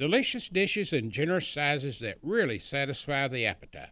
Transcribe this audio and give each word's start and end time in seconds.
delicious 0.00 0.48
dishes 0.48 0.94
in 0.94 1.10
generous 1.10 1.46
sizes 1.46 1.98
that 1.98 2.16
really 2.22 2.58
satisfy 2.58 3.28
the 3.28 3.44
appetite. 3.44 3.90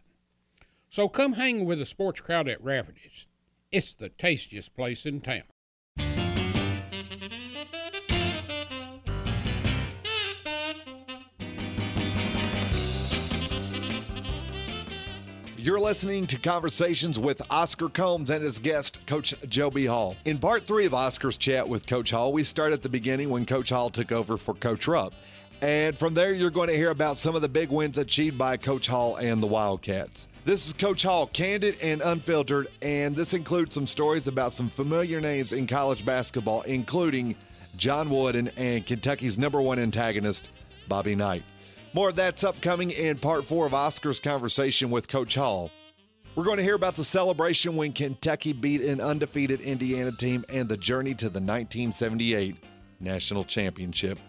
So 0.89 1.07
come 1.07 1.33
hang 1.33 1.65
with 1.65 1.77
the 1.77 1.85
sports 1.85 2.19
crowd 2.19 2.49
at 2.49 2.63
Rafferty's. 2.63 3.27
It's 3.71 3.93
the 3.93 4.09
tastiest 4.09 4.75
place 4.75 5.05
in 5.05 5.21
town. 5.21 5.43
You're 15.57 15.79
listening 15.79 16.25
to 16.27 16.39
Conversations 16.39 17.19
with 17.19 17.43
Oscar 17.51 17.89
Combs 17.89 18.31
and 18.31 18.43
his 18.43 18.57
guest, 18.57 19.05
Coach 19.05 19.35
Joe 19.47 19.69
B. 19.69 19.85
Hall. 19.85 20.15
In 20.25 20.39
part 20.39 20.65
three 20.65 20.87
of 20.87 20.95
Oscar's 20.95 21.37
chat 21.37 21.69
with 21.69 21.85
Coach 21.85 22.09
Hall, 22.09 22.33
we 22.33 22.43
start 22.43 22.73
at 22.73 22.81
the 22.81 22.89
beginning 22.89 23.29
when 23.29 23.45
Coach 23.45 23.69
Hall 23.69 23.91
took 23.91 24.11
over 24.11 24.37
for 24.37 24.55
Coach 24.55 24.87
Rupp. 24.87 25.13
And 25.61 25.97
from 25.97 26.13
there, 26.13 26.33
you're 26.33 26.49
going 26.49 26.69
to 26.69 26.75
hear 26.75 26.89
about 26.89 27.17
some 27.17 27.35
of 27.35 27.41
the 27.41 27.49
big 27.49 27.69
wins 27.69 27.97
achieved 27.97 28.37
by 28.37 28.55
Coach 28.55 28.87
Hall 28.87 29.17
and 29.17 29.43
the 29.43 29.47
Wildcats. 29.47 30.27
This 30.45 30.65
is 30.67 30.73
Coach 30.73 31.03
Hall, 31.03 31.27
candid 31.27 31.75
and 31.81 32.01
unfiltered, 32.01 32.69
and 32.81 33.13
this 33.15 33.33
includes 33.33 33.75
some 33.75 33.85
stories 33.85 34.27
about 34.27 34.53
some 34.53 34.69
familiar 34.69 35.19
names 35.19 35.51
in 35.51 35.67
college 35.67 36.05
basketball, 36.05 36.61
including 36.61 37.35
John 37.75 38.09
Wooden 38.09 38.49
and 38.55 38.85
Kentucky's 38.85 39.37
number 39.37 39.61
one 39.61 39.79
antagonist, 39.79 40.49
Bobby 40.87 41.13
Knight. 41.13 41.43
More 41.93 42.09
of 42.09 42.15
that's 42.15 42.43
upcoming 42.43 42.91
in 42.91 43.17
part 43.17 43.45
four 43.45 43.65
of 43.65 43.73
Oscar's 43.73 44.19
conversation 44.19 44.89
with 44.89 45.09
Coach 45.09 45.35
Hall. 45.35 45.71
We're 46.35 46.45
going 46.45 46.57
to 46.57 46.63
hear 46.63 46.75
about 46.75 46.95
the 46.95 47.03
celebration 47.03 47.75
when 47.75 47.91
Kentucky 47.91 48.53
beat 48.53 48.81
an 48.81 49.01
undefeated 49.01 49.59
Indiana 49.59 50.11
team 50.13 50.45
and 50.47 50.69
the 50.69 50.77
journey 50.77 51.13
to 51.15 51.25
the 51.25 51.41
1978 51.41 52.55
National 53.01 53.43
Championship. 53.43 54.19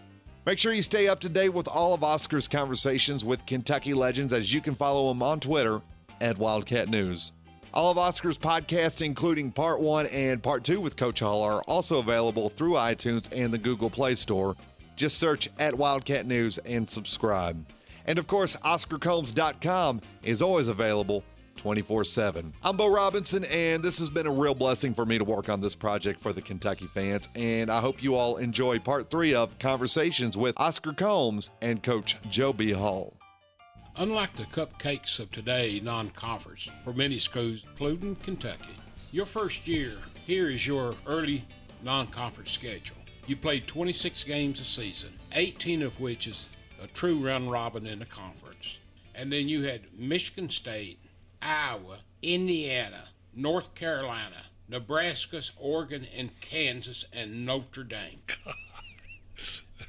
Make 0.43 0.57
sure 0.57 0.73
you 0.73 0.81
stay 0.81 1.07
up 1.07 1.19
to 1.19 1.29
date 1.29 1.49
with 1.49 1.67
all 1.67 1.93
of 1.93 2.03
Oscar's 2.03 2.47
conversations 2.47 3.23
with 3.23 3.45
Kentucky 3.45 3.93
legends 3.93 4.33
as 4.33 4.51
you 4.51 4.59
can 4.59 4.73
follow 4.73 5.11
him 5.11 5.21
on 5.21 5.39
Twitter 5.39 5.81
at 6.19 6.39
Wildcat 6.39 6.89
News. 6.89 7.31
All 7.75 7.91
of 7.91 7.99
Oscar's 7.99 8.39
podcasts, 8.39 9.05
including 9.05 9.51
part 9.51 9.79
one 9.81 10.07
and 10.07 10.41
part 10.41 10.63
two 10.63 10.81
with 10.81 10.97
Coach 10.97 11.19
Hall, 11.19 11.43
are 11.43 11.61
also 11.67 11.99
available 11.99 12.49
through 12.49 12.73
iTunes 12.73 13.29
and 13.31 13.53
the 13.53 13.59
Google 13.59 13.91
Play 13.91 14.15
Store. 14.15 14.55
Just 14.95 15.19
search 15.19 15.47
at 15.59 15.75
Wildcat 15.75 16.25
News 16.25 16.57
and 16.59 16.89
subscribe. 16.89 17.63
And 18.05 18.17
of 18.17 18.25
course, 18.25 18.55
OscarCombs.com 18.57 20.01
is 20.23 20.41
always 20.41 20.67
available 20.67 21.23
24 21.57 22.03
7. 22.03 22.53
I'm 22.63 22.77
Bo 22.77 22.87
Robinson, 22.87 23.45
and 23.45 23.83
this 23.83 23.99
has 23.99 24.09
been 24.09 24.27
a 24.27 24.31
real 24.31 24.55
blessing 24.55 24.93
for 24.93 25.05
me 25.05 25.17
to 25.17 25.23
work 25.23 25.49
on 25.49 25.61
this 25.61 25.75
project 25.75 26.19
for 26.19 26.33
the 26.33 26.41
Kentucky 26.41 26.85
fans. 26.85 27.29
And 27.35 27.71
I 27.71 27.79
hope 27.79 28.01
you 28.01 28.15
all 28.15 28.37
enjoy 28.37 28.79
part 28.79 29.09
three 29.09 29.33
of 29.33 29.57
Conversations 29.59 30.37
with 30.37 30.53
Oscar 30.57 30.93
Combs 30.93 31.51
and 31.61 31.83
Coach 31.83 32.17
Joe 32.29 32.53
B. 32.53 32.71
Hall. 32.71 33.13
Unlike 33.97 34.35
the 34.37 34.43
cupcakes 34.45 35.19
of 35.19 35.31
today, 35.31 35.79
non 35.83 36.09
conference, 36.09 36.69
for 36.83 36.93
many 36.93 37.19
schools, 37.19 37.65
including 37.69 38.15
Kentucky, 38.17 38.75
your 39.11 39.25
first 39.25 39.67
year 39.67 39.97
here 40.25 40.49
is 40.49 40.65
your 40.65 40.95
early 41.05 41.45
non 41.83 42.07
conference 42.07 42.51
schedule. 42.51 42.95
You 43.27 43.35
played 43.35 43.67
26 43.67 44.23
games 44.23 44.59
a 44.59 44.63
season, 44.63 45.11
18 45.33 45.83
of 45.83 45.99
which 45.99 46.27
is 46.27 46.51
a 46.81 46.87
true 46.87 47.15
round 47.15 47.51
robin 47.51 47.85
in 47.85 47.99
the 47.99 48.05
conference. 48.05 48.79
And 49.13 49.31
then 49.31 49.47
you 49.47 49.63
had 49.63 49.81
Michigan 49.97 50.49
State, 50.49 50.99
Iowa, 51.41 51.99
Indiana, 52.21 53.09
North 53.33 53.73
Carolina, 53.75 54.45
Nebraska, 54.69 55.41
Oregon, 55.57 56.07
and 56.15 56.29
Kansas, 56.41 57.05
and 57.11 57.45
Notre 57.45 57.83
Dame. 57.83 58.21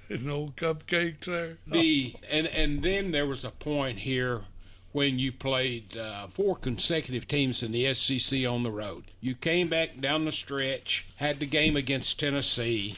no 0.23 0.49
cupcakes 0.57 1.27
there. 1.27 1.59
The 1.67 2.15
and 2.31 2.47
and 2.49 2.83
then 2.83 3.13
there 3.13 3.27
was 3.27 3.45
a 3.45 3.51
point 3.51 3.99
here 3.99 4.43
when 4.93 5.19
you 5.19 5.33
played 5.33 5.97
uh, 5.97 6.27
four 6.29 6.57
consecutive 6.57 7.27
teams 7.27 7.63
in 7.63 7.73
the 7.73 7.93
SEC 7.95 8.47
on 8.47 8.63
the 8.63 8.71
road. 8.71 9.05
You 9.21 9.35
came 9.35 9.69
back 9.69 10.01
down 10.01 10.25
the 10.25 10.33
stretch, 10.33 11.07
had 11.17 11.39
the 11.39 11.47
game 11.47 11.77
against 11.77 12.21
Tennessee, 12.21 12.97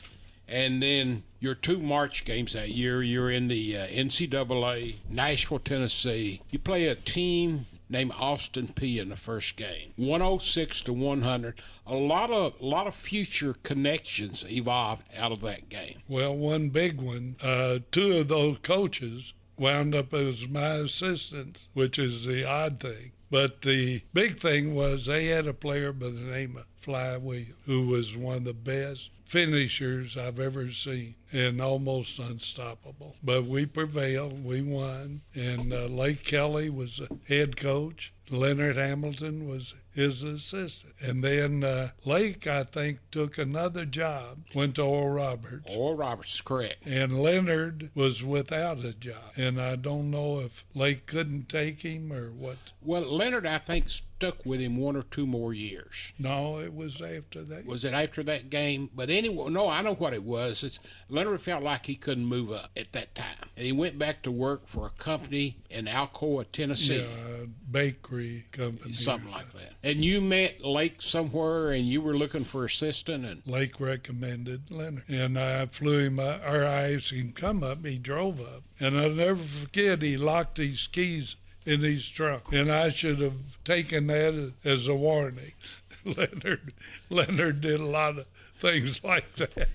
and 0.48 0.82
then 0.82 1.22
your 1.38 1.54
two 1.54 1.78
March 1.78 2.24
games 2.24 2.54
that 2.54 2.70
year. 2.70 3.02
You're 3.02 3.30
in 3.30 3.48
the 3.48 3.76
uh, 3.76 3.86
NCAA, 3.86 4.96
Nashville, 5.08 5.60
Tennessee. 5.60 6.40
You 6.50 6.58
play 6.58 6.86
a 6.86 6.94
team 6.94 7.66
named 7.88 8.12
Austin 8.18 8.68
Peay 8.68 9.00
in 9.00 9.08
the 9.08 9.16
first 9.16 9.56
game. 9.56 9.92
106 9.96 10.82
to 10.82 10.92
100. 10.92 11.60
A 11.86 11.94
lot 11.94 12.30
of 12.30 12.60
lot 12.60 12.86
of 12.86 12.94
future 12.94 13.54
connections 13.62 14.44
evolved 14.50 15.04
out 15.16 15.32
of 15.32 15.40
that 15.42 15.68
game. 15.68 16.00
Well, 16.08 16.34
one 16.34 16.70
big 16.70 17.00
one. 17.00 17.36
Uh, 17.42 17.80
two 17.90 18.18
of 18.18 18.28
those 18.28 18.58
coaches 18.58 19.32
wound 19.58 19.94
up 19.94 20.12
as 20.12 20.48
my 20.48 20.76
assistants, 20.76 21.68
which 21.74 21.98
is 21.98 22.24
the 22.24 22.44
odd 22.44 22.80
thing. 22.80 23.12
But 23.30 23.62
the 23.62 24.02
big 24.12 24.38
thing 24.38 24.74
was 24.74 25.06
they 25.06 25.26
had 25.26 25.46
a 25.46 25.54
player 25.54 25.92
by 25.92 26.06
the 26.06 26.20
name 26.20 26.56
of 26.56 26.66
Fly 26.76 27.16
Williams, 27.16 27.54
who 27.66 27.88
was 27.88 28.16
one 28.16 28.38
of 28.38 28.44
the 28.44 28.54
best 28.54 29.10
finishers 29.34 30.16
I've 30.16 30.38
ever 30.38 30.70
seen 30.70 31.16
and 31.32 31.60
almost 31.60 32.20
unstoppable. 32.20 33.16
But 33.20 33.46
we 33.46 33.66
prevailed, 33.66 34.44
we 34.44 34.62
won, 34.62 35.22
and 35.34 35.72
uh, 35.72 35.86
Lake 35.86 36.22
Kelly 36.24 36.70
was 36.70 36.98
the 36.98 37.08
head 37.26 37.56
coach. 37.56 38.12
Leonard 38.30 38.76
Hamilton 38.76 39.48
was 39.48 39.74
his 39.92 40.22
assistant. 40.22 40.94
And 41.00 41.24
then 41.24 41.64
uh, 41.64 41.90
Lake, 42.04 42.46
I 42.46 42.62
think, 42.62 43.00
took 43.10 43.36
another 43.36 43.84
job, 43.84 44.44
went 44.54 44.76
to 44.76 44.82
Oral 44.82 45.16
Roberts. 45.16 45.66
Oral 45.68 45.96
Roberts, 45.96 46.40
correct. 46.40 46.86
And 46.86 47.18
Leonard 47.20 47.90
was 47.94 48.22
without 48.22 48.84
a 48.84 48.92
job. 48.92 49.32
And 49.36 49.60
I 49.60 49.74
don't 49.74 50.12
know 50.12 50.38
if 50.38 50.64
Lake 50.74 51.06
couldn't 51.06 51.48
take 51.48 51.82
him 51.82 52.12
or 52.12 52.30
what. 52.30 52.56
Well, 52.80 53.02
Leonard, 53.02 53.46
I 53.46 53.58
think, 53.58 53.86
stuck 54.24 54.46
with 54.46 54.60
him 54.60 54.76
one 54.76 54.96
or 54.96 55.02
two 55.02 55.26
more 55.26 55.52
years. 55.52 56.12
No, 56.18 56.58
it 56.58 56.74
was 56.74 57.00
after 57.00 57.42
that. 57.44 57.66
Was 57.66 57.84
it 57.84 57.92
after 57.92 58.22
that 58.24 58.50
game? 58.50 58.90
But 58.94 59.10
anyway, 59.10 59.50
no, 59.50 59.68
I 59.68 59.82
know 59.82 59.94
what 59.94 60.14
it 60.14 60.24
was. 60.24 60.62
It's 60.62 60.80
Leonard 61.08 61.40
felt 61.40 61.62
like 61.62 61.86
he 61.86 61.94
couldn't 61.94 62.26
move 62.26 62.50
up 62.50 62.70
at 62.76 62.92
that 62.92 63.14
time. 63.14 63.50
And 63.56 63.66
he 63.66 63.72
went 63.72 63.98
back 63.98 64.22
to 64.22 64.30
work 64.30 64.66
for 64.66 64.86
a 64.86 64.90
company 64.90 65.58
in 65.70 65.86
Alcoa, 65.86 66.46
Tennessee. 66.52 67.02
Yeah, 67.02 67.46
bakery 67.70 68.46
company. 68.52 68.94
Something 68.94 69.30
like 69.30 69.52
that. 69.52 69.74
And 69.82 70.04
you 70.04 70.20
met 70.20 70.64
Lake 70.64 71.02
somewhere 71.02 71.72
and 71.72 71.86
you 71.86 72.00
were 72.00 72.16
looking 72.16 72.44
for 72.44 72.64
assistant 72.64 73.24
and 73.24 73.42
Lake 73.46 73.80
recommended 73.80 74.70
Leonard. 74.70 75.04
And 75.08 75.38
I 75.38 75.66
flew 75.66 76.06
him 76.06 76.20
or 76.20 76.64
I 76.64 76.94
asked 76.94 77.12
him 77.12 77.32
come 77.32 77.62
up, 77.62 77.84
he 77.84 77.98
drove 77.98 78.40
up. 78.40 78.62
And 78.80 78.98
I'll 78.98 79.10
never 79.10 79.42
forget 79.42 80.02
he 80.02 80.16
locked 80.16 80.56
his 80.56 80.86
keys 80.86 81.36
in 81.64 81.80
his 81.80 82.08
trunk. 82.08 82.44
And 82.52 82.70
I 82.70 82.90
should 82.90 83.20
have 83.20 83.62
taken 83.64 84.06
that 84.08 84.52
as 84.64 84.88
a 84.88 84.94
warning. 84.94 85.52
Leonard 86.04 86.72
Leonard 87.08 87.60
did 87.60 87.80
a 87.80 87.86
lot 87.86 88.18
of 88.18 88.26
things 88.58 89.02
like 89.02 89.36
that. 89.36 89.68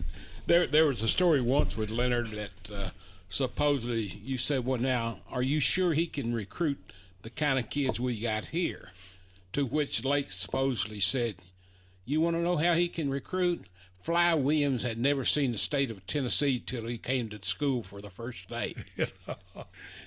There, 0.45 0.67
there 0.67 0.85
was 0.85 1.01
a 1.01 1.07
story 1.07 1.41
once 1.41 1.77
with 1.77 1.89
Leonard 1.89 2.27
that 2.27 2.71
uh, 2.73 2.89
supposedly 3.29 4.01
you 4.01 4.37
said, 4.37 4.65
"Well, 4.65 4.79
now, 4.79 5.19
are 5.29 5.41
you 5.41 5.59
sure 5.59 5.93
he 5.93 6.07
can 6.07 6.33
recruit 6.33 6.79
the 7.21 7.29
kind 7.29 7.59
of 7.59 7.69
kids 7.69 7.99
we 7.99 8.19
got 8.19 8.45
here?" 8.45 8.91
To 9.53 9.65
which 9.65 10.05
Lake 10.05 10.31
supposedly 10.31 10.99
said, 10.99 11.35
"You 12.05 12.21
want 12.21 12.35
to 12.35 12.41
know 12.41 12.57
how 12.57 12.73
he 12.73 12.87
can 12.87 13.09
recruit? 13.09 13.65
Fly 14.09 14.33
Williams 14.33 14.81
had 14.81 14.97
never 14.97 15.23
seen 15.23 15.51
the 15.51 15.57
state 15.59 15.91
of 15.91 16.05
Tennessee 16.07 16.59
till 16.59 16.87
he 16.87 16.97
came 16.97 17.29
to 17.29 17.39
school 17.43 17.83
for 17.83 18.01
the 18.01 18.09
first 18.09 18.49
day." 18.49 18.73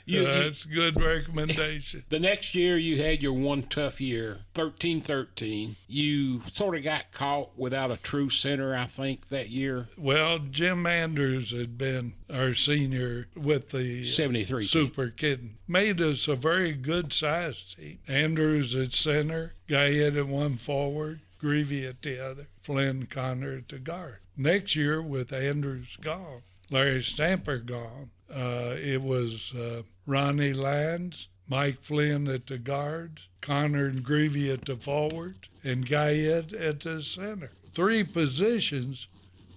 You, 0.04 0.26
uh, 0.26 0.40
That's 0.40 0.66
you, 0.66 0.75
good 0.75 1.00
recommendation. 1.00 2.04
The 2.08 2.19
next 2.19 2.54
year 2.54 2.76
you 2.76 3.00
had 3.02 3.22
your 3.22 3.34
one 3.34 3.62
tough 3.62 4.00
year, 4.00 4.38
13-13. 4.54 5.76
You 5.87 6.40
sort 6.43 6.76
of 6.76 6.82
got 6.82 7.12
caught 7.12 7.56
without 7.56 7.90
a 7.90 8.02
true 8.02 8.28
center, 8.28 8.75
I 8.75 8.87
think, 8.87 9.28
that 9.28 9.49
year. 9.50 9.88
Well, 9.96 10.40
Jim 10.40 10.87
Andrews 10.87 11.52
had 11.52 11.78
been 11.78 12.14
our 12.28 12.54
senior 12.54 13.28
with 13.37 13.70
the 13.70 14.04
73 14.04 14.66
Super 14.66 15.08
Kitten. 15.08 15.58
Made 15.69 16.00
us 16.00 16.26
a 16.26 16.34
very 16.34 16.72
good 16.72 17.12
sized 17.12 17.76
team. 17.76 17.99
Andrews 18.08 18.75
at 18.75 18.93
center, 18.93 19.54
Guyette 19.69 20.16
at 20.16 20.26
one 20.26 20.56
forward, 20.56 21.20
Grevey 21.40 21.88
at 21.88 22.02
the 22.02 22.25
other, 22.25 22.46
Flynn 22.62 23.06
Conner 23.06 23.62
the 23.69 23.79
guard. 23.79 24.19
Next 24.37 24.75
year, 24.76 25.03
with 25.03 25.32
Andrews 25.32 25.97
gone, 26.00 26.43
Larry 26.70 27.03
Stamper 27.03 27.59
gone, 27.59 28.11
Uh, 28.31 28.76
it 28.79 29.03
was 29.03 29.53
uh, 29.55 29.82
Ronnie 30.06 30.55
Lyons, 30.55 31.29
Mike 31.47 31.81
Flynn 31.82 32.26
at 32.29 32.47
the 32.47 32.56
guards, 32.56 33.29
Conner 33.43 33.87
and 33.87 34.03
Grevey 34.03 34.50
at 34.50 34.64
the 34.64 34.76
forward, 34.76 35.49
and 35.62 35.87
Guyette 35.87 36.55
at 36.55 36.81
the 36.81 37.03
center. 37.03 37.50
Three 37.75 38.05
positions, 38.05 39.06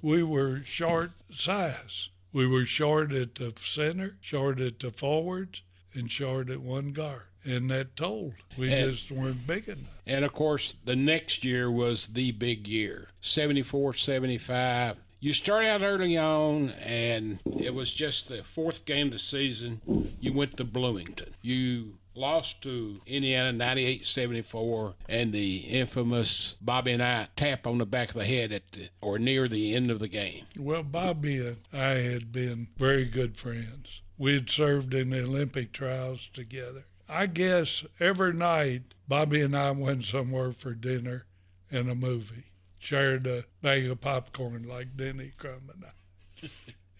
we 0.01 0.23
were 0.23 0.61
short 0.65 1.11
size. 1.31 2.09
We 2.33 2.45
were 2.47 2.65
short 2.65 3.13
at 3.13 3.35
the 3.35 3.53
center, 3.55 4.17
short 4.19 4.59
at 4.59 4.79
the 4.79 4.91
forwards, 4.91 5.61
and 5.93 6.11
short 6.11 6.49
at 6.49 6.59
one 6.59 6.91
guard. 6.91 7.27
And 7.45 7.69
that 7.69 7.95
told. 7.95 8.33
We 8.57 8.73
And- 8.73 8.91
just 8.91 9.11
weren't 9.11 9.45
big 9.45 9.67
enough. 9.67 9.99
And 10.07 10.25
of 10.25 10.33
course, 10.33 10.75
the 10.83 10.95
next 10.95 11.43
year 11.43 11.69
was 11.71 12.07
the 12.07 12.31
big 12.31 12.67
year 12.67 13.09
74, 13.21 13.93
75. 13.93 14.97
You 15.19 15.33
start 15.33 15.65
out 15.65 15.81
early 15.81 16.17
on, 16.17 16.69
and 16.71 17.39
it 17.59 17.73
was 17.73 17.93
just 17.93 18.27
the 18.27 18.43
fourth 18.43 18.85
game 18.85 19.07
of 19.07 19.13
the 19.13 19.19
season. 19.19 19.81
You 20.19 20.33
went 20.33 20.57
to 20.57 20.63
Bloomington. 20.63 21.33
You 21.41 21.97
lost 22.13 22.61
to 22.61 22.99
Indiana 23.07 23.51
98 23.51 24.05
74, 24.05 24.93
and 25.09 25.33
the 25.33 25.57
infamous 25.57 26.57
Bobby 26.61 26.91
and 26.91 27.01
I 27.03 27.27
tap 27.35 27.65
on 27.65 27.77
the 27.79 27.85
back 27.85 28.09
of 28.09 28.15
the 28.15 28.25
head 28.25 28.51
at 28.51 28.71
the, 28.73 28.89
or 29.01 29.17
near 29.17 29.47
the 29.47 29.73
end 29.73 29.89
of 29.89 29.99
the 29.99 30.07
game. 30.07 30.45
Well, 30.57 30.83
Bobby 30.83 31.39
and 31.45 31.57
I 31.73 31.95
had 32.01 32.31
been 32.31 32.67
very 32.77 33.05
good 33.05 33.37
friends. 33.37 34.01
We 34.17 34.33
had 34.35 34.49
served 34.49 34.93
in 34.93 35.09
the 35.09 35.23
Olympic 35.23 35.71
trials 35.73 36.29
together. 36.33 36.85
I 37.07 37.27
guess 37.27 37.83
every 37.99 38.33
night 38.33 38.93
Bobby 39.07 39.41
and 39.41 39.55
I 39.55 39.71
went 39.71 40.03
somewhere 40.03 40.51
for 40.51 40.73
dinner 40.73 41.25
and 41.71 41.89
a 41.89 41.95
movie, 41.95 42.45
shared 42.79 43.27
a 43.27 43.45
bag 43.61 43.87
of 43.87 44.01
popcorn 44.01 44.63
like 44.63 44.97
Denny 44.97 45.31
Crum 45.37 45.71
and 45.73 45.85
I. 45.85 46.49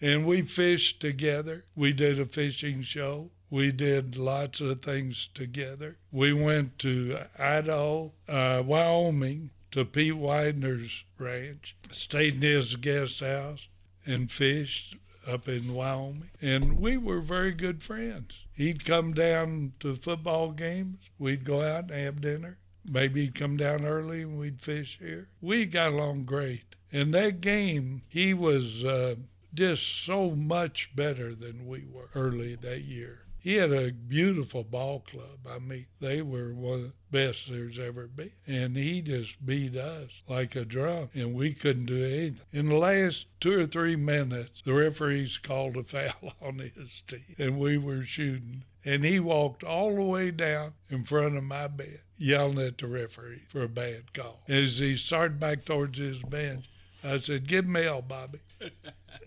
and 0.00 0.26
we 0.26 0.42
fished 0.42 1.00
together. 1.00 1.64
We 1.74 1.92
did 1.92 2.18
a 2.18 2.26
fishing 2.26 2.82
show. 2.82 3.30
We 3.50 3.72
did 3.72 4.16
lots 4.16 4.60
of 4.60 4.82
things 4.82 5.28
together. 5.34 5.98
We 6.10 6.32
went 6.32 6.78
to 6.80 7.18
Idaho, 7.38 8.12
uh, 8.28 8.62
Wyoming, 8.64 9.50
to 9.72 9.84
Pete 9.84 10.14
Widener's 10.14 11.04
ranch, 11.18 11.76
stayed 11.90 12.36
in 12.36 12.42
his 12.42 12.76
guest 12.76 13.20
house, 13.20 13.68
and 14.04 14.30
fished 14.30 14.96
up 15.26 15.48
in 15.48 15.74
Wyoming. 15.74 16.30
And 16.40 16.78
we 16.78 16.96
were 16.96 17.20
very 17.20 17.52
good 17.52 17.82
friends. 17.82 18.44
He'd 18.52 18.84
come 18.84 19.12
down 19.12 19.72
to 19.80 19.94
football 19.94 20.52
games. 20.52 20.98
We'd 21.18 21.44
go 21.44 21.62
out 21.62 21.90
and 21.90 22.00
have 22.00 22.20
dinner. 22.20 22.58
Maybe 22.84 23.22
he'd 23.22 23.34
come 23.34 23.56
down 23.56 23.84
early 23.84 24.22
and 24.22 24.38
we'd 24.38 24.60
fish 24.60 24.98
here. 25.00 25.28
We 25.40 25.66
got 25.66 25.92
along 25.92 26.22
great. 26.22 26.76
In 26.90 27.10
that 27.10 27.40
game, 27.40 28.02
he 28.08 28.32
was 28.32 28.84
uh, 28.84 29.16
just 29.52 30.04
so 30.04 30.30
much 30.30 30.94
better 30.94 31.34
than 31.34 31.66
we 31.66 31.84
were 31.92 32.08
early 32.14 32.54
that 32.56 32.82
year. 32.82 33.25
He 33.46 33.54
had 33.54 33.72
a 33.72 33.92
beautiful 33.92 34.64
ball 34.64 35.04
club. 35.06 35.46
I 35.48 35.60
mean, 35.60 35.86
they 36.00 36.20
were 36.20 36.52
one 36.52 36.74
of 36.74 36.82
the 36.82 36.92
best 37.12 37.48
there's 37.48 37.78
ever 37.78 38.08
been. 38.08 38.32
And 38.44 38.76
he 38.76 39.00
just 39.00 39.46
beat 39.46 39.76
us 39.76 40.20
like 40.26 40.56
a 40.56 40.64
drum, 40.64 41.10
and 41.14 41.32
we 41.32 41.54
couldn't 41.54 41.86
do 41.86 42.04
anything. 42.04 42.40
In 42.52 42.70
the 42.70 42.74
last 42.74 43.26
two 43.38 43.52
or 43.52 43.64
three 43.64 43.94
minutes, 43.94 44.62
the 44.62 44.74
referees 44.74 45.38
called 45.38 45.76
a 45.76 45.84
foul 45.84 46.32
on 46.42 46.58
his 46.58 47.04
team, 47.06 47.36
and 47.38 47.60
we 47.60 47.78
were 47.78 48.02
shooting. 48.02 48.64
And 48.84 49.04
he 49.04 49.20
walked 49.20 49.62
all 49.62 49.94
the 49.94 50.02
way 50.02 50.32
down 50.32 50.72
in 50.90 51.04
front 51.04 51.36
of 51.36 51.44
my 51.44 51.68
bed, 51.68 52.00
yelling 52.18 52.58
at 52.58 52.78
the 52.78 52.88
referee 52.88 53.44
for 53.46 53.62
a 53.62 53.68
bad 53.68 54.12
call. 54.12 54.42
As 54.48 54.78
he 54.78 54.96
started 54.96 55.38
back 55.38 55.64
towards 55.64 56.00
his 56.00 56.18
bench, 56.18 56.64
I 57.04 57.20
said, 57.20 57.46
Give 57.46 57.68
me 57.68 57.84
hell, 57.84 58.02
Bobby. 58.02 58.40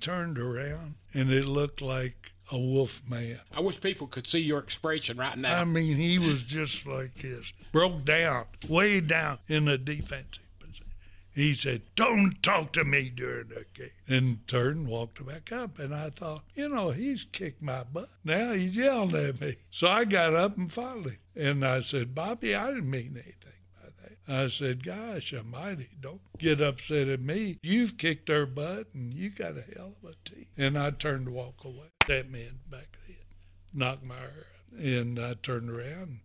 Turned 0.01 0.38
around, 0.38 0.95
and 1.13 1.31
it 1.31 1.45
looked 1.45 1.81
like 1.81 2.33
a 2.51 2.57
wolf 2.57 3.01
man. 3.10 3.40
I 3.56 3.60
wish 3.62 3.80
people 3.80 4.07
could 4.07 4.28
see 4.28 4.40
your 4.40 4.60
expression 4.60 5.18
right 5.18 5.38
now. 5.38 5.62
I 5.62 5.66
mean, 5.66 5.98
he 5.98 6.19
was 6.19 6.44
just 6.44 6.86
like 6.88 7.16
this, 7.16 7.51
broke 7.72 8.06
down, 8.06 8.46
way 8.68 9.00
down 9.01 9.40
in 9.48 9.66
the 9.66 9.78
defensive 9.78 10.44
position. 10.60 10.88
He 11.34 11.54
said, 11.54 11.84
"Don't 11.96 12.42
talk 12.42 12.74
to 12.74 12.84
me 12.84 13.10
during 13.10 13.50
the 13.50 13.66
game," 13.74 13.92
and 14.07 14.48
turned 14.48 14.78
and 14.78 14.88
walked 14.88 15.24
back 15.25 15.51
up. 15.51 15.80
And 15.80 15.94
I 15.94 16.10
thought, 16.10 16.44
you 16.56 16.69
know, 16.69 16.90
he's 16.90 17.25
kicked 17.31 17.62
my 17.62 17.84
butt. 17.84 18.10
Now 18.24 18.54
he's 18.54 18.75
yelling 18.75 19.16
at 19.16 19.40
me. 19.40 19.56
So 19.72 19.88
I 19.88 20.06
got 20.06 20.34
up 20.34 20.57
and 20.57 20.72
followed 20.72 21.12
him, 21.12 21.19
and 21.36 21.66
I 21.66 21.81
said, 21.81 22.16
"Bobby, 22.16 22.56
I 22.56 22.68
didn't 22.68 22.90
mean 22.90 23.12
anything." 23.13 23.54
by 23.81 23.90
that." 24.02 24.18
I 24.28 24.48
said, 24.48 24.84
Gosh 24.84 25.34
almighty, 25.34 25.90
don't 26.00 26.22
get 26.38 26.62
upset 26.62 27.07
at 27.07 27.22
me. 27.22 27.57
You've 27.63 27.98
kicked 27.98 28.30
her 28.30 28.45
butt 28.45 28.88
and 28.94 29.13
you 29.13 29.30
got 29.30 29.57
a 29.57 29.63
hell 29.75 29.94
of 30.04 30.10
a 30.10 30.30
team. 30.30 30.45
And 30.57 30.78
I 30.78 30.92
turned 30.92 31.25
to 31.25 31.31
walk 31.31 31.63
away. 31.63 31.88
That 32.10 32.32
man 32.32 32.58
back 32.68 32.98
then 33.06 33.18
knocked 33.72 34.04
my 34.04 34.16
hair 34.16 34.48
out. 34.74 34.80
And 34.80 35.20
I 35.20 35.36
turned 35.36 35.70
around. 35.70 36.22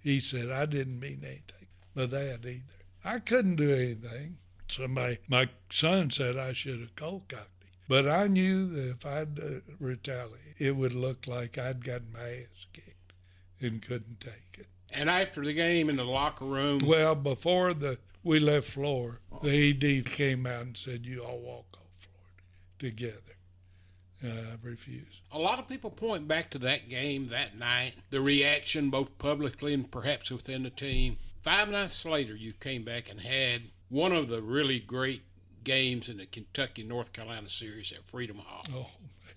He 0.00 0.18
said, 0.18 0.50
I 0.50 0.64
didn't 0.64 0.98
mean 0.98 1.20
anything 1.22 1.68
by 1.94 2.06
that 2.06 2.46
either. 2.46 2.62
I 3.04 3.18
couldn't 3.18 3.56
do 3.56 3.74
anything. 3.74 4.38
Somebody, 4.70 5.18
my 5.28 5.50
son 5.70 6.10
said 6.10 6.38
I 6.38 6.54
should 6.54 6.80
have 6.80 6.96
cold 6.96 7.28
cocked 7.28 7.64
him. 7.64 7.70
But 7.86 8.08
I 8.08 8.28
knew 8.28 8.66
that 8.68 8.88
if 8.92 9.04
I'd 9.04 9.38
uh, 9.38 9.60
retaliate, 9.78 10.56
it 10.58 10.74
would 10.74 10.94
look 10.94 11.26
like 11.28 11.58
I'd 11.58 11.84
gotten 11.84 12.14
my 12.14 12.28
ass 12.30 12.66
kicked 12.72 13.12
and 13.60 13.82
couldn't 13.82 14.20
take 14.20 14.56
it. 14.58 14.68
And 14.90 15.10
after 15.10 15.44
the 15.44 15.52
game 15.52 15.90
in 15.90 15.96
the 15.96 16.04
locker 16.04 16.46
room, 16.46 16.80
Well, 16.82 17.14
before 17.14 17.74
the 17.74 17.98
we 18.24 18.40
left 18.40 18.70
floor, 18.70 19.20
the 19.42 19.70
AD 19.70 20.06
came 20.06 20.46
out 20.46 20.62
and 20.62 20.76
said, 20.78 21.04
"You 21.04 21.22
all 21.22 21.40
walk 21.40 21.76
off 21.76 21.98
floor 21.98 22.24
together." 22.78 23.35
Uh, 24.26 24.52
I 24.52 24.68
refused. 24.68 25.20
A 25.32 25.38
lot 25.38 25.58
of 25.58 25.68
people 25.68 25.90
point 25.90 26.26
back 26.26 26.50
to 26.50 26.58
that 26.58 26.88
game 26.88 27.28
that 27.28 27.58
night, 27.58 27.92
the 28.10 28.20
reaction 28.20 28.90
both 28.90 29.16
publicly 29.18 29.72
and 29.74 29.90
perhaps 29.90 30.30
within 30.30 30.62
the 30.62 30.70
team. 30.70 31.16
Five 31.42 31.70
nights 31.70 32.04
later, 32.04 32.34
you 32.34 32.52
came 32.52 32.82
back 32.82 33.10
and 33.10 33.20
had 33.20 33.62
one 33.88 34.12
of 34.12 34.28
the 34.28 34.42
really 34.42 34.80
great 34.80 35.22
games 35.62 36.08
in 36.08 36.16
the 36.18 36.26
Kentucky 36.26 36.82
North 36.82 37.12
Carolina 37.12 37.48
series 37.48 37.92
at 37.92 38.04
Freedom 38.04 38.38
Hall. 38.38 38.64
Oh, 38.74 38.86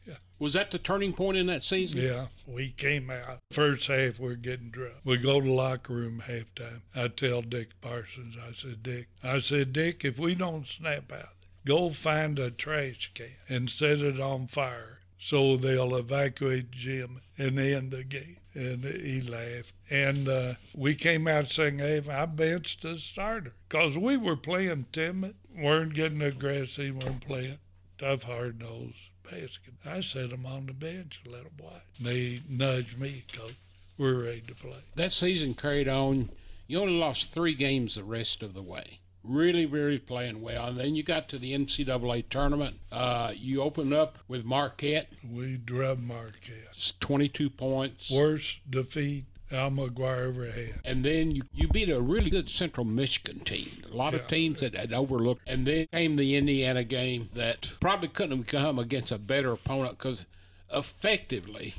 yeah. 0.08 0.16
Was 0.40 0.54
that 0.54 0.72
the 0.72 0.80
turning 0.80 1.14
point 1.14 1.38
in 1.38 1.48
that 1.48 1.64
season? 1.64 2.02
Yeah, 2.02 2.28
we 2.48 2.70
came 2.70 3.12
out. 3.12 3.40
First 3.52 3.88
half, 3.88 4.20
we're 4.20 4.36
getting 4.36 4.70
drunk. 4.70 4.96
We 5.04 5.18
go 5.18 5.40
to 5.40 5.46
the 5.46 5.52
locker 5.52 5.94
room 5.94 6.24
halftime. 6.28 6.82
I 6.96 7.10
tell 7.10 7.42
Dick 7.42 7.80
Parsons, 7.82 8.36
I 8.38 8.54
said, 8.54 8.82
Dick, 8.82 9.08
I 9.24 9.40
said, 9.40 9.74
Dick, 9.74 10.04
if 10.06 10.18
we 10.18 10.34
don't 10.36 10.66
snap 10.66 11.12
out, 11.12 11.34
go 11.66 11.90
find 11.90 12.40
a 12.40 12.52
trash 12.52 13.12
can 13.14 13.36
and 13.48 13.70
set 13.70 14.00
it 14.00 14.20
on 14.20 14.48
fire 14.48 15.00
so 15.20 15.58
they'll 15.58 15.96
evacuate 15.96 16.72
gym 16.72 17.22
and 17.38 17.60
end 17.60 17.92
the 17.92 18.04
game. 18.04 18.38
And 18.56 18.84
he 18.84 19.22
laughed. 19.22 19.74
And 19.90 20.28
uh, 20.28 20.54
we 20.76 20.96
came 20.96 21.28
out 21.28 21.50
saying, 21.50 21.80
hey, 21.80 22.02
I 22.10 22.26
benched 22.26 22.82
the 22.82 22.98
starter 22.98 23.54
because 23.68 23.98
we 23.98 24.18
were 24.18 24.36
playing 24.36 24.88
timid, 24.92 25.36
weren't 25.56 25.94
getting 25.94 26.22
aggressive, 26.22 27.04
weren't 27.04 27.26
playing 27.26 27.60
tough, 27.98 28.24
hard 28.24 28.60
nosed 28.60 28.96
basket. 29.24 29.74
I 29.86 30.02
set 30.02 30.32
him 30.32 30.46
on 30.46 30.66
the 30.66 30.74
bench 30.74 31.22
and 31.24 31.34
let 31.34 31.44
him 31.44 31.52
watch. 31.62 31.84
They 32.00 32.42
nudged 32.50 32.98
me, 32.98 33.26
coach. 33.32 33.56
We're 33.98 34.24
ready 34.24 34.44
to 34.48 34.56
play. 34.56 34.80
That 34.96 35.12
season 35.12 35.54
carried 35.54 35.90
on. 35.90 36.30
You 36.68 36.80
only 36.82 36.98
lost 36.98 37.34
three 37.34 37.54
games 37.54 37.96
the 37.96 38.04
rest 38.04 38.42
of 38.42 38.54
the 38.54 38.64
way. 38.64 39.00
Really, 39.30 39.68
really 39.68 40.00
playing 40.00 40.42
well. 40.42 40.66
And 40.70 40.78
then 40.80 40.96
you 40.96 41.04
got 41.04 41.30
to 41.30 41.38
the 41.38 41.54
NCAA 41.54 42.30
tournament. 42.30 42.78
Uh, 42.92 43.32
you 43.36 43.62
opened 43.62 43.94
up 43.94 44.18
with 44.28 44.44
Marquette, 44.44 45.12
We 45.32 45.56
drubbed 45.58 46.02
Marquette. 46.02 46.70
it's 46.72 46.94
22 47.00 47.52
points. 47.52 48.10
Worst 48.12 48.60
defeat 48.68 49.26
Al 49.52 49.70
McGuire 49.70 50.30
ever 50.30 50.46
had. 50.46 50.80
And 50.84 51.06
then 51.06 51.30
you, 51.30 51.44
you 51.54 51.68
beat 51.68 51.90
a 51.90 52.02
really 52.02 52.32
good 52.32 52.50
Central 52.50 52.88
Michigan 52.88 53.42
team. 53.42 53.68
A 53.92 53.96
lot 53.96 54.16
of 54.16 54.26
teams 54.26 54.62
that 54.62 54.74
had 54.74 54.94
overlooked. 54.94 55.42
And 55.46 55.64
then 55.68 55.86
came 55.94 56.16
the 56.16 56.36
Indiana 56.36 56.84
game 56.84 57.30
that 57.36 57.78
probably 57.80 58.08
couldn't 58.08 58.36
have 58.38 58.48
come 58.48 58.80
against 58.80 59.12
a 59.12 59.20
better 59.20 59.52
opponent 59.52 60.00
because 60.00 60.26
effectively 60.74 61.76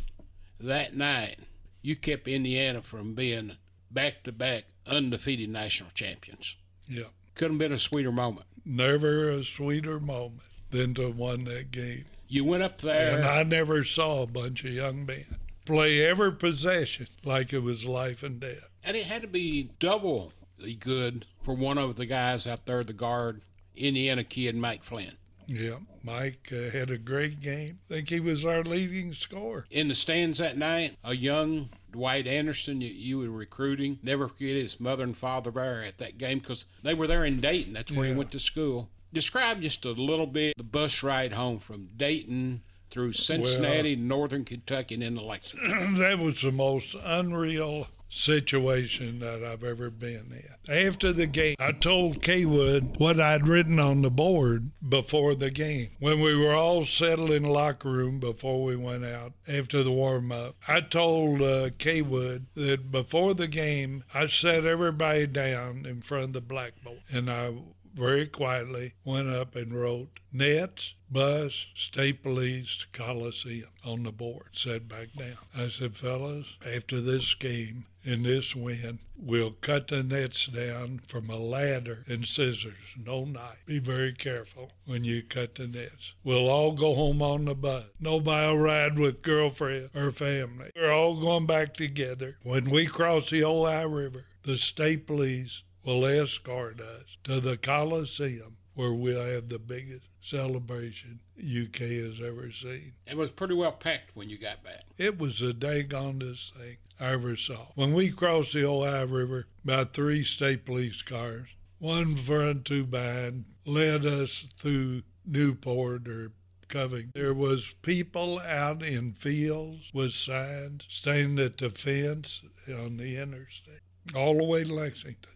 that 0.61 0.95
night 0.95 1.40
you 1.83 1.97
kept 1.97 2.28
Indiana 2.28 2.80
from 2.80 3.14
being 3.14 3.52
back 3.90 4.23
to 4.23 4.30
back 4.30 4.66
undefeated 4.87 5.49
national 5.49 5.90
champions. 5.90 6.57
Yeah. 6.87 7.04
Couldn't 7.40 7.54
have 7.54 7.70
been 7.70 7.73
a 7.73 7.78
sweeter 7.78 8.12
moment. 8.12 8.44
Never 8.66 9.30
a 9.30 9.42
sweeter 9.42 9.99
moment 9.99 10.42
than 10.68 10.92
to 10.92 11.09
win 11.09 11.44
that 11.44 11.70
game. 11.70 12.04
You 12.28 12.44
went 12.44 12.62
up 12.62 12.82
there. 12.82 13.16
And 13.16 13.25
I 13.25 13.44
never 13.44 13.82
saw 13.82 14.23
a 14.23 14.26
bunch 14.26 14.62
of 14.64 14.73
young 14.73 15.06
men 15.06 15.25
play 15.64 16.04
every 16.04 16.35
possession 16.35 17.06
like 17.25 17.54
it 17.54 17.62
was 17.62 17.87
life 17.87 18.23
and 18.23 18.40
death. 18.40 18.68
And 18.85 18.94
it 18.94 19.06
had 19.06 19.23
to 19.23 19.26
be 19.26 19.70
doubly 19.78 20.75
good 20.78 21.25
for 21.42 21.54
one 21.54 21.78
of 21.78 21.97
the 21.97 22.04
guys 22.04 22.47
out 22.47 22.66
there, 22.66 22.85
the 22.85 22.92
guard, 22.92 23.40
Indiana 23.75 24.23
kid, 24.23 24.54
Mike 24.54 24.85
Flynn. 24.85 25.16
Yeah, 25.47 25.78
Mike 26.02 26.52
uh, 26.52 26.68
had 26.68 26.90
a 26.90 26.99
great 26.99 27.40
game. 27.40 27.78
I 27.90 27.94
think 27.94 28.11
he 28.11 28.20
was 28.20 28.44
our 28.44 28.62
leading 28.62 29.14
scorer. 29.14 29.64
In 29.70 29.88
the 29.88 29.94
stands 29.94 30.38
that 30.40 30.59
night, 30.59 30.94
a 31.02 31.16
young 31.16 31.70
Dwight 31.92 32.26
Anderson 32.26 32.80
you, 32.80 32.88
you 32.88 33.18
were 33.18 33.30
recruiting. 33.30 33.99
Never 34.02 34.28
forget 34.28 34.56
his 34.56 34.80
mother 34.80 35.04
and 35.04 35.16
father 35.16 35.50
there 35.50 35.82
at 35.82 35.99
that 35.99 36.18
game 36.18 36.38
because 36.38 36.64
they 36.82 36.94
were 36.94 37.06
there 37.06 37.25
in 37.25 37.40
Dayton. 37.40 37.73
That's 37.73 37.92
where 37.92 38.06
he 38.06 38.14
went 38.14 38.30
to 38.32 38.40
school. 38.40 38.90
Describe 39.12 39.61
just 39.61 39.85
a 39.85 39.90
little 39.90 40.26
bit 40.26 40.56
the 40.56 40.64
bus 40.64 41.02
ride 41.02 41.32
home 41.32 41.59
from 41.59 41.88
Dayton 41.97 42.62
through 42.90 43.12
Cincinnati, 43.12 43.97
well, 43.97 44.04
Northern 44.04 44.44
Kentucky, 44.44 44.94
and 44.94 45.02
into 45.02 45.23
Lexington. 45.23 45.94
that 45.99 46.18
was 46.18 46.42
the 46.42 46.52
most 46.52 46.97
unreal 47.02 47.87
situation 48.11 49.21
that 49.21 49.45
I've 49.45 49.62
ever 49.62 49.88
been 49.88 50.33
in. 50.33 50.75
After 50.75 51.12
the 51.12 51.26
game, 51.26 51.57
I 51.59 51.73
told 51.73 52.23
Cawood 52.23 52.99
what 52.99 53.21
I'd 53.21 53.47
written 53.47 53.79
on 53.79 54.02
the 54.02 54.11
board 54.11 54.73
before 54.87 55.35
the 55.35 55.50
game. 55.50 55.90
When 56.00 56.21
we 56.21 56.35
were 56.35 56.55
all 56.55 56.85
settled 56.85 57.31
in 57.31 57.45
the 57.45 57.50
locker 57.50 57.90
room 57.90 58.19
before 58.19 58.64
we 58.64 58.76
went 58.76 59.05
out 59.05 59.33
after 59.47 59.83
the 59.83 59.93
warm 59.93 60.33
up, 60.33 60.57
I 60.67 60.81
told 60.81 61.40
uh, 61.40 61.71
Cawood 61.79 62.47
that 62.55 62.90
before 62.90 63.35
the 63.35 63.49
game, 63.49 64.05
I 64.12 64.26
sat 64.26 64.67
everybody 64.67 65.26
down 65.26 65.87
in 65.87 66.00
front 66.00 66.25
of 66.25 66.33
the 66.33 66.40
blackboard 66.40 67.02
and 67.11 67.31
I 67.31 67.52
very 67.95 68.26
quietly 68.26 68.95
went 69.05 69.29
up 69.29 69.57
and 69.57 69.73
wrote 69.75 70.21
Nets, 70.33 70.95
Bus, 71.11 71.67
State 71.75 72.23
Police, 72.23 72.87
Coliseum 72.93 73.69
on 73.85 74.05
the 74.05 74.12
board, 74.12 74.49
sat 74.52 74.88
back 74.88 75.09
down. 75.17 75.38
I 75.57 75.69
said, 75.69 75.97
fellas, 75.97 76.57
after 76.64 77.00
this 77.00 77.35
game 77.35 77.87
and 78.04 78.25
this 78.25 78.54
wind. 78.57 78.99
we'll 79.16 79.50
cut 79.50 79.88
the 79.88 80.02
nets 80.02 80.47
down 80.47 80.99
from 81.07 81.28
a 81.28 81.37
ladder 81.37 82.04
and 82.09 82.26
scissors, 82.26 82.95
no 82.97 83.25
knife. 83.25 83.64
Be 83.66 83.78
very 83.78 84.12
careful 84.12 84.73
when 84.87 85.04
you 85.04 85.23
cut 85.23 85.57
the 85.57 85.66
nets. 85.66 86.14
We'll 86.25 86.49
all 86.49 86.73
go 86.73 86.95
home 86.95 87.21
on 87.21 87.45
the 87.45 87.54
bus. 87.54 87.85
Nobody 88.00 88.47
will 88.47 88.59
ride 88.59 88.99
with 88.99 89.23
girlfriend 89.23 89.90
or 89.95 90.11
family. 90.11 90.71
We're 90.75 90.92
all 90.92 91.21
going 91.21 91.47
back 91.47 91.75
together. 91.75 92.38
When 92.42 92.71
we 92.71 92.87
cross 92.87 93.30
the 93.30 93.45
Ohio 93.45 93.88
River, 93.88 94.25
the 94.42 94.57
state 94.57 95.07
police 95.07 95.62
will 95.85 96.04
escort 96.07 96.80
us 96.80 97.16
to 97.25 97.40
the 97.40 97.57
Coliseum 97.57 98.57
where 98.75 98.92
we'll 98.92 99.26
have 99.26 99.49
the 99.49 99.59
biggest 99.59 100.07
celebration 100.23 101.21
UK 101.38 101.80
has 101.80 102.21
ever 102.25 102.50
seen. 102.50 102.92
It 103.07 103.16
was 103.16 103.30
pretty 103.30 103.54
well 103.54 103.73
packed 103.73 104.14
when 104.14 104.30
you 104.30 104.38
got 104.38 104.62
back. 104.62 104.85
It 104.97 105.19
was 105.19 105.40
the 105.40 105.52
daggondest 105.52 106.54
thing 106.54 106.76
I 107.00 107.12
ever 107.12 107.35
saw. 107.35 107.69
When 107.75 107.95
we 107.95 108.11
crossed 108.11 108.52
the 108.52 108.66
Ohio 108.66 109.07
River, 109.07 109.47
about 109.64 109.95
three 109.95 110.23
state 110.23 110.66
police 110.66 111.00
cars, 111.00 111.49
one 111.78 112.14
front, 112.14 112.66
two 112.66 112.85
behind, 112.85 113.47
led 113.64 114.04
us 114.04 114.47
through 114.59 115.02
Newport 115.25 116.07
or 116.07 116.33
Covington. 116.69 117.12
There 117.14 117.33
was 117.33 117.75
people 117.80 118.38
out 118.38 118.83
in 118.83 119.14
fields 119.14 119.90
with 119.95 120.12
signs, 120.12 120.87
standing 120.90 121.45
at 121.45 121.57
the 121.57 121.71
fence 121.71 122.42
on 122.69 122.99
the 122.99 123.16
interstate, 123.16 123.80
all 124.14 124.37
the 124.37 124.45
way 124.45 124.64
to 124.64 124.75
Lexington. 124.75 125.33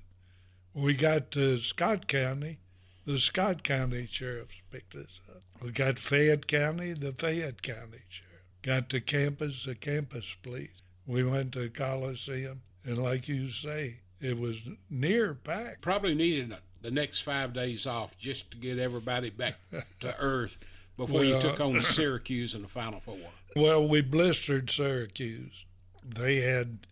When 0.73 0.85
we 0.85 0.95
got 0.95 1.31
to 1.33 1.57
Scott 1.57 2.09
County, 2.09 2.59
the 3.07 3.19
Scott 3.19 3.63
County 3.63 4.07
sheriffs 4.07 4.61
picked 4.71 4.95
us 4.95 5.21
up. 5.31 5.43
We 5.63 5.71
got 5.73 5.99
Fayette 5.99 6.47
County, 6.47 6.93
the 6.93 7.13
Fayette 7.13 7.63
County 7.63 8.03
sheriff. 8.09 8.45
Got 8.63 8.91
to 8.91 9.01
campus, 9.01 9.65
the 9.65 9.75
campus 9.75 10.37
police. 10.43 10.83
We 11.07 11.25
went 11.25 11.53
to 11.53 11.69
Coliseum, 11.69 12.63
and 12.85 12.99
like 12.99 13.29
you 13.29 13.51
say, 13.51 13.99
it 14.21 14.39
was 14.39 14.61
near 14.89 15.35
packed. 15.35 15.83
Probably 15.83 16.15
needed 16.15 16.55
the 16.81 16.91
next 16.91 17.23
five 17.23 17.53
days 17.53 17.87
off 17.87 18.17
just 18.17 18.51
to 18.53 18.57
get 18.57 18.79
everybody 18.79 19.31
back 19.31 19.57
to 20.01 20.17
earth 20.19 20.59
before 20.97 21.21
well, 21.21 21.25
you 21.25 21.41
took 21.41 21.61
on 21.61 21.81
Syracuse 21.83 22.55
in 22.55 22.63
the 22.63 22.69
Final 22.69 23.01
Four. 23.01 23.17
Well, 23.57 23.87
we 23.87 24.01
blistered 24.01 24.69
Syracuse. 24.69 25.65
They 26.05 26.41
had 26.41 26.89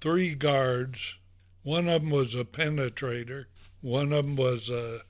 three 0.00 0.36
guards 0.36 1.16
one 1.64 1.88
of 1.88 2.02
them 2.02 2.10
was 2.10 2.34
a 2.34 2.44
penetrator, 2.44 3.46
one 3.80 4.12
of 4.12 4.26
them 4.26 4.36
was 4.36 4.68
a 4.68 5.00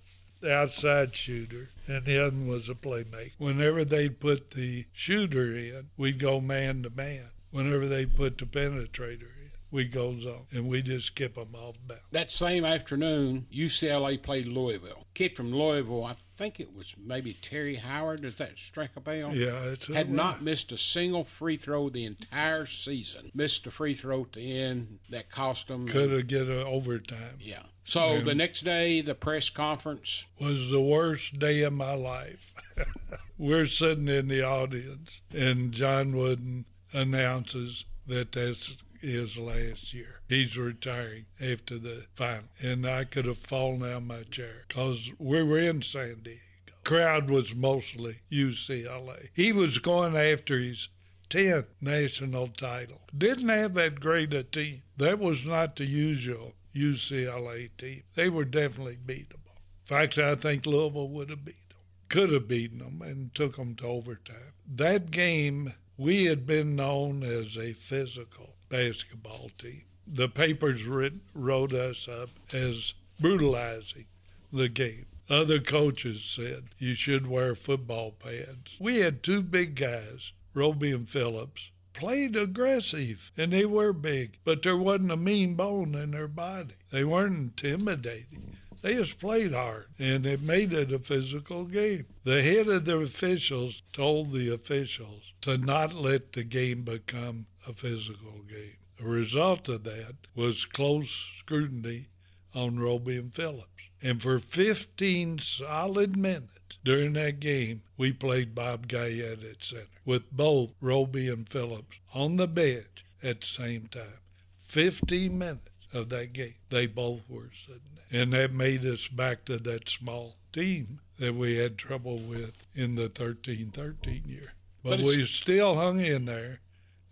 outside 0.49 1.17
shooter, 1.17 1.69
and 1.89 2.05
the 2.05 2.25
other 2.25 2.37
was 2.39 2.69
a 2.69 2.75
playmaker. 2.75 3.33
Whenever 3.39 3.85
they'd 3.85 4.21
put 4.21 4.53
the 4.53 4.87
shooter 4.93 5.57
in, 5.57 5.91
we'd 5.97 6.21
go 6.21 6.41
man 6.41 6.85
to 6.85 6.91
man. 6.91 7.31
Whenever 7.55 7.87
they 7.87 8.05
put 8.05 8.37
the 8.37 8.47
penetrator 8.47 9.23
in, 9.23 9.53
we 9.71 9.85
goes 9.85 10.23
zone, 10.23 10.47
and 10.51 10.69
we 10.69 10.83
just 10.83 11.15
kept 11.15 11.37
them 11.37 11.55
off 11.55 11.77
balance. 11.87 12.03
That 12.11 12.33
same 12.33 12.65
afternoon, 12.65 13.47
UCLA 13.55 14.21
played 14.21 14.47
Louisville. 14.47 15.07
Kid 15.15 15.37
from 15.37 15.53
Louisville, 15.53 16.05
I 16.05 16.17
think 16.35 16.59
it 16.59 16.75
was 16.75 16.97
maybe 16.99 17.33
Terry 17.35 17.77
Howard. 17.77 18.23
Does 18.23 18.39
that 18.39 18.59
strike 18.59 18.97
a 18.97 19.01
bell? 19.01 19.33
Yeah, 19.33 19.67
it's 19.67 19.87
had 19.87 20.11
not 20.11 20.43
missed 20.43 20.73
a 20.73 20.77
single 20.79 21.23
free 21.23 21.57
throw 21.57 21.89
the 21.89 22.05
entire 22.05 22.67
season. 22.67 23.31
Missed 23.35 23.69
a 23.69 23.71
free 23.71 23.95
throw 23.95 24.23
at 24.23 24.33
the 24.33 24.61
end 24.61 24.99
that 25.11 25.31
cost 25.31 25.69
them. 25.69 25.87
Could 25.87 26.11
have 26.11 26.27
get 26.27 26.49
an 26.49 26.67
overtime. 26.67 27.39
Yeah. 27.39 27.63
So 27.85 28.17
and 28.17 28.27
the 28.27 28.35
next 28.35 28.63
day, 28.63 29.01
the 29.01 29.15
press 29.15 29.49
conference 29.49 30.27
was 30.41 30.73
the 30.73 30.81
worst 30.81 31.39
day 31.39 31.63
of 31.63 31.73
my 31.73 31.95
life. 31.95 32.53
We're 33.39 33.67
sitting 33.67 34.09
in 34.09 34.27
the 34.27 34.43
audience, 34.43 35.21
and 35.33 35.71
John 35.71 36.17
Wooden 36.17 36.65
announces 36.95 37.85
that 38.07 38.33
that's 38.33 38.77
his 39.01 39.37
last 39.37 39.93
year. 39.93 40.21
He's 40.29 40.57
retiring 40.57 41.27
after 41.41 41.79
the 41.79 42.07
final. 42.15 42.49
And 42.61 42.87
I 42.87 43.05
could 43.05 43.27
have 43.27 43.39
fallen 43.39 43.83
out 43.83 43.99
of 43.99 44.03
my 44.05 44.23
chair 44.23 44.65
because 44.67 45.11
we 45.19 45.43
were 45.43 45.59
in 45.59 45.83
San 45.83 46.23
Diego. 46.23 46.41
Crowd 46.85 47.31
was 47.31 47.55
mostly 47.55 48.21
UCLA. 48.31 49.29
He 49.35 49.53
was 49.53 49.79
going 49.79 50.17
after 50.17 50.59
his 50.59 50.89
10th 51.31 51.67
national 51.81 52.49
title. 52.49 53.01
Didn't 53.17 53.49
have 53.49 53.75
that 53.75 54.01
great 54.01 54.33
a 54.33 54.43
team. 54.43 54.83
That 54.97 55.19
was 55.19 55.47
not 55.47 55.77
the 55.77 55.87
usual 55.87 56.55
UCLA 56.75 57.71
team. 57.77 58.03
They 58.15 58.29
were 58.29 58.45
definitely 58.45 58.99
beatable. 59.05 59.55
In 59.57 59.85
fact, 59.85 60.19
I 60.19 60.35
think 60.35 60.67
Louisville 60.67 61.09
would 61.09 61.31
have 61.31 61.45
beat 61.45 61.69
them, 61.69 61.79
could 62.09 62.33
have 62.33 62.49
beaten 62.49 62.79
them, 62.79 63.03
and 63.03 63.35
took 63.35 63.57
them 63.57 63.75
to 63.77 63.87
overtime. 63.87 64.53
That 64.67 65.11
game, 65.11 65.75
we 65.97 66.25
had 66.25 66.47
been 66.47 66.75
known 66.77 67.23
as 67.23 67.57
a 67.57 67.73
physical 67.73 68.55
basketball 68.69 69.51
team. 69.59 69.85
The 70.07 70.29
papers 70.29 70.87
writ, 70.87 71.15
wrote 71.35 71.73
us 71.73 72.09
up 72.09 72.31
as 72.53 72.95
brutalizing 73.21 74.07
the 74.53 74.69
game. 74.69 75.07
Other 75.31 75.59
coaches 75.59 76.23
said 76.23 76.65
you 76.79 76.95
should 76.95 77.27
wear 77.27 77.55
football 77.55 78.11
pads. 78.11 78.77
We 78.79 78.97
had 78.97 79.23
two 79.23 79.43
big 79.43 79.75
guys, 79.75 80.33
Robey 80.53 80.93
and 80.93 81.09
Phillips, 81.09 81.71
played 81.95 82.37
aggressive 82.37 83.31
and 83.37 83.53
they 83.53 83.65
were 83.65 83.93
big, 83.93 84.39
but 84.45 84.63
there 84.63 84.77
wasn't 84.77 85.13
a 85.13 85.17
mean 85.17 85.55
bone 85.55 85.95
in 85.95 86.11
their 86.11 86.29
body. 86.29 86.75
They 86.91 87.05
weren't 87.05 87.37
intimidating. 87.37 88.57
They 88.85 88.97
just 88.97 89.19
played 89.19 89.55
hard 89.55 89.87
and 89.99 90.27
it 90.27 90.43
made 90.43 90.75
it 90.75 90.93
a 90.93 90.99
physical 90.99 91.65
game. 91.65 92.05
The 92.25 92.43
head 92.43 92.69
of 92.69 92.85
the 92.85 92.99
officials 92.99 93.83
told 93.95 94.31
the 94.33 94.53
officials 94.53 95.33
to 95.41 95.57
not 95.57 95.95
let 95.95 96.35
the 96.35 96.45
game 96.45 96.83
become 96.83 97.47
a 97.67 97.73
physical 97.73 98.43
game. 98.47 98.77
The 98.99 99.07
result 99.07 99.71
of 99.71 99.85
that 99.85 100.17
was 100.35 100.67
close 100.67 101.31
scrutiny 101.39 102.09
on 102.55 102.79
Robey 102.79 103.17
and 103.17 103.35
Phillips. 103.35 103.89
And 104.03 104.21
for 104.21 104.39
15 104.39 105.39
solid 105.39 106.15
minutes 106.15 106.77
during 106.85 107.15
that 107.15 107.41
game, 107.41 107.85
we 107.97 108.13
played 108.13 108.55
Bob 108.55 108.87
Guyette 108.87 109.45
at 109.45 109.65
center 109.65 109.87
with 110.05 110.31
both 110.31 110.75
Robey 110.83 111.31
and 111.31 111.49
Phillips 111.49 111.97
on 112.13 112.37
the 112.37 112.49
bench 112.49 113.07
at 113.23 113.41
the 113.41 113.47
same 113.47 113.87
time. 113.87 114.21
15 114.59 115.39
minutes 115.39 115.71
of 115.95 116.09
that 116.11 116.33
game, 116.33 116.55
they 116.71 116.87
both 116.87 117.23
were 117.29 117.51
sitting 117.67 117.81
there. 117.95 118.23
And 118.23 118.33
that 118.33 118.53
made 118.53 118.85
us 118.85 119.09
back 119.09 119.45
to 119.47 119.59
that 119.59 119.89
small 119.89 120.37
team 120.53 121.01
that 121.19 121.35
we 121.35 121.57
had 121.57 121.79
trouble 121.79 122.19
with 122.19 122.67
in 122.75 122.97
the 122.97 123.09
13 123.09 123.71
13 123.71 124.23
year. 124.27 124.53
But, 124.83 124.99
but 124.99 125.07
we 125.07 125.25
still 125.25 125.77
hung 125.77 126.01
in 126.01 126.27
there 126.27 126.61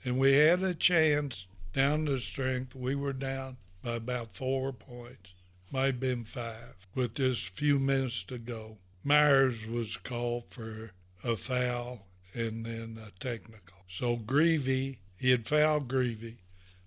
and 0.05 0.19
we 0.19 0.35
had 0.35 0.63
a 0.63 0.75
chance 0.75 1.47
down 1.73 2.07
to 2.07 2.19
strength. 2.19 2.75
We 2.75 2.95
were 2.95 3.13
down 3.13 3.57
by 3.83 3.93
about 3.93 4.33
four 4.33 4.73
points, 4.73 5.35
might 5.71 5.87
have 5.87 6.01
been 6.01 6.25
five, 6.25 6.87
with 6.95 7.15
just 7.15 7.49
a 7.49 7.53
few 7.53 7.79
minutes 7.79 8.23
to 8.25 8.39
go. 8.39 8.79
Meyers 9.05 9.67
was 9.67 9.97
called 9.97 10.45
for 10.49 10.93
a 11.25 11.37
foul 11.37 12.07
and 12.35 12.65
then 12.67 12.99
a 13.05 13.11
technical. 13.19 13.79
So 13.89 14.17
Grevey, 14.17 14.99
he 15.17 15.31
had 15.31 15.47
fouled 15.47 15.89
Grevey. 15.89 16.37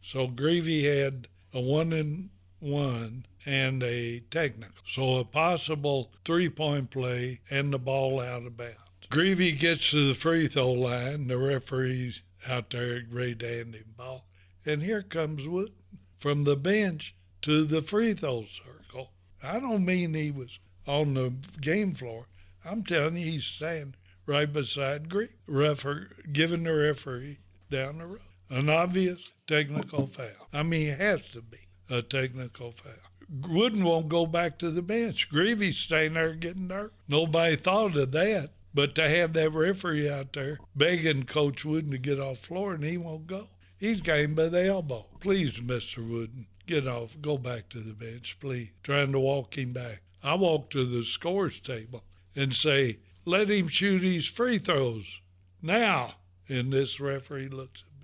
So 0.02 0.28
Grevey 0.28 0.84
had 0.84 1.28
a 1.56 1.62
one 1.62 1.94
and 1.94 2.30
one 2.60 3.26
and 3.46 3.82
a 3.82 4.20
technical. 4.30 4.84
So 4.86 5.20
a 5.20 5.26
possible 5.26 6.12
three 6.26 6.50
point 6.50 6.92
play 6.92 7.40
and 7.50 7.74
the 7.74 7.80
ball 7.80 8.20
out 8.20 8.46
of 8.46 8.58
bounds. 8.58 8.76
Grevey 9.10 9.58
gets 9.58 9.92
to 9.92 10.10
the 10.10 10.14
free 10.14 10.48
throw 10.48 10.74
line. 10.74 11.28
The 11.28 11.38
referee's 11.38 12.22
out 12.48 12.72
there 12.72 13.02
ready 13.10 13.36
to 13.36 13.48
hand 13.48 13.78
ball. 13.96 14.28
And 14.66 14.82
here 14.82 15.02
comes 15.02 15.48
Wood 15.48 15.72
from 16.18 16.44
the 16.44 16.56
bench 16.56 17.16
to 17.44 17.64
the 17.64 17.82
free 17.82 18.14
throw 18.14 18.46
circle. 18.46 19.12
I 19.42 19.60
don't 19.60 19.86
mean 19.86 20.14
he 20.14 20.32
was 20.32 20.60
on 20.88 21.14
the 21.14 21.34
game 21.62 21.94
floor. 21.94 22.28
I'm 22.64 22.84
telling 22.84 23.18
you, 23.18 23.26
he's 23.26 23.46
standing 23.46 23.96
right 24.26 24.52
beside 24.52 25.08
Green, 25.08 25.30
referee, 25.48 26.08
giving 26.32 26.64
the 26.64 26.74
referee 26.74 27.40
down 27.70 28.00
the 28.00 28.08
road. 28.08 28.22
An 28.56 28.70
obvious 28.70 29.34
technical 29.48 30.08
foul. 30.08 30.48
I 30.54 30.64
mean, 30.64 30.88
it 30.88 30.98
has 31.02 31.28
to 31.34 31.42
be 31.42 31.58
a 31.90 32.02
technical 32.02 32.72
foul. 32.72 32.94
Wooden 33.30 33.84
won't 33.84 34.08
go 34.08 34.26
back 34.26 34.58
to 34.60 34.72
the 34.72 34.82
bench. 34.82 35.30
Grevey's 35.30 35.78
staying 35.78 36.14
there 36.14 36.34
getting 36.34 36.68
nervous. 36.68 36.94
Nobody 37.10 37.58
thought 37.58 37.98
of 37.98 38.14
that 38.14 38.50
But 38.74 38.96
to 38.96 39.10
have 39.10 39.34
that 39.34 39.52
referee 39.52 40.10
out 40.10 40.32
there 40.32 40.60
begging 40.74 41.24
Coach 41.24 41.66
Wooden 41.66 41.92
to 41.92 41.98
get 41.98 42.18
off 42.18 42.38
floor 42.38 42.74
and 42.74 42.86
he 42.86 42.98
won't 42.98 43.28
go. 43.28 43.50
He's 43.78 44.00
him 44.00 44.36
by 44.36 44.48
the 44.48 44.66
elbow. 44.68 45.08
Please, 45.20 45.60
Mr. 45.60 45.98
Wooden, 45.98 46.48
get 46.66 46.88
off. 46.88 47.18
Go 47.22 47.38
back 47.38 47.68
to 47.70 47.80
the 47.80 47.94
bench, 47.94 48.38
please. 48.40 48.70
Trying 48.84 49.12
to 49.12 49.20
walk 49.20 49.58
him 49.58 49.74
back. 49.74 50.02
I 50.24 50.36
walk 50.36 50.70
to 50.70 50.86
the 50.86 51.04
scores 51.04 51.60
table 51.60 52.06
and 52.38 52.54
say, 52.54 53.00
let 53.26 53.50
him 53.50 53.68
shoot 53.68 54.02
his 54.02 54.28
free 54.28 54.60
throws 54.60 55.20
now. 55.62 56.14
And 56.48 56.72
this 56.72 57.02
referee 57.02 57.50
looks 57.50 57.84
at 57.86 57.95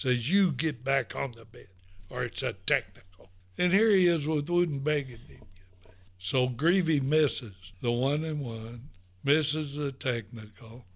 says, 0.00 0.32
you 0.32 0.50
get 0.50 0.82
back 0.82 1.14
on 1.14 1.32
the 1.32 1.44
bed, 1.44 1.68
or 2.08 2.22
it's 2.22 2.42
a 2.42 2.54
technical. 2.54 3.28
And 3.58 3.70
here 3.70 3.90
he 3.90 4.06
is 4.06 4.26
with 4.26 4.48
Wooden 4.48 4.78
begging 4.78 5.18
him. 5.28 5.42
So 6.18 6.48
Grevey 6.48 7.02
misses 7.02 7.72
the 7.82 7.92
one 7.92 8.24
and 8.24 8.40
one, 8.40 8.88
misses 9.22 9.76
the 9.76 9.92
technical. 9.92 10.86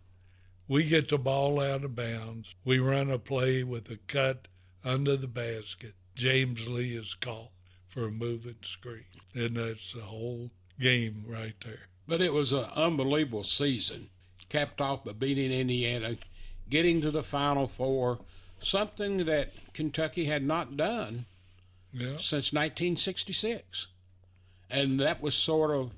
We 0.69 0.89
get 0.89 1.11
the 1.11 1.19
ball 1.19 1.61
out 1.61 1.85
of 1.85 1.95
bounds. 1.95 2.55
We 2.65 2.79
run 2.79 3.11
a 3.11 3.19
play 3.19 3.63
with 3.63 3.91
a 3.91 3.99
cut 4.07 4.49
under 4.83 5.17
the 5.17 5.29
basket. 5.29 5.93
James 6.15 6.67
Lee 6.67 6.97
is 6.97 7.13
called 7.13 7.51
for 7.87 8.07
a 8.07 8.11
moving 8.11 8.57
screen. 8.63 9.05
And 9.35 9.59
that's 9.59 9.93
the 9.93 10.01
whole 10.01 10.51
game 10.81 11.25
right 11.29 11.55
there. 11.63 11.89
But 12.09 12.23
it 12.23 12.33
was 12.33 12.55
an 12.55 12.65
unbelievable 12.75 13.45
season, 13.45 14.09
capped 14.49 14.81
off 14.81 15.05
by 15.05 15.13
beating 15.13 15.53
Indiana, 15.53 16.17
getting 16.71 17.03
to 17.03 17.11
the 17.11 17.23
Final 17.23 17.69
Four, 17.69 18.21
something 18.65 19.19
that 19.27 19.53
Kentucky 19.73 20.25
had 20.25 20.43
not 20.43 20.77
done 20.77 21.27
Yeah. 21.93 22.17
since 22.17 22.53
1966. 22.53 23.89
And 24.71 24.99
that 25.01 25.21
was 25.21 25.35
sort 25.35 25.71
of, 25.71 25.93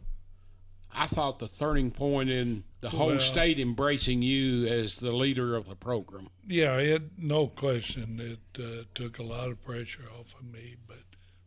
I 0.93 1.07
thought, 1.07 1.39
the 1.39 1.49
turning 1.49 1.91
point 1.91 2.31
in 2.31 2.65
the 2.81 2.91
whole 2.91 3.09
Well- 3.09 3.21
state 3.21 3.59
embracing 3.59 4.23
you 4.23 4.67
as 4.67 4.97
the 4.97 5.13
leader 5.15 5.57
of 5.57 5.69
the 5.69 5.77
program. 5.77 6.29
Yeah, 6.47 6.77
it 6.79 7.19
no 7.19 7.47
question 7.49 8.21
it 8.21 8.61
uh, 8.63 8.85
took 8.95 9.19
a 9.19 9.23
lot 9.23 9.49
of 9.51 9.63
pressure 9.65 10.05
off 10.19 10.35
of 10.39 10.45
me, 10.45 10.77
but 10.87 11.03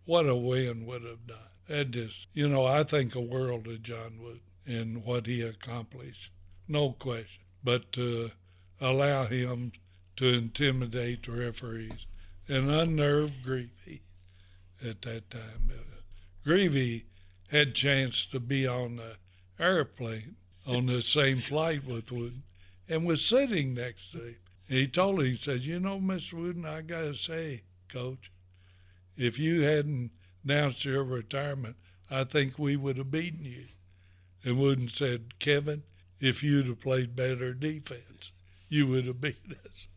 what 0.06 0.28
a 0.28 0.36
win 0.36 0.86
would 0.86 1.04
have 1.04 1.28
done. 1.28 1.38
That 1.68 1.92
just, 1.92 2.28
you 2.34 2.50
know, 2.50 2.66
I 2.66 2.84
think 2.84 3.14
a 3.16 3.22
world 3.22 3.68
of 3.68 3.84
John 3.84 4.18
Wood 4.20 4.42
and 4.66 5.04
what 5.04 5.28
he 5.28 5.42
accomplished, 5.42 6.32
no 6.68 6.92
question. 6.94 7.44
But 7.64 7.92
to 7.94 8.32
allow 8.82 9.26
him 9.26 9.74
to 10.20 10.28
intimidate 10.28 11.24
the 11.24 11.32
referees 11.32 12.06
and 12.50 12.70
unnerve 12.70 13.38
Grevey 13.42 14.02
at 14.86 15.02
that 15.04 15.30
time. 15.30 15.72
Uh, 15.72 16.02
Grevey 16.46 17.04
had 17.50 17.74
chance 17.74 18.26
to 18.26 18.42
be 18.42 18.68
on 18.68 18.98
the 18.98 19.16
airplane 19.58 20.36
on 20.68 20.88
the 20.88 21.02
same 21.02 21.40
flight 21.40 21.86
with 21.86 22.12
Wooden 22.12 22.44
and 22.90 23.06
was 23.06 23.26
sitting 23.26 23.74
next 23.74 24.12
to 24.12 24.18
him. 24.18 24.36
He 24.68 24.88
told 24.88 25.22
him, 25.22 25.28
he 25.28 25.36
said, 25.38 25.62
You 25.62 25.80
know, 25.80 26.02
Mr. 26.02 26.34
Wooden, 26.34 26.66
I 26.66 26.82
got 26.82 27.00
to 27.04 27.14
say, 27.14 27.62
Coach, 27.88 28.30
if 29.16 29.40
you 29.40 29.62
hadn't 29.62 30.12
announced 30.44 30.84
your 30.84 31.06
retirement, 31.06 31.78
I 32.12 32.26
think 32.26 32.60
we 32.60 32.76
would 32.76 32.98
have 32.98 33.10
beaten 33.10 33.46
you. 33.46 33.68
And 34.44 34.60
Wooden 34.60 34.90
said, 34.90 35.40
Kevin, 35.40 35.84
if 36.20 36.44
you'd 36.44 36.68
have 36.68 36.82
played 36.82 37.16
better 37.16 37.54
defense, 37.54 38.34
you 38.68 38.86
would 38.88 39.06
have 39.06 39.22
beat 39.22 39.56
us. 39.66 39.88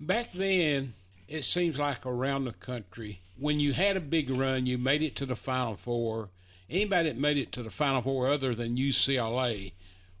Back 0.00 0.32
then, 0.34 0.92
it 1.26 1.42
seems 1.44 1.78
like 1.78 2.04
around 2.04 2.44
the 2.44 2.52
country, 2.52 3.20
when 3.38 3.60
you 3.60 3.72
had 3.72 3.96
a 3.96 4.00
big 4.00 4.28
run, 4.28 4.66
you 4.66 4.76
made 4.76 5.02
it 5.02 5.16
to 5.16 5.26
the 5.26 5.36
Final 5.36 5.76
Four. 5.76 6.28
Anybody 6.68 7.08
that 7.08 7.18
made 7.18 7.38
it 7.38 7.50
to 7.52 7.62
the 7.62 7.70
Final 7.70 8.02
Four 8.02 8.28
other 8.28 8.54
than 8.54 8.76
UCLA 8.76 9.72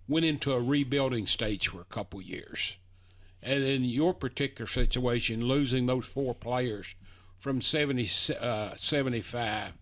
went 0.08 0.24
into 0.24 0.52
a 0.52 0.62
rebuilding 0.62 1.26
stage 1.26 1.68
for 1.68 1.80
a 1.82 1.84
couple 1.84 2.22
years. 2.22 2.78
And 3.42 3.62
in 3.62 3.84
your 3.84 4.14
particular 4.14 4.66
situation, 4.66 5.46
losing 5.46 5.84
those 5.84 6.06
four 6.06 6.34
players 6.34 6.94
from 7.38 7.60
70, 7.60 8.08
uh, 8.40 8.76
75, 8.76 9.72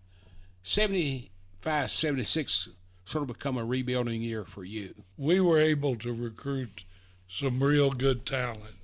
75, 0.61 1.89
76 1.89 2.69
sort 3.05 3.21
of 3.21 3.27
become 3.27 3.57
a 3.57 3.63
rebuilding 3.63 4.21
year 4.21 4.43
for 4.43 4.65
you. 4.65 4.93
We 5.17 5.39
were 5.39 5.59
able 5.59 5.95
to 5.97 6.13
recruit 6.13 6.83
some 7.27 7.63
real 7.63 7.91
good 7.91 8.25
talent 8.25 8.75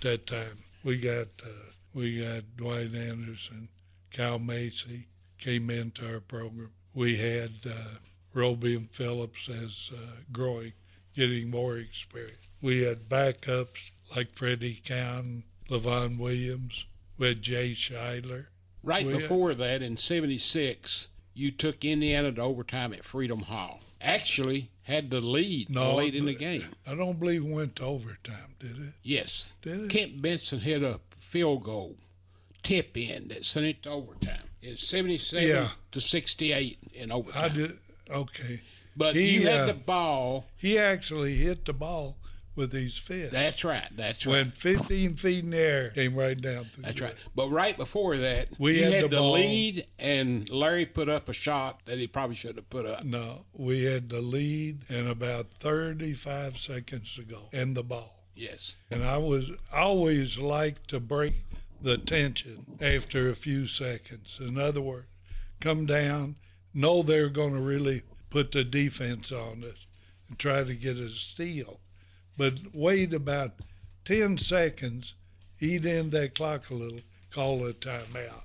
that 0.00 0.26
time. 0.26 0.58
We 0.84 0.98
got 0.98 1.28
uh, 1.44 1.70
we 1.94 2.20
got 2.22 2.42
Dwight 2.56 2.94
Anderson, 2.94 3.68
Kyle 4.12 4.38
Macy 4.38 5.06
came 5.38 5.70
into 5.70 6.06
our 6.10 6.20
program. 6.20 6.70
We 6.94 7.16
had 7.16 7.50
uh, 7.66 7.98
Robey 8.32 8.76
and 8.76 8.90
Phillips 8.90 9.48
as 9.48 9.90
uh, 9.94 9.98
growing, 10.32 10.72
getting 11.14 11.50
more 11.50 11.76
experience. 11.76 12.48
We 12.62 12.82
had 12.82 13.08
backups 13.08 13.90
like 14.14 14.34
Freddie 14.34 14.80
Cowan, 14.84 15.44
LaVon 15.68 16.18
Williams. 16.18 16.86
We 17.18 17.28
had 17.28 17.42
Jay 17.42 17.72
Shidler. 17.72 18.46
Right 18.82 19.06
We- 19.06 19.14
before 19.14 19.54
that, 19.54 19.82
in 19.82 19.96
'76, 19.96 21.08
you 21.34 21.50
took 21.50 21.84
Indiana 21.84 22.32
to 22.32 22.40
overtime 22.42 22.92
at 22.94 23.04
Freedom 23.04 23.40
Hall. 23.42 23.80
Actually, 24.00 24.70
had 24.82 25.10
the 25.10 25.20
lead 25.20 25.70
No, 25.70 25.94
late 25.96 26.14
in 26.14 26.26
the 26.26 26.34
game. 26.34 26.64
I 26.86 26.94
don't 26.94 27.18
believe 27.18 27.44
it 27.44 27.48
went 27.52 27.76
to 27.76 27.84
overtime, 27.84 28.54
did 28.58 28.76
it? 28.78 28.92
Yes, 29.02 29.56
Did 29.62 29.84
it? 29.84 29.90
Kent 29.90 30.20
Benson 30.22 30.60
hit 30.60 30.82
a 30.82 31.00
field 31.18 31.64
goal, 31.64 31.96
tip 32.62 32.96
in 32.96 33.28
that 33.28 33.44
sent 33.44 33.66
it 33.66 33.82
to 33.84 33.90
overtime. 33.90 34.42
It's 34.62 34.86
77 34.86 35.46
Yeah. 35.48 35.70
to 35.92 36.00
68 36.00 36.78
in 36.94 37.10
overtime. 37.12 37.42
I 37.44 37.48
did. 37.48 37.78
Okay. 38.10 38.60
but 38.96 39.14
he, 39.16 39.34
you 39.40 39.46
had 39.46 39.60
uh, 39.62 39.66
the 39.66 39.74
ball. 39.74 40.46
He 40.56 40.78
actually 40.78 41.36
hit 41.36 41.64
the 41.64 41.72
ball 41.72 42.16
with 42.56 42.72
his 42.72 42.96
fist. 42.98 43.32
That's 43.32 43.64
right. 43.64 43.88
That's 43.94 44.26
right. 44.26 44.32
When 44.32 44.50
15 44.50 45.14
feet 45.16 45.44
in 45.44 45.50
the 45.50 45.58
air, 45.58 45.90
came 45.90 46.16
right 46.16 46.40
down 46.40 46.64
through. 46.64 46.84
That's 46.84 47.00
right. 47.00 47.14
But 47.34 47.50
right 47.50 47.76
before 47.76 48.16
that, 48.16 48.48
We 48.58 48.80
had 48.80 48.92
had, 48.92 49.04
the 49.04 49.08
the, 49.08 49.22
lead, 49.22 49.86
and 49.98 50.48
Larry 50.50 50.86
put 50.86 51.08
up 51.08 51.28
a 51.28 51.32
shot 51.32 51.82
that 51.84 51.98
he 51.98 52.06
probably 52.06 52.34
shouldn't 52.34 52.58
have 52.58 52.70
put 52.70 52.86
up. 52.86 53.04
No, 53.04 53.44
we 53.52 53.84
had 53.84 54.08
the 54.08 54.20
lead 54.20 54.84
and 54.88 55.06
about 55.06 55.50
35 55.50 56.58
seconds 56.58 57.14
to 57.14 57.22
go, 57.22 57.48
and 57.52 57.76
the 57.76 57.84
ball. 57.84 58.24
Yes. 58.34 58.76
And 58.90 59.02
I 59.04 59.18
was 59.18 59.50
I 59.72 59.80
always 59.80 60.38
like 60.38 60.86
to 60.88 61.00
break 61.00 61.34
the 61.80 61.98
tension 61.98 62.78
after 62.80 63.28
a 63.28 63.34
few 63.34 63.66
seconds. 63.66 64.38
In 64.40 64.58
other 64.58 64.80
words, 64.80 65.06
come 65.60 65.86
down, 65.86 66.36
know 66.74 67.02
they're 67.02 67.28
going 67.28 67.54
to 67.54 67.60
really 67.60 68.02
put 68.30 68.52
the 68.52 68.64
defense 68.64 69.32
on 69.32 69.64
us 69.64 69.86
and 70.28 70.38
try 70.38 70.64
to 70.64 70.74
get 70.74 70.98
a 70.98 71.08
steal. 71.08 71.80
But 72.36 72.54
wait 72.74 73.14
about 73.14 73.52
10 74.04 74.38
seconds, 74.38 75.14
eat 75.60 75.84
in 75.84 76.10
that 76.10 76.34
clock 76.34 76.70
a 76.70 76.74
little, 76.74 77.00
call 77.30 77.66
a 77.66 77.72
timeout, 77.72 78.42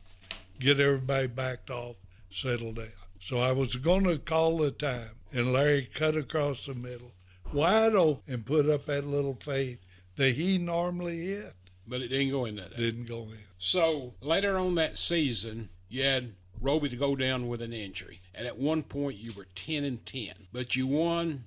get 0.59 0.79
everybody 0.79 1.27
backed 1.27 1.69
off, 1.69 1.97
settle 2.31 2.73
down. 2.73 2.87
So 3.19 3.37
I 3.37 3.51
was 3.51 3.75
going 3.75 4.05
to 4.05 4.17
call 4.17 4.57
the 4.57 4.71
time, 4.71 5.11
and 5.31 5.53
Larry 5.53 5.87
cut 5.93 6.15
across 6.15 6.65
the 6.65 6.73
middle, 6.73 7.11
wide 7.53 7.93
open, 7.93 8.33
and 8.33 8.45
put 8.45 8.69
up 8.69 8.85
that 8.87 9.05
little 9.05 9.37
fade 9.39 9.79
that 10.15 10.33
he 10.33 10.57
normally 10.57 11.25
hit. 11.27 11.53
But 11.85 12.01
it 12.01 12.07
didn't 12.07 12.31
go 12.31 12.45
in 12.45 12.55
that. 12.55 12.75
Didn't 12.77 13.07
go 13.07 13.23
in. 13.23 13.39
So 13.59 14.13
later 14.21 14.57
on 14.57 14.75
that 14.75 14.97
season, 14.97 15.69
you 15.89 16.03
had 16.03 16.33
Robey 16.61 16.89
to 16.89 16.95
go 16.95 17.15
down 17.15 17.47
with 17.47 17.61
an 17.61 17.73
injury, 17.73 18.19
and 18.33 18.47
at 18.47 18.57
one 18.57 18.83
point 18.83 19.17
you 19.17 19.33
were 19.33 19.47
ten 19.55 19.83
and 19.83 20.03
ten, 20.05 20.33
but 20.53 20.75
you 20.75 20.87
won 20.87 21.43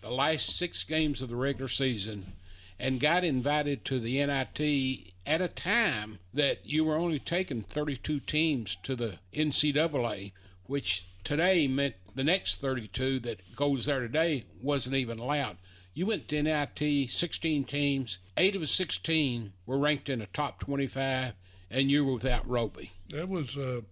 the 0.00 0.10
last 0.10 0.56
six 0.56 0.84
games 0.84 1.22
of 1.22 1.28
the 1.28 1.36
regular 1.36 1.68
season, 1.68 2.32
and 2.78 3.00
got 3.00 3.24
invited 3.24 3.84
to 3.84 3.98
the 3.98 4.24
NIT 4.24 5.12
at 5.26 5.42
a 5.42 5.48
time 5.48 6.18
that 6.32 6.60
you 6.64 6.84
were 6.84 6.96
only 6.96 7.18
taking 7.18 7.62
32 7.62 8.20
teams 8.20 8.76
to 8.76 8.96
the 8.96 9.18
NCAA, 9.34 10.32
which 10.66 11.06
today 11.24 11.68
meant 11.68 11.94
the 12.14 12.24
next 12.24 12.60
32 12.60 13.20
that 13.20 13.54
goes 13.54 13.86
there 13.86 14.00
today 14.00 14.44
wasn't 14.62 14.96
even 14.96 15.18
allowed. 15.18 15.58
You 15.92 16.06
went 16.06 16.28
to 16.28 16.42
NIT, 16.42 17.10
16 17.10 17.64
teams, 17.64 18.18
eight 18.36 18.54
of 18.54 18.60
the 18.60 18.66
16 18.66 19.52
were 19.66 19.78
ranked 19.78 20.08
in 20.08 20.20
the 20.20 20.26
top 20.26 20.60
25, 20.60 21.34
and 21.70 21.90
you 21.90 22.04
were 22.04 22.14
without 22.14 22.48
Robey. 22.48 22.92
That 23.10 23.28
was 23.28 23.56
a, 23.56 23.82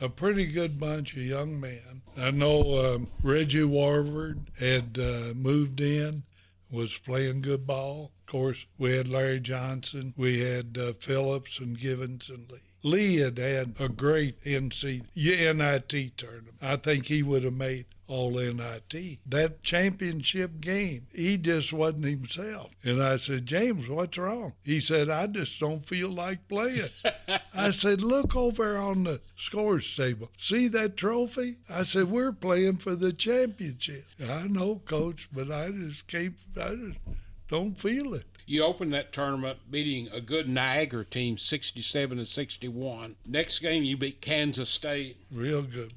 a 0.00 0.08
pretty 0.08 0.46
good 0.46 0.78
bunch 0.78 1.16
of 1.16 1.22
young 1.22 1.58
men. 1.58 2.02
I 2.16 2.30
know 2.30 2.94
um, 2.94 3.08
Reggie 3.22 3.64
Warford 3.64 4.50
had 4.58 4.98
uh, 4.98 5.34
moved 5.34 5.80
in, 5.80 6.24
was 6.70 6.98
playing 6.98 7.42
good 7.42 7.66
ball. 7.66 8.12
Of 8.20 8.26
course, 8.26 8.66
we 8.76 8.96
had 8.96 9.08
Larry 9.08 9.40
Johnson, 9.40 10.14
we 10.16 10.40
had 10.40 10.78
uh, 10.78 10.92
Phillips 10.94 11.58
and 11.58 11.78
Givens 11.78 12.28
and 12.28 12.50
Lee. 12.50 12.67
Lee 12.82 13.16
had 13.16 13.38
had 13.38 13.74
a 13.78 13.88
great 13.88 14.42
NC, 14.44 15.02
NIT 15.16 16.16
tournament. 16.16 16.56
I 16.62 16.76
think 16.76 17.06
he 17.06 17.22
would 17.22 17.44
have 17.44 17.54
made 17.54 17.86
all 18.08 18.30
NIT. 18.30 19.18
That 19.26 19.62
championship 19.62 20.60
game, 20.60 21.06
he 21.14 21.36
just 21.36 21.72
wasn't 21.72 22.06
himself. 22.06 22.74
And 22.82 23.02
I 23.02 23.16
said, 23.16 23.46
James, 23.46 23.88
what's 23.88 24.16
wrong? 24.16 24.54
He 24.64 24.80
said, 24.80 25.10
I 25.10 25.26
just 25.26 25.60
don't 25.60 25.84
feel 25.84 26.10
like 26.10 26.48
playing. 26.48 26.88
I 27.54 27.70
said, 27.70 28.00
look 28.00 28.34
over 28.34 28.78
on 28.78 29.04
the 29.04 29.20
scores 29.36 29.94
table. 29.94 30.30
See 30.38 30.68
that 30.68 30.96
trophy? 30.96 31.56
I 31.68 31.82
said, 31.82 32.10
we're 32.10 32.32
playing 32.32 32.78
for 32.78 32.96
the 32.96 33.12
championship. 33.12 34.06
I 34.22 34.48
know, 34.48 34.76
coach, 34.84 35.28
but 35.32 35.50
I 35.50 35.70
just 35.70 36.06
can't, 36.06 36.34
I 36.56 36.74
just 36.74 36.98
don't 37.48 37.76
feel 37.76 38.14
it. 38.14 38.24
You 38.48 38.64
opened 38.64 38.94
that 38.94 39.12
tournament 39.12 39.58
beating 39.70 40.08
a 40.10 40.22
good 40.22 40.48
Niagara 40.48 41.04
team 41.04 41.36
67 41.36 42.16
to 42.16 42.24
61. 42.24 43.16
Next 43.26 43.58
game 43.58 43.82
you 43.82 43.98
beat 43.98 44.22
Kansas 44.22 44.70
State. 44.70 45.18
Real 45.30 45.60
good. 45.60 45.92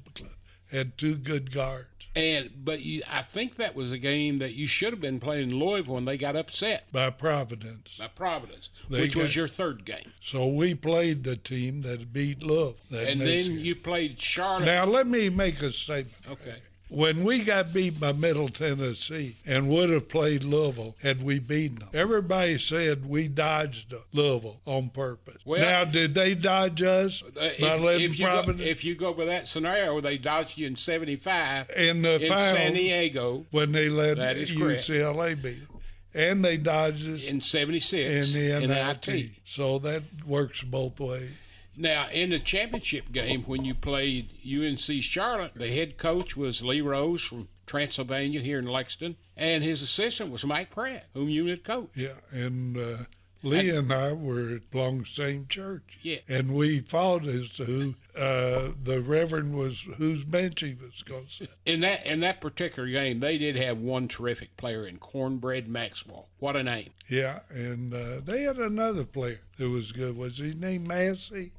Had 0.70 0.98
two 0.98 1.16
good 1.16 1.50
guards. 1.50 1.86
And 2.14 2.50
but 2.62 2.82
you, 2.82 3.00
I 3.10 3.22
think 3.22 3.56
that 3.56 3.74
was 3.74 3.90
a 3.90 3.96
game 3.96 4.38
that 4.40 4.52
you 4.52 4.66
should 4.66 4.92
have 4.92 5.00
been 5.00 5.18
playing 5.18 5.50
in 5.50 5.58
Louisville 5.58 5.94
when 5.94 6.04
they 6.04 6.18
got 6.18 6.36
upset 6.36 6.92
by 6.92 7.08
Providence. 7.08 7.96
By 7.98 8.08
Providence, 8.08 8.68
they 8.90 9.00
which 9.00 9.14
got, 9.14 9.22
was 9.22 9.34
your 9.34 9.48
third 9.48 9.86
game. 9.86 10.12
So 10.20 10.46
we 10.46 10.74
played 10.74 11.24
the 11.24 11.36
team 11.36 11.80
that 11.82 12.12
beat 12.12 12.42
Louisville. 12.42 12.76
That 12.90 13.08
and 13.08 13.18
then 13.18 13.58
you 13.58 13.74
played 13.74 14.20
Charlotte. 14.20 14.66
Now 14.66 14.84
let 14.84 15.06
me 15.06 15.30
make 15.30 15.62
a 15.62 15.72
statement. 15.72 16.18
Okay. 16.30 16.56
When 16.92 17.24
we 17.24 17.42
got 17.42 17.72
beat 17.72 17.98
by 17.98 18.12
Middle 18.12 18.50
Tennessee 18.50 19.36
and 19.46 19.70
would 19.70 19.88
have 19.88 20.10
played 20.10 20.44
Louisville 20.44 20.94
had 21.00 21.22
we 21.22 21.38
beaten 21.38 21.78
them, 21.78 21.88
everybody 21.94 22.58
said 22.58 23.06
we 23.06 23.28
dodged 23.28 23.94
Louisville 24.12 24.60
on 24.66 24.90
purpose. 24.90 25.38
Well, 25.46 25.60
now, 25.60 25.90
did 25.90 26.14
they 26.14 26.34
dodge 26.34 26.82
us 26.82 27.22
uh, 27.22 27.30
by 27.34 27.76
if, 27.76 27.80
letting 27.80 28.10
if 28.10 28.18
you 28.18 28.26
Providence? 28.26 28.60
Go, 28.60 28.66
if 28.66 28.84
you 28.84 28.94
go 28.94 29.14
by 29.14 29.24
that 29.24 29.48
scenario, 29.48 29.98
they 30.02 30.18
dodged 30.18 30.58
you 30.58 30.66
in 30.66 30.76
'75 30.76 31.70
in 31.74 32.02
the 32.02 32.20
in 32.20 32.28
finals, 32.28 32.50
San 32.50 32.74
Diego 32.74 33.46
when 33.50 33.72
they 33.72 33.88
let 33.88 34.18
UCLA 34.18 35.40
beat 35.40 35.66
them. 35.66 35.80
And 36.14 36.44
they 36.44 36.58
dodged 36.58 37.08
us 37.08 37.26
in 37.26 37.40
'76 37.40 38.36
in 38.36 38.68
the. 38.68 38.96
NIT. 39.06 39.30
So 39.46 39.78
that 39.78 40.02
works 40.26 40.62
both 40.62 41.00
ways. 41.00 41.30
Now, 41.76 42.08
in 42.12 42.30
the 42.30 42.38
championship 42.38 43.12
game, 43.12 43.42
when 43.44 43.64
you 43.64 43.74
played 43.74 44.28
UNC 44.46 44.78
Charlotte, 45.02 45.54
the 45.54 45.68
head 45.68 45.96
coach 45.96 46.36
was 46.36 46.62
Lee 46.62 46.80
Rose 46.80 47.22
from 47.22 47.48
Transylvania 47.66 48.40
here 48.40 48.58
in 48.58 48.66
Lexington, 48.66 49.16
and 49.36 49.64
his 49.64 49.80
assistant 49.82 50.30
was 50.30 50.44
Mike 50.44 50.70
Pratt, 50.70 51.06
whom 51.14 51.28
you 51.28 51.46
had 51.46 51.64
coached. 51.64 51.96
Yeah, 51.96 52.14
and 52.30 52.76
uh, 52.76 52.96
Lee 53.42 53.70
and, 53.70 53.90
and 53.90 53.92
I 53.92 54.12
were 54.12 54.60
belong 54.70 55.00
the 55.00 55.06
same 55.06 55.46
church. 55.48 55.98
Yeah, 56.02 56.18
and 56.28 56.54
we 56.54 56.80
fought 56.80 57.26
as 57.26 57.48
to 57.52 57.64
who 57.64 57.94
uh, 58.16 58.72
the 58.82 59.00
Reverend 59.00 59.54
was, 59.56 59.80
whose 59.96 60.24
bench 60.24 60.60
he 60.60 60.74
was 60.74 61.02
going 61.02 61.24
to 61.24 61.30
sit. 61.30 61.50
In 61.64 61.80
that 61.80 62.06
in 62.06 62.20
that 62.20 62.40
particular 62.40 62.88
game, 62.88 63.20
they 63.20 63.38
did 63.38 63.56
have 63.56 63.78
one 63.78 64.08
terrific 64.08 64.56
player 64.56 64.86
in 64.86 64.98
Cornbread 64.98 65.66
Maxwell. 65.66 66.28
What 66.38 66.56
a 66.56 66.62
name! 66.62 66.90
Yeah, 67.08 67.40
and 67.50 67.92
uh, 67.94 68.20
they 68.24 68.42
had 68.42 68.58
another 68.58 69.04
player 69.04 69.40
that 69.56 69.68
was 69.68 69.92
good. 69.92 70.16
Was 70.16 70.38
he 70.38 70.54
named 70.54 70.86
Massey? 70.86 71.52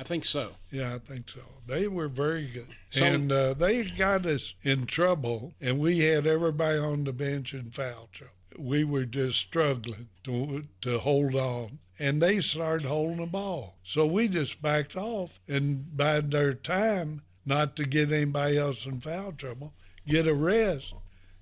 I 0.00 0.02
think 0.02 0.24
so. 0.24 0.52
Yeah, 0.70 0.94
I 0.94 0.98
think 0.98 1.28
so. 1.28 1.42
They 1.66 1.86
were 1.86 2.08
very 2.08 2.46
good. 2.46 2.68
So, 2.88 3.04
and 3.04 3.30
uh, 3.30 3.52
they 3.52 3.84
got 3.84 4.24
us 4.24 4.54
in 4.62 4.86
trouble, 4.86 5.52
and 5.60 5.78
we 5.78 5.98
had 5.98 6.26
everybody 6.26 6.78
on 6.78 7.04
the 7.04 7.12
bench 7.12 7.52
in 7.52 7.70
foul 7.70 8.08
trouble. 8.10 8.32
We 8.56 8.82
were 8.82 9.04
just 9.04 9.38
struggling 9.38 10.08
to, 10.24 10.62
to 10.80 11.00
hold 11.00 11.34
on, 11.34 11.80
and 11.98 12.22
they 12.22 12.40
started 12.40 12.86
holding 12.86 13.18
the 13.18 13.26
ball. 13.26 13.76
So 13.84 14.06
we 14.06 14.28
just 14.28 14.62
backed 14.62 14.96
off 14.96 15.38
and 15.46 15.94
bided 15.94 16.30
their 16.30 16.54
time 16.54 17.20
not 17.44 17.76
to 17.76 17.84
get 17.84 18.10
anybody 18.10 18.56
else 18.56 18.86
in 18.86 19.00
foul 19.00 19.32
trouble, 19.32 19.74
get 20.06 20.26
a 20.26 20.32
rest. 20.32 20.94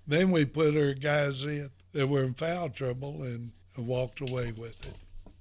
Then 0.05 0.33
we 0.33 0.45
put 0.45 0.77
our 0.77 0.95
guys 0.95 1.45
in 1.45 1.71
that 1.93 2.09
were 2.09 2.25
in 2.25 2.35
foul 2.35 2.71
trouble 2.71 3.23
and 3.23 3.53
walked 3.77 4.21
away 4.21 4.51
with 4.51 4.85
it 4.85 4.95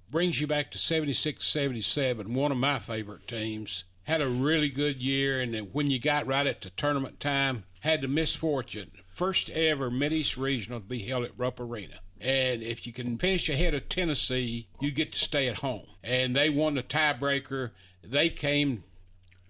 brings 0.09 0.39
you 0.39 0.47
back 0.47 0.71
to 0.71 0.77
76 0.77 1.45
77, 1.45 2.33
one 2.33 2.51
of 2.51 2.57
my 2.57 2.79
favorite 2.79 3.27
teams. 3.27 3.85
Had 4.03 4.21
a 4.21 4.27
really 4.27 4.69
good 4.69 5.01
year, 5.01 5.41
and 5.41 5.53
then 5.53 5.65
when 5.73 5.91
you 5.91 5.99
got 5.99 6.25
right 6.25 6.47
at 6.47 6.61
the 6.61 6.69
tournament 6.69 7.19
time, 7.19 7.65
had 7.81 8.01
the 8.01 8.07
misfortune, 8.07 8.91
first 9.11 9.49
ever 9.49 9.91
Mid 9.91 10.13
East 10.13 10.37
Regional 10.37 10.79
to 10.79 10.85
be 10.85 10.99
held 10.99 11.25
at 11.25 11.37
Rupp 11.37 11.59
Arena. 11.59 11.99
And 12.19 12.63
if 12.63 12.87
you 12.87 12.93
can 12.93 13.17
finish 13.17 13.49
ahead 13.49 13.73
of 13.73 13.89
Tennessee, 13.89 14.67
you 14.79 14.91
get 14.91 15.11
to 15.11 15.19
stay 15.19 15.47
at 15.47 15.57
home. 15.57 15.85
And 16.03 16.35
they 16.35 16.49
won 16.49 16.75
the 16.75 16.83
tiebreaker. 16.83 17.71
They 18.03 18.29
came 18.29 18.83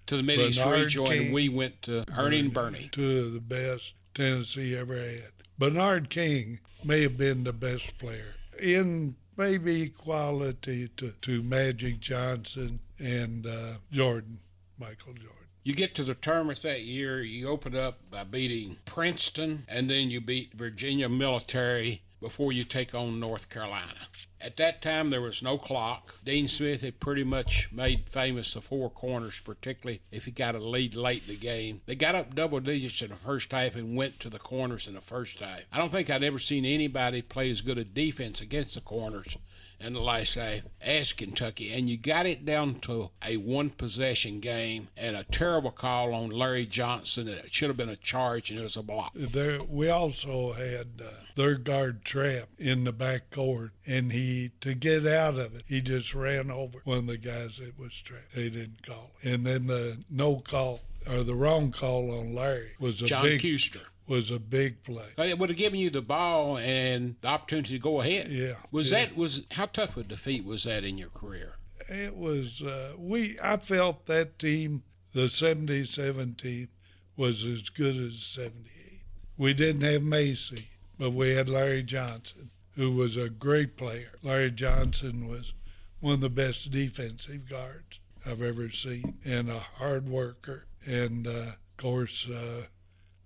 to 0.08 0.18
the 0.18 0.24
Mid 0.24 0.40
East 0.40 0.66
Regional, 0.66 1.10
and 1.10 1.34
we 1.34 1.50
went 1.50 1.82
to 1.84 2.04
Ernie 2.16 2.40
and 2.40 2.54
Bernie. 2.54 2.90
Two 2.92 3.26
of 3.26 3.34
the 3.34 3.40
best 3.40 3.94
Tennessee 4.14 4.76
ever 4.76 4.98
had. 4.98 5.32
Bernard 5.58 6.10
King 6.10 6.60
may 6.84 7.04
have 7.04 7.18
been 7.18 7.44
the 7.44 7.54
best 7.54 7.98
player. 7.98 8.36
In 8.60 9.16
maybe 9.38 9.84
equality 9.84 10.90
to, 10.98 11.12
to 11.22 11.44
Magic 11.44 12.00
Johnson 12.00 12.80
and 13.00 13.46
uh, 13.46 13.74
Jordan, 13.92 14.40
Michael 14.80 15.14
Jordan. 15.14 15.32
You 15.64 15.74
get 15.74 15.94
to 15.96 16.04
the 16.04 16.16
tournament 16.16 16.62
that 16.64 16.82
year, 16.82 17.22
you 17.22 17.48
open 17.48 17.76
up 17.76 18.00
by 18.10 18.24
beating 18.24 18.78
Princeton, 18.86 19.66
and 19.68 19.90
then 19.90 20.10
you 20.10 20.22
beat 20.22 20.54
Virginia 20.54 21.10
Military 21.10 22.02
before 22.22 22.52
you 22.52 22.64
take 22.64 22.96
on 22.96 23.20
North 23.20 23.50
Carolina. 23.50 24.08
At 24.40 24.58
that 24.58 24.82
time, 24.82 25.10
there 25.10 25.22
was 25.22 25.42
no 25.42 25.58
clock. 25.58 26.16
Dean 26.24 26.48
Smith 26.48 26.82
had 26.82 27.00
pretty 27.00 27.24
much 27.24 27.72
made 27.72 28.08
famous 28.10 28.54
the 28.54 28.62
four 28.62 28.90
corners, 28.90 29.42
particularly 29.42 30.02
if 30.12 30.26
he 30.26 30.32
got 30.32 30.56
a 30.56 30.60
lead 30.60 30.96
late 30.96 31.24
in 31.28 31.34
the 31.34 31.40
game. 31.40 31.82
They 31.88 31.96
got 31.96 32.16
up 32.16 32.36
double 32.36 32.60
digits 32.60 33.02
in 33.02 33.10
the 33.10 33.16
first 33.16 33.52
half 33.52 33.76
and 33.76 33.98
went 33.98 34.20
to 34.20 34.30
the 34.30 34.40
corners 34.40 34.88
in 34.88 34.94
the 34.94 35.02
first 35.02 35.40
half. 35.40 35.66
I 35.72 35.78
don't 35.78 35.92
think 35.92 36.10
I'd 36.10 36.24
ever 36.24 36.40
seen 36.40 36.66
anybody 36.66 37.22
play 37.24 37.50
as 37.50 37.62
good 37.62 37.80
a 37.80 37.84
defense 37.84 38.40
against 38.40 38.76
the 38.76 38.82
corners 38.82 39.38
in 39.80 39.94
the 39.94 40.02
last 40.02 40.36
half 40.36 40.62
as 40.82 41.14
Kentucky, 41.14 41.72
and 41.74 41.90
you 41.90 41.98
got 41.98 42.26
it 42.26 42.46
down 42.46 42.76
to 42.76 43.12
a 43.26 43.38
one 43.38 43.70
possession 43.70 44.40
game 44.40 44.88
and 44.98 45.16
a 45.16 45.24
terrible 45.26 45.72
call 45.72 46.14
on 46.14 46.30
Larry 46.30 46.66
Johnson. 46.66 47.28
It 47.28 47.54
should 47.54 47.70
have 47.70 47.78
been 47.78 47.90
a 47.90 47.96
charge, 47.96 48.50
and 48.50 48.60
it 48.60 48.64
was 48.64 48.78
a 48.78 48.84
block. 48.84 49.12
There, 49.16 49.60
we 49.68 49.90
also 49.90 50.54
had 50.54 51.02
uh, 51.02 51.12
their 51.36 51.56
guard 51.56 52.04
trap 52.04 52.50
in 52.58 52.84
the 52.84 52.92
back 52.92 53.30
court, 53.30 53.72
and 53.86 54.12
he 54.12 54.52
to 54.62 54.74
get 54.74 55.06
out 55.06 55.38
of 55.38 55.56
it, 55.56 55.64
he 55.68 55.82
just 55.82 56.14
ran 56.14 56.50
over 56.52 56.80
one 56.84 57.00
of 57.00 57.08
the 57.08 57.18
guys 57.18 57.58
that 57.58 57.78
was 57.80 58.00
trapped. 58.00 58.36
They 58.36 58.50
didn't 58.50 58.84
call, 58.84 59.12
and 59.24 59.46
then 59.46 59.68
the 59.68 60.00
no 60.10 60.38
call 60.38 60.82
or 61.08 61.24
the 61.24 61.36
wrong 61.36 61.72
call 61.72 62.12
on 62.20 62.36
Larry 62.36 62.72
was 62.80 63.02
a 63.02 63.06
John 63.06 63.24
big, 63.24 63.42
Kuster 63.42 63.84
was 64.08 64.32
a 64.32 64.40
big 64.40 64.84
play. 64.84 65.10
It 65.18 65.38
would 65.38 65.50
have 65.50 65.58
given 65.58 65.80
you 65.80 65.90
the 65.90 66.02
ball 66.02 66.58
and 66.58 67.16
the 67.22 67.28
opportunity 67.28 67.76
to 67.76 67.80
go 67.80 68.02
ahead. 68.02 68.30
Yeah. 68.30 68.54
Was 68.72 68.92
yeah. 68.92 69.06
that 69.06 69.18
was 69.18 69.46
how 69.52 69.66
tough 69.66 69.98
a 69.98 70.04
defeat 70.04 70.46
was 70.46 70.64
that 70.64 70.84
in 70.84 70.98
your 70.98 71.10
career? 71.10 71.58
It 71.90 72.16
was. 72.16 72.62
Uh, 72.62 72.94
we 72.98 73.38
I 73.42 73.58
felt 73.58 74.06
that 74.08 74.40
team, 74.40 74.84
the 75.14 75.28
'77 75.30 76.36
team, 76.36 76.70
was 77.16 77.46
as 77.46 77.70
good 77.70 77.96
as 77.98 78.16
'78. 78.16 79.02
We 79.38 79.54
didn't 79.54 79.82
have 79.82 80.04
Macy, 80.04 80.70
but 80.98 81.12
we 81.12 81.32
had 81.32 81.48
Larry 81.48 81.84
Johnson, 81.84 82.50
who 82.76 82.92
was 82.92 83.16
a 83.18 83.30
great 83.30 83.78
player. 83.78 84.14
Larry 84.24 84.52
Johnson 84.52 85.28
was 85.28 85.54
one 86.00 86.16
of 86.16 86.22
the 86.22 86.30
best 86.30 86.72
defensive 86.72 87.50
guards 87.50 88.00
I've 88.26 88.42
ever 88.42 88.70
seen, 88.70 89.20
and 89.24 89.50
a 89.50 89.60
hard 89.60 90.10
worker. 90.10 90.66
And 90.86 91.28
uh, 91.28 91.32
of 91.32 91.78
course. 91.78 92.28
Uh, 92.30 92.64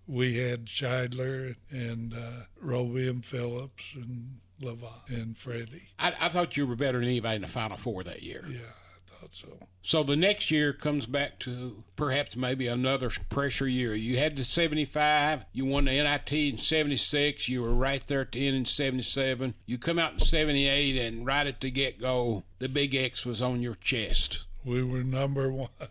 we 0.07 0.37
had 0.37 0.65
Shidler 0.65 1.55
and 1.69 2.13
uh, 2.13 2.45
Robey 2.59 3.07
and 3.07 3.23
Phillips 3.23 3.93
and 3.95 4.39
Levant 4.61 5.07
and 5.07 5.37
Freddie. 5.37 5.89
I, 5.99 6.13
I, 6.19 6.29
thought 6.29 6.57
you 6.57 6.67
were 6.67 6.75
better 6.75 6.99
than 6.99 7.07
anybody 7.07 7.37
in 7.37 7.41
the 7.41 7.47
Final 7.47 7.77
Four 7.77 8.03
that 8.03 8.21
year. 8.21 8.45
Yeah, 8.47 8.59
I 8.59 9.19
thought 9.19 9.33
so. 9.33 9.47
So 9.81 10.03
the 10.03 10.15
next 10.15 10.51
year 10.51 10.73
comes 10.73 11.07
back 11.07 11.39
to 11.39 11.83
perhaps 11.95 12.35
maybe 12.35 12.67
another 12.67 13.09
pressure 13.29 13.67
year. 13.67 13.95
You 13.95 14.17
had 14.17 14.35
the 14.35 14.43
75, 14.43 15.45
you 15.53 15.65
won 15.65 15.85
the 15.85 15.91
NIT 15.91 16.31
in 16.31 16.57
76, 16.57 17.49
you 17.49 17.63
were 17.63 17.73
right 17.73 18.05
there 18.05 18.21
at 18.21 18.31
the 18.31 18.47
end 18.47 18.57
in 18.57 18.65
77. 18.65 19.55
You 19.65 19.77
come 19.79 19.97
out 19.97 20.13
in 20.13 20.19
78, 20.19 20.97
and 20.97 21.25
right 21.25 21.47
at 21.47 21.61
the 21.61 21.71
get 21.71 21.99
go, 21.99 22.43
the 22.59 22.69
big 22.69 22.93
X 22.93 23.25
was 23.25 23.41
on 23.41 23.61
your 23.61 23.75
chest. 23.75 24.45
We 24.63 24.83
were 24.83 25.03
number 25.03 25.51
one 25.51 25.69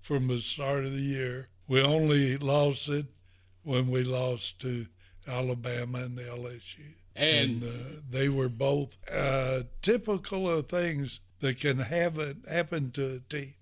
from 0.00 0.28
the 0.28 0.38
start 0.38 0.84
of 0.84 0.92
the 0.92 1.02
year. 1.02 1.48
We 1.68 1.82
only 1.82 2.38
lost 2.38 2.88
it 2.88 3.06
when 3.66 3.90
we 3.90 4.04
lost 4.04 4.60
to 4.60 4.86
Alabama 5.26 5.98
and 5.98 6.16
LSU. 6.16 6.94
And, 7.16 7.62
and 7.62 7.64
uh, 7.64 8.00
they 8.08 8.28
were 8.28 8.48
both 8.48 8.96
uh, 9.10 9.62
typical 9.82 10.48
of 10.48 10.68
things 10.68 11.18
that 11.40 11.58
can 11.58 11.80
have 11.80 12.18
it 12.20 12.36
happen 12.48 12.92
to 12.92 13.16
a 13.16 13.18
team 13.18 13.54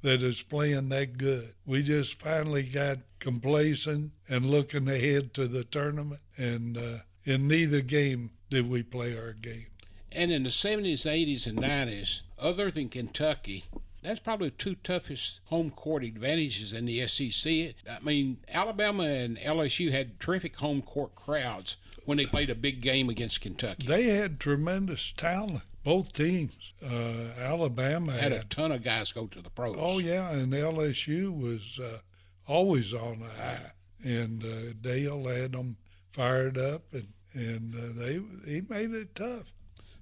that 0.00 0.22
is 0.22 0.42
playing 0.42 0.88
that 0.88 1.18
good. 1.18 1.52
We 1.66 1.82
just 1.82 2.18
finally 2.18 2.62
got 2.62 3.00
complacent 3.18 4.12
and 4.28 4.46
looking 4.46 4.88
ahead 4.88 5.34
to 5.34 5.46
the 5.46 5.64
tournament, 5.64 6.20
and 6.38 6.78
uh, 6.78 6.98
in 7.24 7.46
neither 7.46 7.82
game 7.82 8.30
did 8.48 8.70
we 8.70 8.82
play 8.82 9.16
our 9.16 9.34
game. 9.34 9.66
And 10.10 10.30
in 10.30 10.44
the 10.44 10.50
70s, 10.50 11.06
80s, 11.06 11.46
and 11.46 11.58
90s, 11.58 12.22
other 12.38 12.70
than 12.70 12.88
Kentucky, 12.88 13.64
That's 14.04 14.20
probably 14.20 14.50
the 14.50 14.56
two 14.56 14.74
toughest 14.74 15.40
home 15.46 15.70
court 15.70 16.04
advantages 16.04 16.74
in 16.74 16.84
the 16.84 17.06
SEC. 17.08 17.74
I 17.90 18.04
mean, 18.04 18.36
Alabama 18.52 19.04
and 19.04 19.38
LSU 19.38 19.90
had 19.92 20.20
terrific 20.20 20.56
home 20.56 20.82
court 20.82 21.14
crowds 21.14 21.78
when 22.04 22.18
they 22.18 22.26
played 22.26 22.50
a 22.50 22.54
big 22.54 22.82
game 22.82 23.08
against 23.08 23.40
Kentucky. 23.40 23.86
They 23.86 24.04
had 24.08 24.38
tremendous 24.38 25.10
talent. 25.16 25.62
Both 25.84 26.12
teams. 26.12 26.74
Uh, 26.82 27.30
Alabama 27.38 28.12
had, 28.12 28.32
had, 28.32 28.32
a 28.32 28.44
ton 28.44 28.72
of 28.72 28.82
guys 28.82 29.10
go 29.10 29.26
to 29.26 29.40
the 29.40 29.50
pros. 29.50 29.76
Oh 29.78 29.98
yeah, 29.98 30.30
and 30.30 30.52
LSU 30.52 31.34
was 31.34 31.80
uh, 31.82 31.98
always 32.46 32.92
on 32.92 33.20
the 33.20 33.28
high, 33.28 33.72
and 34.02 34.44
uh, 34.44 34.74
Dale 34.80 35.26
had 35.28 35.52
them 35.52 35.76
fired 36.10 36.56
up, 36.58 36.82
and 36.92 37.08
and 37.34 37.74
uh, 37.74 38.00
they 38.00 38.20
he 38.50 38.62
made 38.68 38.92
it 38.92 39.14
tough. 39.14 39.52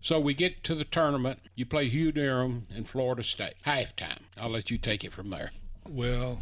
So 0.02 0.18
we 0.18 0.34
get 0.34 0.64
to 0.64 0.74
the 0.74 0.84
tournament. 0.84 1.38
You 1.54 1.64
play 1.64 1.86
Hugh 1.86 2.10
Durham 2.10 2.66
and 2.74 2.88
Florida 2.88 3.22
State. 3.22 3.54
Halftime. 3.64 4.22
I'll 4.36 4.50
let 4.50 4.68
you 4.68 4.76
take 4.76 5.04
it 5.04 5.12
from 5.12 5.30
there. 5.30 5.52
Well, 5.88 6.40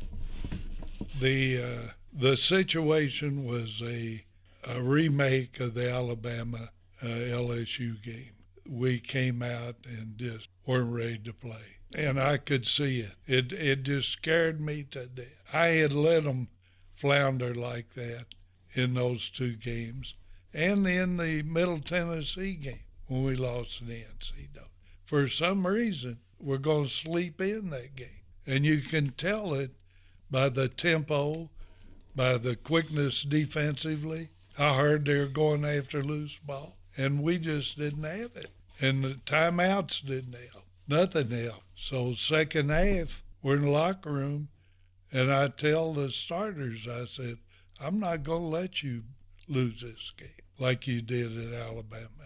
the 1.21 1.63
uh, 1.63 1.93
the 2.11 2.39
situation 2.39 3.45
was 3.45 3.83
a, 3.85 4.25
a 4.67 4.81
remake 4.81 5.61
of 5.61 5.75
the 5.75 5.93
Alabama 5.93 6.71
uh, 7.03 7.07
LSU 7.07 8.03
game. 8.03 8.33
We 8.67 8.99
came 8.99 9.43
out 9.43 9.77
and 9.87 10.17
just 10.17 10.49
weren't 10.65 10.95
ready 10.95 11.19
to 11.19 11.35
play, 11.35 11.81
and 11.95 12.19
I 12.19 12.39
could 12.39 12.65
see 12.67 13.01
it. 13.01 13.13
It 13.27 13.53
it 13.53 13.83
just 13.83 14.09
scared 14.09 14.59
me 14.63 14.85
to 14.85 15.05
death. 15.05 15.27
I 15.53 15.67
had 15.69 15.93
let 15.93 16.25
them 16.25 16.49
flounder 16.95 17.55
like 17.55 17.93
that 17.93 18.25
in 18.73 18.95
those 18.95 19.29
two 19.29 19.55
games, 19.55 20.15
and 20.55 20.87
in 20.87 21.19
the 21.19 21.43
Middle 21.43 21.81
Tennessee 21.81 22.55
game 22.55 22.85
when 23.11 23.25
we 23.25 23.35
lost 23.35 23.85
the 23.85 24.05
NCAA. 24.05 24.69
For 25.05 25.27
some 25.27 25.67
reason, 25.67 26.21
we're 26.39 26.59
going 26.59 26.85
to 26.85 26.91
sleep 26.91 27.41
in 27.41 27.71
that 27.71 27.97
game. 27.97 28.23
And 28.47 28.65
you 28.65 28.79
can 28.79 29.09
tell 29.09 29.53
it 29.53 29.73
by 30.31 30.49
the 30.49 30.69
tempo, 30.69 31.51
by 32.15 32.39
the 32.39 32.55
quickness 32.55 33.25
defensively, 33.25 34.29
how 34.55 34.75
hard 34.75 35.07
they're 35.07 35.27
going 35.27 35.65
after 35.65 36.05
loose 36.05 36.39
ball. 36.39 36.77
And 36.97 37.21
we 37.25 37.39
just 37.39 37.77
didn't 37.77 38.05
have 38.05 38.37
it. 38.37 38.53
And 38.81 39.03
the 39.03 39.15
timeouts 39.15 40.07
didn't 40.07 40.37
help. 40.53 40.67
Nothing 40.87 41.31
helped. 41.31 41.65
So 41.75 42.13
second 42.13 42.71
half, 42.71 43.25
we're 43.43 43.57
in 43.57 43.63
the 43.63 43.71
locker 43.71 44.13
room, 44.13 44.51
and 45.11 45.33
I 45.33 45.49
tell 45.49 45.93
the 45.95 46.11
starters, 46.11 46.87
I 46.87 47.07
said, 47.07 47.39
I'm 47.81 47.99
not 47.99 48.23
going 48.23 48.43
to 48.43 48.49
let 48.49 48.85
you 48.85 49.03
lose 49.49 49.81
this 49.81 50.13
game 50.17 50.29
like 50.61 50.87
you 50.87 51.03
did 51.03 51.37
at 51.37 51.67
Alabama 51.67 52.20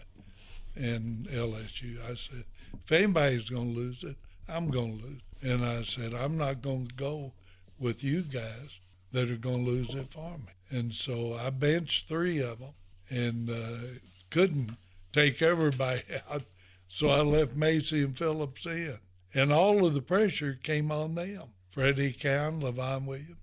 and 0.75 1.27
LSU. 1.27 1.97
I 2.03 2.15
said, 2.15 2.45
if 2.83 2.91
anybody's 2.91 3.49
going 3.49 3.73
to 3.73 3.79
lose 3.79 4.03
it, 4.03 4.15
I'm 4.47 4.69
going 4.69 4.99
to 4.99 5.05
lose. 5.05 5.21
And 5.41 5.65
I 5.65 5.83
said, 5.83 6.13
I'm 6.13 6.37
not 6.37 6.61
going 6.61 6.87
to 6.87 6.95
go 6.95 7.33
with 7.79 8.03
you 8.03 8.21
guys 8.21 8.79
that 9.11 9.29
are 9.29 9.37
going 9.37 9.65
to 9.65 9.71
lose 9.71 9.93
it 9.93 10.11
for 10.11 10.37
me. 10.37 10.77
And 10.77 10.93
so 10.93 11.35
I 11.35 11.49
benched 11.49 12.07
three 12.07 12.39
of 12.41 12.59
them 12.59 12.73
and 13.09 13.49
uh, 13.49 13.99
couldn't 14.29 14.71
take 15.13 15.41
everybody 15.41 16.01
out. 16.31 16.43
So 16.87 17.09
I 17.09 17.21
left 17.21 17.55
Macy 17.55 18.03
and 18.03 18.17
Phillips 18.17 18.65
in. 18.65 18.97
And 19.33 19.51
all 19.51 19.85
of 19.85 19.93
the 19.93 20.01
pressure 20.01 20.57
came 20.63 20.91
on 20.91 21.15
them. 21.15 21.43
Freddie 21.69 22.13
Cowan, 22.13 22.61
LaVon 22.61 23.05
Williams, 23.05 23.35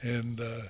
and 0.00 0.40
uh, 0.40 0.60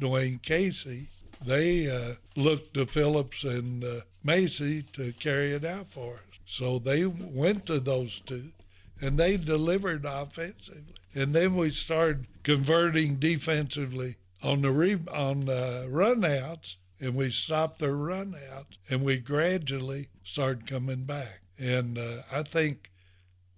Dwane 0.00 0.40
Casey 0.42 1.08
they 1.44 1.90
uh, 1.90 2.14
looked 2.36 2.74
to 2.74 2.86
Phillips 2.86 3.44
and 3.44 3.84
uh, 3.84 4.00
Macy 4.24 4.82
to 4.94 5.12
carry 5.12 5.52
it 5.52 5.64
out 5.64 5.88
for 5.88 6.14
us. 6.14 6.20
So 6.46 6.78
they 6.78 7.06
went 7.06 7.66
to 7.66 7.78
those 7.78 8.20
two, 8.20 8.52
and 9.00 9.18
they 9.18 9.36
delivered 9.36 10.04
offensively. 10.04 10.94
And 11.14 11.32
then 11.32 11.56
we 11.56 11.70
started 11.70 12.26
converting 12.42 13.16
defensively 13.16 14.16
on 14.42 14.62
the 14.62 14.70
re- 14.70 14.98
on 15.12 15.48
uh, 15.48 15.84
runouts, 15.88 16.76
and 17.00 17.14
we 17.14 17.30
stopped 17.30 17.78
their 17.78 17.94
runouts, 17.94 18.78
and 18.88 19.02
we 19.02 19.18
gradually 19.18 20.08
started 20.24 20.66
coming 20.66 21.04
back. 21.04 21.40
And 21.58 21.98
uh, 21.98 22.22
I 22.30 22.42
think 22.42 22.90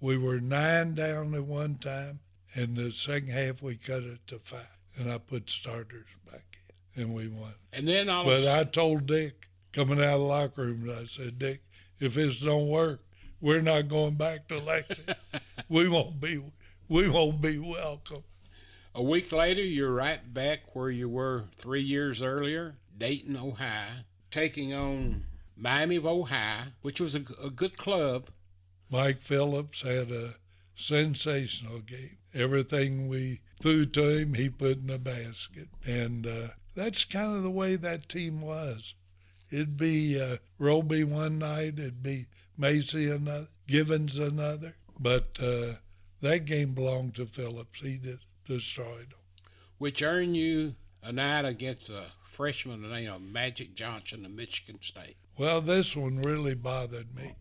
we 0.01 0.17
were 0.17 0.41
nine 0.41 0.95
down 0.95 1.35
at 1.35 1.45
one 1.45 1.77
time, 1.77 2.21
and 2.55 2.77
the 2.77 2.91
second 2.91 3.31
half 3.31 3.63
we 3.63 3.77
cut 3.77 4.03
it 4.03 4.27
to 4.29 4.39
five, 4.39 4.79
and 4.97 5.11
I 5.11 5.19
put 5.19 5.51
starters 5.51 6.07
and 6.97 7.15
we 7.15 7.29
won. 7.29 7.55
And 7.73 7.87
then 7.87 8.09
all 8.09 8.25
But 8.25 8.47
I 8.47 8.65
told 8.65 9.07
Dick 9.07 9.49
coming 9.73 9.99
out 9.99 10.15
of 10.15 10.21
the 10.21 10.27
locker 10.27 10.63
room, 10.63 10.91
I 10.91 11.05
said, 11.05 11.39
Dick, 11.39 11.63
if 11.99 12.15
this 12.15 12.41
don't 12.41 12.69
work, 12.69 13.03
we're 13.41 13.63
not 13.63 13.89
going 13.89 14.15
back 14.15 14.49
to 14.49 14.59
Lexington. 14.59 15.15
we 15.69 15.89
won't 15.89 16.21
be 16.21 16.43
we 16.89 17.09
won't 17.09 17.41
be 17.41 17.59
welcome. 17.59 18.25
A 18.95 19.03
week 19.03 19.31
later, 19.31 19.63
you're 19.63 19.93
right 19.93 20.35
back 20.35 20.75
where 20.75 20.91
you 20.91 21.09
were 21.09 21.45
three 21.57 21.81
years 21.81 22.21
earlier, 22.21 22.75
Dayton, 22.99 23.37
Ohio, 23.37 24.03
taking 24.33 24.75
on 24.75 25.25
Miami 25.57 25.97
of 25.97 26.07
Ohio, 26.07 26.65
which 26.83 27.01
was 27.01 27.15
a, 27.15 27.23
a 27.43 27.51
good 27.51 27.79
club. 27.79 28.31
Mike 28.91 29.21
Phillips 29.21 29.83
had 29.83 30.11
a 30.11 30.35
sensational 30.75 31.79
game. 31.79 32.19
Everything 32.35 33.07
we 33.09 33.41
threw 33.61 33.87
to 33.87 34.09
him, 34.09 34.35
he 34.35 34.49
put 34.49 34.79
in 34.79 34.91
a 34.91 34.99
basket. 34.99 35.69
And 35.87 36.27
uh, 36.27 36.49
that's 36.75 37.05
kind 37.05 37.35
of 37.35 37.43
the 37.43 37.51
way 37.51 37.77
that 37.77 38.09
team 38.09 38.41
was. 38.41 38.95
It'd 39.51 39.77
be 39.77 40.21
uh, 40.21 40.37
Robey 40.59 41.05
one 41.05 41.39
night, 41.39 41.79
it'd 41.79 42.03
be 42.03 42.27
Macy 42.57 43.11
another, 43.11 43.49
Givens 43.67 44.17
another. 44.17 44.77
But 44.99 45.39
uh, 45.43 45.75
that 46.21 46.45
game 46.45 46.73
belonged 46.75 47.15
to 47.17 47.25
Phillips. 47.27 47.81
He 47.81 47.99
just 47.99 48.27
destroyed 48.47 49.11
them. 49.11 49.19
Which 49.79 50.03
earned 50.03 50.37
you 50.37 50.75
a 51.03 51.13
night 51.13 51.47
against 51.47 51.89
a 51.89 52.05
freshman 52.23 52.89
named 52.89 53.33
Magic 53.33 53.75
Johnson 53.75 54.25
of 54.25 54.33
Michigan 54.33 54.81
State. 54.83 55.17
Well, 55.39 55.61
this 55.61 55.97
one 55.97 56.21
really 56.21 56.55
bothered 56.55 57.15
me 57.17 57.35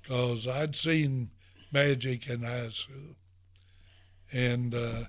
because 0.00 0.48
I'd 0.48 0.76
seen 0.76 1.30
Magic 1.72 2.28
in 2.28 2.42
high 2.42 2.68
school. 2.68 3.16
And 4.32 4.74
uh, 4.74 5.04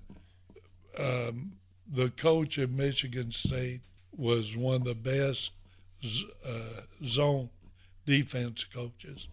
um, 0.99 1.51
the 1.88 2.10
coach 2.10 2.58
at 2.58 2.69
Michigan 2.69 3.32
State 3.32 3.82
was 4.15 4.56
one 4.56 4.76
of 4.76 4.84
the 4.86 4.95
best 4.95 5.52
uh, 6.45 6.82
zone 7.04 7.50
defense 8.06 8.63
coaches 8.63 9.28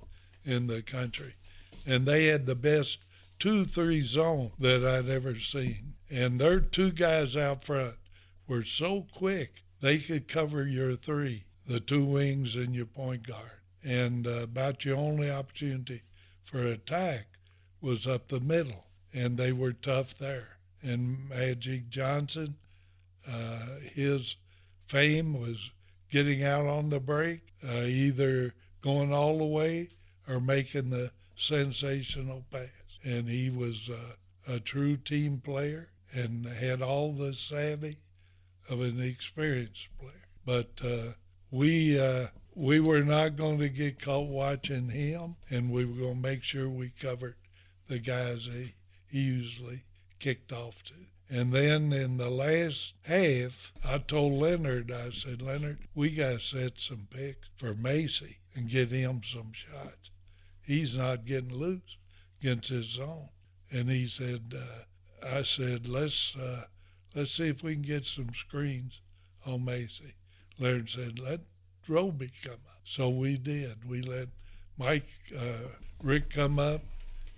in 0.44 0.66
the 0.66 0.82
country. 0.82 1.34
And 1.86 2.06
they 2.06 2.26
had 2.26 2.46
the 2.46 2.54
best 2.54 2.98
2 3.38 3.64
3 3.64 4.02
zone 4.02 4.52
that 4.58 4.84
I'd 4.84 5.08
ever 5.08 5.36
seen. 5.36 5.94
And 6.10 6.40
their 6.40 6.60
two 6.60 6.92
guys 6.92 7.36
out 7.36 7.64
front 7.64 7.94
were 8.46 8.64
so 8.64 9.06
quick, 9.12 9.64
they 9.80 9.98
could 9.98 10.28
cover 10.28 10.66
your 10.66 10.94
three, 10.94 11.44
the 11.66 11.80
two 11.80 12.04
wings 12.04 12.54
and 12.54 12.74
your 12.74 12.86
point 12.86 13.26
guard. 13.26 13.60
And 13.82 14.26
uh, 14.26 14.42
about 14.42 14.84
your 14.84 14.96
only 14.96 15.30
opportunity 15.30 16.02
for 16.44 16.62
attack 16.62 17.26
was 17.80 18.06
up 18.06 18.28
the 18.28 18.40
middle. 18.40 18.84
And 19.12 19.36
they 19.36 19.52
were 19.52 19.72
tough 19.72 20.16
there 20.16 20.58
and 20.82 21.28
Magic 21.28 21.88
Johnson. 21.88 22.56
Uh, 23.26 23.78
his 23.94 24.36
fame 24.86 25.38
was 25.38 25.70
getting 26.10 26.42
out 26.42 26.66
on 26.66 26.90
the 26.90 27.00
break, 27.00 27.40
uh, 27.66 27.84
either 27.84 28.54
going 28.80 29.12
all 29.12 29.38
the 29.38 29.44
way 29.44 29.88
or 30.28 30.40
making 30.40 30.90
the 30.90 31.10
sensational 31.36 32.44
pass. 32.50 32.68
And 33.04 33.28
he 33.28 33.50
was 33.50 33.90
uh, 33.90 34.52
a 34.52 34.60
true 34.60 34.96
team 34.96 35.38
player 35.38 35.88
and 36.12 36.46
had 36.46 36.82
all 36.82 37.12
the 37.12 37.34
savvy 37.34 37.96
of 38.68 38.80
an 38.80 39.00
experienced 39.00 39.88
player. 39.98 40.12
But 40.44 40.80
uh, 40.84 41.12
we 41.50 41.98
uh, 41.98 42.28
we 42.54 42.80
were 42.80 43.02
not 43.02 43.36
going 43.36 43.58
to 43.60 43.68
get 43.68 44.00
caught 44.00 44.26
watching 44.26 44.90
him, 44.90 45.36
and 45.48 45.70
we 45.70 45.84
were 45.84 45.94
going 45.94 46.22
to 46.22 46.28
make 46.28 46.42
sure 46.42 46.68
we 46.68 46.90
covered 46.90 47.36
the 47.88 47.98
guys 47.98 48.46
he, 48.46 48.74
he 49.06 49.20
usually 49.20 49.82
kicked 50.22 50.52
off 50.52 50.84
to. 50.84 50.94
And 51.28 51.52
then 51.52 51.92
in 51.92 52.18
the 52.18 52.30
last 52.30 52.94
half, 53.02 53.72
I 53.84 53.98
told 53.98 54.34
Leonard, 54.34 54.92
I 54.92 55.10
said, 55.10 55.42
Leonard, 55.42 55.78
we 55.94 56.10
got 56.10 56.32
to 56.32 56.40
set 56.40 56.78
some 56.78 57.08
picks 57.10 57.48
for 57.56 57.74
Macy 57.74 58.38
and 58.54 58.68
get 58.68 58.92
him 58.92 59.22
some 59.24 59.52
shots. 59.52 60.10
He's 60.64 60.94
not 60.94 61.24
getting 61.24 61.54
loose 61.54 61.96
against 62.40 62.68
his 62.68 62.86
zone. 62.86 63.30
And 63.70 63.88
he 63.88 64.06
said, 64.06 64.54
uh, 64.54 65.26
I 65.26 65.42
said, 65.42 65.88
let's, 65.88 66.36
uh, 66.36 66.66
let's 67.16 67.32
see 67.32 67.48
if 67.48 67.64
we 67.64 67.72
can 67.72 67.82
get 67.82 68.06
some 68.06 68.32
screens 68.34 69.00
on 69.44 69.64
Macy. 69.64 70.14
Leonard 70.60 70.90
said, 70.90 71.18
let 71.18 71.40
Robey 71.88 72.30
come 72.44 72.52
up. 72.52 72.82
So 72.84 73.08
we 73.08 73.38
did. 73.38 73.88
We 73.88 74.02
let 74.02 74.28
Mike, 74.78 75.08
uh, 75.36 75.68
Rick 76.00 76.30
come 76.30 76.60
up, 76.60 76.82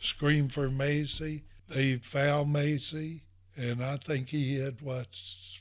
scream 0.01 0.49
for 0.49 0.69
Macy 0.69 1.45
they 1.69 1.97
fouled 1.97 2.49
Macy, 2.51 3.23
and 3.57 3.83
I 3.85 3.97
think 3.97 4.29
he 4.29 4.59
had 4.61 4.81
what 4.81 5.07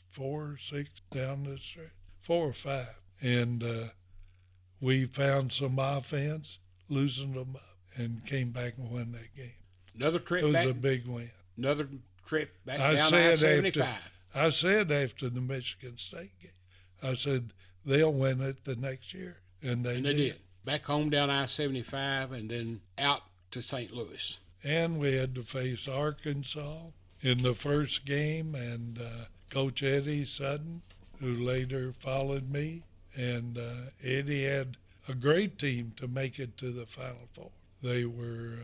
four 0.10 0.42
or 0.44 0.58
six 0.58 0.90
down 1.12 1.44
the 1.44 1.58
stretch, 1.58 1.88
four 2.20 2.48
or 2.50 2.54
five, 2.54 2.96
and 3.22 3.64
uh, 3.64 3.88
we 4.82 5.06
found 5.06 5.52
some 5.52 5.80
offense, 5.80 6.60
loosened 6.90 7.36
them 7.36 7.56
up, 7.56 7.78
and 7.96 8.26
came 8.26 8.52
back 8.52 8.74
and 8.78 8.92
won 8.92 9.12
that 9.14 9.36
game. 9.36 9.52
Another 9.96 10.20
trip. 10.20 10.44
It 10.44 10.48
was 10.48 10.54
back. 10.56 10.66
a 10.68 10.74
big 10.74 11.08
win. 11.08 11.32
another 11.58 11.88
trip 12.26 12.52
back 12.66 12.80
I 12.80 12.94
down 12.96 13.10
said 13.10 13.32
I 13.32 13.36
seventy 13.36 13.68
after. 13.82 13.88
I 14.36 14.50
said 14.50 14.92
after 14.92 15.30
the 15.30 15.42
Michigan 15.42 15.98
State 15.98 16.32
game, 16.42 16.52
I 17.02 17.14
said 17.14 17.54
they'll 17.86 18.12
win 18.14 18.42
it 18.42 18.64
the 18.66 18.76
next 18.76 19.14
year, 19.14 19.38
and 19.62 19.86
they, 19.86 19.96
And 19.98 20.06
they 20.06 20.14
did. 20.14 20.36
Back 20.66 20.86
home 20.86 21.10
down 21.10 21.30
I 21.30 21.46
seventy 21.46 21.84
five, 21.84 22.32
and 22.32 22.50
then 22.50 22.82
out 22.98 23.22
to 23.52 23.62
St. 23.62 23.94
Louis. 23.94 24.40
And 24.64 25.00
we 25.00 25.14
had 25.14 25.36
to 25.36 25.44
face 25.44 25.88
Arkansas 25.88 26.78
in 27.22 27.44
the 27.44 27.54
first 27.54 28.06
game, 28.06 28.56
and 28.56 29.00
uh, 29.00 29.26
Coach 29.50 29.84
Eddie 29.84 30.26
Sutton, 30.26 30.82
who 31.20 31.34
later 31.34 31.92
followed 31.98 32.50
me, 32.50 32.84
and 33.16 33.58
uh, 33.58 33.74
Eddie 34.04 34.46
had 34.46 34.78
a 35.08 35.14
great 35.14 35.58
team 35.60 35.94
to 35.98 36.08
make 36.08 36.40
it 36.40 36.58
to 36.58 36.72
the 36.72 36.86
Final 36.86 37.28
Four. 37.34 37.52
They 37.82 38.06
were 38.06 38.58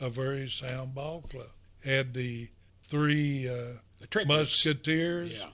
uh, 0.00 0.06
a 0.06 0.10
very 0.10 0.48
sound 0.48 0.94
ball 0.94 1.22
club. 1.30 1.48
Had 1.84 2.14
the 2.14 2.48
three 2.88 3.46
uh, 3.48 3.78
The. 4.10 4.24
Musketeers, 4.26 5.32
Yeah. 5.32 5.50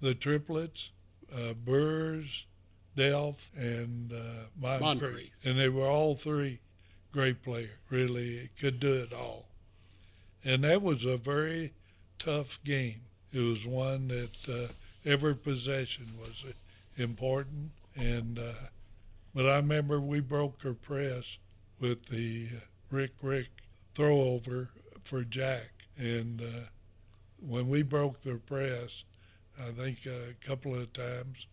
the 0.00 0.14
triplets, 0.14 0.90
uh, 1.34 1.52
Burrs, 1.52 2.44
Delph, 2.96 3.46
and 3.56 4.12
uh, 4.12 4.16
Moncrief. 4.60 4.80
Moncrief. 5.00 5.30
And 5.44 5.58
they 5.58 5.68
were 5.68 5.86
all 5.88 6.14
three 6.16 6.58
great 7.12 7.42
player, 7.42 7.78
really 7.90 8.50
could 8.58 8.80
do 8.80 8.94
it 9.02 9.12
all. 9.12 9.46
And 10.44 10.64
that 10.64 10.82
was 10.82 11.04
a 11.04 11.16
very 11.16 11.72
tough 12.18 12.62
game. 12.64 13.02
It 13.32 13.40
was 13.40 13.66
one 13.66 14.08
that 14.08 14.48
uh, 14.48 14.72
every 15.04 15.34
possession 15.34 16.14
was 16.18 16.44
important. 16.96 17.72
And 17.96 18.38
uh, 18.38 18.68
but 19.34 19.46
I 19.46 19.56
remember 19.56 20.00
we 20.00 20.20
broke 20.20 20.62
her 20.62 20.74
press 20.74 21.38
with 21.80 22.06
the 22.06 22.48
uh, 22.56 22.60
Rick 22.90 23.12
Rick 23.22 23.48
throwover 23.94 24.68
for 25.04 25.24
Jack, 25.24 25.86
and 25.96 26.40
uh, 26.40 26.68
when 27.40 27.68
we 27.68 27.82
broke 27.82 28.20
their 28.20 28.38
press, 28.38 29.04
I 29.60 29.70
think 29.70 30.06
a 30.06 30.34
couple 30.44 30.74
of 30.74 30.92
times, 30.92 31.46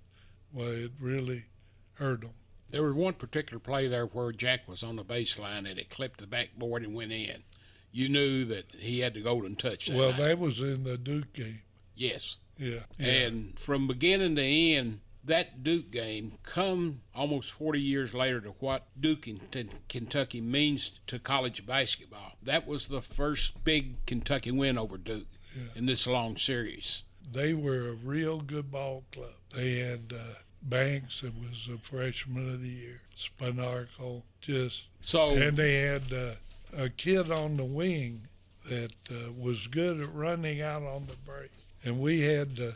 well, 0.53 0.69
it 0.69 0.91
really 0.99 1.45
hurt 1.93 2.21
them. 2.21 2.33
There 2.69 2.83
was 2.83 2.93
one 2.93 3.13
particular 3.13 3.59
play 3.59 3.87
there 3.87 4.05
where 4.05 4.31
Jack 4.31 4.67
was 4.67 4.83
on 4.83 4.95
the 4.95 5.03
baseline 5.05 5.69
and 5.69 5.79
it 5.79 5.89
clipped 5.89 6.19
the 6.19 6.27
backboard 6.27 6.83
and 6.83 6.93
went 6.95 7.11
in. 7.11 7.43
You 7.91 8.09
knew 8.09 8.43
that 8.45 8.65
he 8.77 8.99
had 8.99 9.13
the 9.13 9.21
golden 9.21 9.55
touch. 9.55 9.87
That 9.87 9.95
Well, 9.97 10.09
night. 10.11 10.17
that 10.17 10.39
was 10.39 10.59
in 10.59 10.83
the 10.83 10.97
Duke 10.97 11.31
game. 11.33 11.61
yes. 11.95 12.37
Yeah. 12.57 12.79
yeah. 12.97 13.07
And 13.07 13.59
from 13.59 13.85
beginning 13.87 14.35
to 14.37 14.41
end, 14.41 15.01
that 15.25 15.63
Duke 15.63 15.91
game, 15.91 16.33
come 16.43 17.01
almost 17.13 17.51
40 17.51 17.81
years 17.81 18.13
later 18.13 18.39
to 18.41 18.49
what 18.59 18.85
Duke 18.99 19.27
in 19.27 19.39
T- 19.39 19.69
Kentucky 19.89 20.39
means 20.39 20.99
to 21.07 21.19
college 21.19 21.65
basketball, 21.65 22.33
that 22.43 22.65
was 22.67 22.87
the 22.87 23.01
first 23.01 23.63
big 23.63 24.05
Kentucky 24.05 24.51
win 24.51 24.77
over 24.77 24.97
Duke 24.97 25.27
in 25.75 25.85
this 25.85 26.05
long 26.07 26.35
series. 26.37 27.03
they 27.31 27.53
were 27.53 27.89
a 27.89 27.93
real 27.93 28.39
good 28.39 28.69
ball 28.71 29.03
club. 29.11 29.31
They 29.55 29.79
had 29.79 30.13
uh, 30.15 30.35
Banks, 30.65 31.21
that 31.21 31.33
was 31.37 31.69
a 31.71 31.77
freshman 31.77 32.49
of 32.49 32.61
the 32.61 32.67
year, 32.69 33.01
Spanarkel, 33.15 34.23
just 34.41 34.85
So, 34.99 35.35
And 35.35 35.55
they 35.55 35.81
had 35.81 36.11
uh, 36.11 36.31
a 36.75 36.89
kid 36.89 37.31
on 37.31 37.57
the 37.57 37.65
wing 37.65 38.27
that 38.67 38.93
uh, 39.11 39.31
was 39.37 39.67
good 39.67 40.01
at 40.01 40.13
running 40.13 40.61
out 40.61 40.81
on 40.81 41.05
the 41.05 41.15
break. 41.25 41.51
And 41.83 41.99
we 41.99 42.21
had 42.21 42.55
to, 42.55 42.73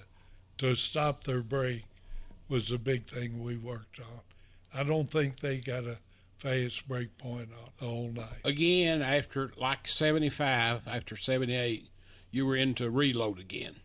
to 0.60 0.76
stop 0.76 1.24
their 1.24 1.42
break 1.42 1.84
was 2.48 2.72
a 2.72 2.78
big 2.78 3.06
thing 3.06 3.44
we 3.44 3.58
worked 3.58 4.00
on. 4.00 4.22
I 4.74 4.84
don't 4.84 5.10
think 5.10 5.40
they 5.40 5.58
got 5.58 5.86
a 5.86 5.98
fast 6.38 6.88
break 6.88 7.18
point 7.18 7.50
on 7.52 7.70
the 7.80 7.86
whole 7.86 8.12
night. 8.12 8.46
again, 8.46 9.02
after 9.02 9.52
like 9.58 9.88
75, 9.88 10.88
after 10.88 11.18
78, 11.18 11.88
you 12.32 12.46
were 12.46 12.56
into 12.56 12.90
reload 12.90 13.40
again. 13.40 13.76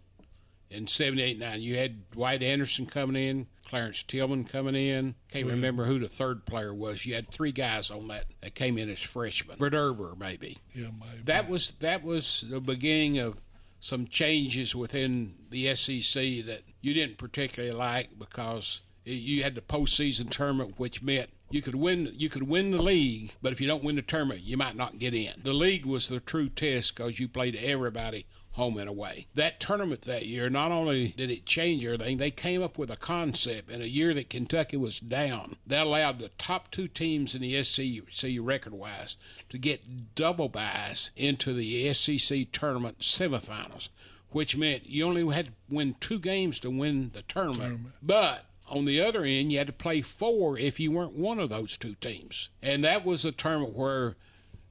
In 0.74 0.88
78 0.88 1.38
9, 1.38 1.62
you 1.62 1.76
had 1.76 2.10
Dwight 2.10 2.42
Anderson 2.42 2.86
coming 2.86 3.22
in, 3.22 3.46
Clarence 3.64 4.02
Tillman 4.02 4.44
coming 4.44 4.74
in. 4.74 5.14
Can't 5.30 5.46
remember 5.46 5.84
who 5.84 5.98
the 5.98 6.08
third 6.08 6.44
player 6.44 6.74
was. 6.74 7.06
You 7.06 7.14
had 7.14 7.28
three 7.28 7.52
guys 7.52 7.90
on 7.90 8.08
that 8.08 8.24
that 8.42 8.54
came 8.54 8.76
in 8.76 8.90
as 8.90 8.98
freshmen. 8.98 9.56
Verderber, 9.56 10.18
maybe. 10.18 10.58
Yeah, 10.74 10.88
maybe. 10.98 11.22
That 11.24 11.48
was 11.48 11.72
that 11.80 12.02
was 12.02 12.44
the 12.48 12.60
beginning 12.60 13.18
of 13.18 13.40
some 13.78 14.06
changes 14.06 14.74
within 14.74 15.34
the 15.50 15.74
SEC 15.74 16.46
that 16.46 16.62
you 16.80 16.94
didn't 16.94 17.18
particularly 17.18 17.74
like 17.74 18.18
because 18.18 18.82
you 19.04 19.42
had 19.42 19.54
the 19.54 19.60
postseason 19.60 20.30
tournament, 20.30 20.78
which 20.78 21.02
meant 21.02 21.30
you 21.50 21.62
could 21.62 21.74
win 21.74 22.12
you 22.16 22.28
could 22.28 22.48
win 22.48 22.70
the 22.70 22.82
league, 22.82 23.32
but 23.42 23.52
if 23.52 23.60
you 23.60 23.68
don't 23.68 23.84
win 23.84 23.96
the 23.96 24.02
tournament, 24.02 24.40
you 24.42 24.56
might 24.56 24.74
not 24.74 24.98
get 24.98 25.14
in. 25.14 25.34
The 25.42 25.52
league 25.52 25.86
was 25.86 26.08
the 26.08 26.20
true 26.20 26.48
test 26.48 26.96
because 26.96 27.20
you 27.20 27.28
played 27.28 27.54
everybody 27.56 28.26
home 28.54 28.78
and 28.78 28.88
away. 28.88 29.26
That 29.34 29.58
tournament 29.58 30.02
that 30.02 30.26
year, 30.26 30.48
not 30.48 30.70
only 30.70 31.08
did 31.08 31.30
it 31.30 31.44
change 31.44 31.84
everything, 31.84 32.18
they 32.18 32.30
came 32.30 32.62
up 32.62 32.78
with 32.78 32.88
a 32.88 32.96
concept 32.96 33.68
in 33.68 33.82
a 33.82 33.86
year 33.86 34.14
that 34.14 34.30
Kentucky 34.30 34.76
was 34.76 35.00
down. 35.00 35.56
That 35.66 35.86
allowed 35.86 36.20
the 36.20 36.28
top 36.38 36.70
two 36.70 36.86
teams 36.86 37.34
in 37.34 37.42
the 37.42 37.62
SEC 37.62 38.36
record 38.40 38.72
wise 38.72 39.16
to 39.48 39.58
get 39.58 40.14
double 40.14 40.48
buys 40.48 41.10
into 41.16 41.52
the 41.52 41.92
SEC 41.92 42.52
tournament 42.52 43.00
semifinals, 43.00 43.88
which 44.30 44.56
meant 44.56 44.88
you 44.88 45.04
only 45.04 45.26
had 45.34 45.46
to 45.46 45.52
win 45.68 45.96
two 45.98 46.20
games 46.20 46.60
to 46.60 46.70
win 46.70 47.10
the 47.12 47.22
tournament. 47.22 47.60
Tournament. 47.60 47.94
But 48.02 48.46
on 48.68 48.84
the 48.84 49.00
other 49.00 49.24
end, 49.24 49.50
you 49.50 49.58
had 49.58 49.66
to 49.66 49.72
play 49.72 50.00
four 50.00 50.56
if 50.58 50.78
you 50.78 50.92
weren't 50.92 51.18
one 51.18 51.40
of 51.40 51.48
those 51.48 51.76
two 51.76 51.94
teams. 51.96 52.50
And 52.62 52.84
that 52.84 53.04
was 53.04 53.24
a 53.24 53.32
tournament 53.32 53.74
where 53.74 54.14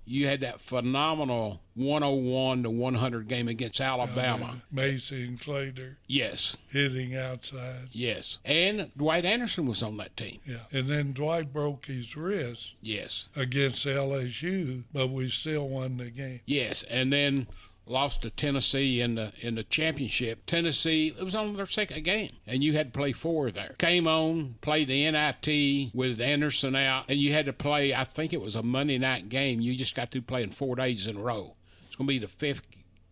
you 0.06 0.28
had 0.28 0.42
that 0.42 0.60
phenomenal 0.62 1.62
101 1.76 2.63
to 2.63 2.70
100 2.70 3.28
game 3.28 3.48
against 3.48 3.80
Alabama. 3.82 4.62
Macy 4.72 5.26
and 5.26 5.39
Claytor 5.39 5.96
Yes, 6.08 6.58
hitting 6.70 7.16
outside. 7.16 7.88
yes. 7.92 8.39
And 8.46 8.92
Dwight 8.98 9.26
Anderson 9.26 9.66
was 9.66 9.82
on 9.82 9.98
that 9.98 10.16
team. 10.18 10.39
Yeah. 10.46 10.58
And 10.72 10.88
then 10.88 11.13
Dwight 11.13 11.52
broke 11.54 11.86
his 11.86 12.16
wrist 12.16 12.74
Yes, 12.82 13.30
against 13.36 13.86
LSU, 13.86 14.84
but 14.94 15.10
we 15.10 15.30
still 15.30 15.68
won 15.70 15.98
the 15.98 16.10
game. 16.10 16.42
yes. 16.46 16.84
And 16.84 17.12
then 17.12 17.48
lost 17.86 18.22
to 18.22 18.30
Tennessee 18.30 19.02
in 19.02 19.15
the 19.15 19.32
in 19.41 19.56
the 19.56 19.63
championship. 19.63 20.46
Tennessee, 20.46 21.13
it 21.17 21.24
was 21.24 21.36
on 21.36 21.56
their 21.56 21.65
second 21.65 22.04
game, 22.04 22.32
and 22.48 22.63
you 22.63 22.74
had 22.74 22.93
to 22.93 22.98
play 22.98 23.12
four 23.12 23.52
there. 23.52 23.76
Came 23.78 24.08
on, 24.08 24.56
played 24.62 24.88
the 24.88 25.10
NIT 25.10 25.93
with 25.93 26.22
Anderson 26.22 26.76
out, 26.76 27.06
and 27.10 27.19
you 27.19 27.34
had 27.34 27.46
to 27.46 27.54
play. 27.54 27.93
I 27.93 28.04
think 28.04 28.34
it 28.34 28.41
was 28.41 28.56
a 28.56 28.63
Monday 28.63 28.98
night 28.98 29.30
game. 29.30 29.62
You 29.62 29.76
just 29.76 29.96
got 29.96 30.12
to 30.12 30.22
play 30.22 30.43
in 30.43 30.52
four 30.52 30.76
days 30.76 31.08
in 31.08 31.17
a 31.17 31.22
row. 31.22 31.56
It's 31.86 31.96
going 31.96 32.08
to 32.08 32.13
be 32.13 32.19
the 32.19 32.28
fifth 32.28 32.63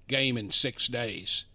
game 0.07 0.37
in 0.37 0.51
six 0.51 0.87
days. 0.87 1.45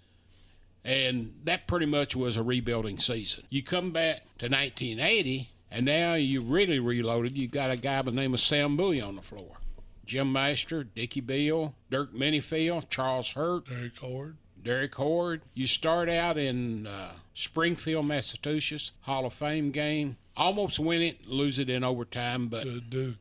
And 0.85 1.35
that 1.44 1.66
pretty 1.66 1.87
much 1.87 2.14
was 2.14 2.37
a 2.37 2.42
rebuilding 2.44 2.98
season. 2.98 3.44
You 3.50 3.62
come 3.64 3.90
back 3.90 4.22
to 4.38 4.46
1980, 4.46 5.50
and 5.68 5.85
now 5.85 6.14
you 6.14 6.40
really 6.40 6.79
reloaded. 6.79 7.37
You 7.37 7.48
got 7.48 7.72
a 7.72 7.76
guy 7.76 8.02
by 8.02 8.12
the 8.12 8.16
name 8.16 8.35
of 8.35 8.40
Sam 8.40 8.76
Bowie 8.76 9.00
on 9.00 9.16
the 9.16 9.22
floor. 9.22 9.57
Jim 10.06 10.32
Master, 10.32 10.84
Dickie 10.84 11.20
Beal, 11.20 11.74
Dirk 11.90 12.14
Minifield, 12.14 12.88
Charles 12.88 13.30
Hurt, 13.30 13.68
Derrick 13.68 13.98
Hord. 13.98 14.36
Derrick 14.62 14.94
Hord. 14.94 15.42
You 15.54 15.66
start 15.66 16.08
out 16.08 16.38
in 16.38 16.86
uh, 16.86 17.12
Springfield, 17.34 18.06
Massachusetts, 18.06 18.92
Hall 19.02 19.26
of 19.26 19.32
Fame 19.32 19.70
game. 19.70 20.16
Almost 20.36 20.80
win 20.80 21.02
it, 21.02 21.26
lose 21.26 21.58
it 21.58 21.70
in 21.70 21.84
overtime, 21.84 22.48
but 22.48 22.64
Duke. 22.90 23.14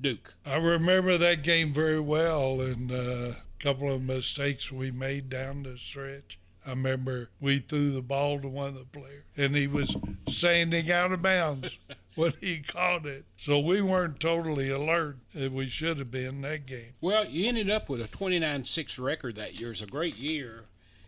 Duke. 0.00 0.34
I 0.46 0.56
remember 0.56 1.18
that 1.18 1.42
game 1.42 1.72
very 1.72 2.00
well 2.00 2.60
and 2.60 2.90
a 2.90 3.36
couple 3.58 3.92
of 3.92 4.02
mistakes 4.02 4.72
we 4.72 4.90
made 4.90 5.28
down 5.28 5.62
the 5.64 5.76
stretch. 5.76 6.38
I 6.64 6.70
remember 6.70 7.30
we 7.40 7.58
threw 7.58 7.90
the 7.90 8.02
ball 8.02 8.40
to 8.40 8.48
one 8.48 8.68
of 8.68 8.74
the 8.74 8.84
players 8.84 9.24
and 9.36 9.54
he 9.56 9.66
was 9.66 9.96
standing 10.28 10.90
out 10.90 11.12
of 11.12 11.22
bounds 11.22 11.78
when 12.14 12.32
he 12.40 12.58
caught 12.58 13.06
it. 13.06 13.24
So 13.36 13.58
we 13.58 13.80
weren't 13.80 14.20
totally 14.20 14.70
alert 14.70 15.18
as 15.34 15.50
we 15.50 15.68
should 15.68 15.98
have 15.98 16.10
been 16.10 16.40
that 16.42 16.66
game. 16.66 16.94
Well, 17.00 17.26
you 17.26 17.48
ended 17.48 17.70
up 17.70 17.88
with 17.88 18.00
a 18.00 18.08
29 18.08 18.64
6 18.64 18.98
record 18.98 19.36
that 19.36 19.58
year. 19.58 19.70
It's 19.70 19.82
a 19.82 19.86
great 19.86 20.16
year. 20.16 20.64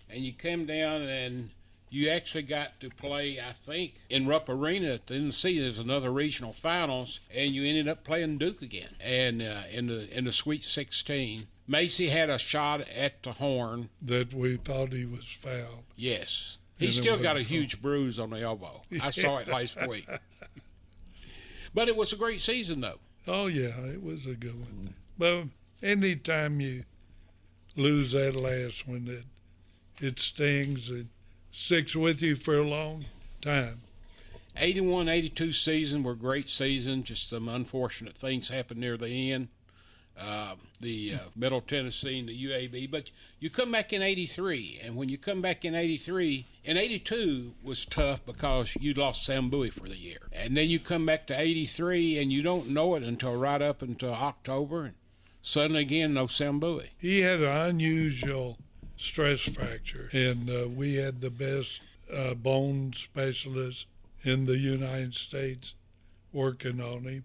And 0.09 0.21
you 0.21 0.33
came 0.33 0.67
down 0.67 1.03
and 1.03 1.51
you 1.93 2.09
actually 2.09 2.43
got 2.43 2.81
to 2.81 2.89
play, 2.89 3.39
I 3.39 3.53
think, 3.53 4.01
in 4.09 4.27
Rupp 4.27 4.49
Arena 4.49 4.95
at 4.95 5.07
Tennessee. 5.07 5.61
There's 5.61 5.79
another 5.79 6.11
regional 6.11 6.55
finals, 6.55 7.21
and 7.33 7.51
you 7.51 7.65
ended 7.65 7.87
up 7.87 8.03
playing 8.03 8.39
Duke 8.39 8.63
again, 8.63 8.97
and 8.99 9.43
uh, 9.43 9.63
in 9.71 9.89
the 9.89 10.09
in 10.17 10.25
the 10.25 10.33
Sweet 10.33 10.63
16. 10.65 11.45
Macy 11.69 12.09
had 12.09 12.31
a 12.31 12.39
shot 12.39 12.81
at 12.89 13.23
the 13.23 13.33
horn. 13.33 13.91
That 14.01 14.33
we 14.33 14.57
thought 14.57 14.93
he 14.93 15.05
was 15.05 15.27
fouled. 15.27 15.85
Yes, 15.95 16.59
he 16.79 16.91
still 16.91 17.19
got 17.19 17.37
a 17.37 17.43
huge 17.43 17.83
bruise 17.83 18.19
on 18.19 18.31
the 18.31 18.41
elbow. 18.41 18.83
I 19.03 19.11
saw 19.11 19.37
it 19.37 19.49
last 19.49 19.87
week. 19.87 20.09
But 21.75 21.89
it 21.89 21.97
was 21.97 22.13
a 22.13 22.17
great 22.17 22.41
season, 22.41 22.81
though. 22.81 22.99
Oh 23.27 23.47
yeah, 23.47 23.79
it 23.87 24.03
was 24.03 24.27
a 24.27 24.35
good 24.35 24.59
one. 24.59 24.95
But 25.19 25.45
anytime 25.83 26.61
you 26.61 26.85
lose 27.77 28.13
that 28.13 28.37
last 28.37 28.87
one, 28.87 29.07
it 29.09 29.25
it 30.05 30.19
stings 30.19 30.91
and 30.91 31.09
sticks 31.53 31.95
with 31.95 32.23
you 32.23 32.35
for 32.35 32.57
a 32.57 32.67
long 32.67 33.05
time. 33.41 33.81
81 34.57 35.09
82 35.09 35.53
season 35.53 36.03
were 36.03 36.15
great 36.15 36.51
season. 36.51 37.05
Just 37.05 37.31
some 37.31 37.49
unfortunate 37.49 38.17
things 38.17 38.49
happened 38.49 38.81
near 38.81 38.97
the 38.97 39.33
end. 39.33 39.49
Uh, 40.19 40.55
the 40.81 41.15
uh, 41.15 41.19
Middle 41.35 41.61
Tennessee 41.61 42.19
and 42.19 42.29
the 42.29 42.45
UAB. 42.45 42.91
But 42.91 43.11
you 43.41 43.49
come 43.49 43.73
back 43.73 43.93
in 43.93 44.03
'83, 44.03 44.81
and 44.85 44.97
when 44.97 45.09
you 45.09 45.17
come 45.17 45.41
back 45.41 45.65
in 45.65 45.75
'83, 45.75 46.45
in 46.65 46.77
'82 46.77 47.55
was 47.63 47.87
tough 47.87 48.25
because 48.27 48.77
you 48.79 48.93
lost 48.93 49.25
Sam 49.25 49.49
Bowie 49.49 49.71
for 49.71 49.89
the 49.89 49.97
year, 49.97 50.29
and 50.33 50.57
then 50.57 50.69
you 50.69 50.79
come 50.79 51.07
back 51.07 51.27
to 51.29 51.41
'83, 51.41 52.19
and 52.19 52.33
you 52.33 52.43
don't 52.43 52.69
know 52.69 52.95
it 52.95 53.03
until 53.03 53.37
right 53.37 53.63
up 53.63 53.81
until 53.81 54.13
October, 54.13 54.85
and 54.85 54.95
suddenly 55.41 55.83
again 55.83 56.13
no 56.13 56.27
Sam 56.27 56.61
Bowie. 56.61 56.91
He 56.99 57.21
had 57.21 57.41
an 57.41 57.57
unusual 57.57 58.59
stress 58.97 59.41
fracture, 59.41 60.11
and 60.13 60.51
uh, 60.51 60.69
we 60.69 60.97
had 60.97 61.21
the 61.21 61.31
best 61.31 61.81
uh, 62.13 62.35
bone 62.35 62.93
specialist 62.93 63.87
in 64.23 64.45
the 64.45 64.59
United 64.59 65.15
States 65.15 65.75
working 66.33 66.81
on 66.81 67.05
him, 67.05 67.25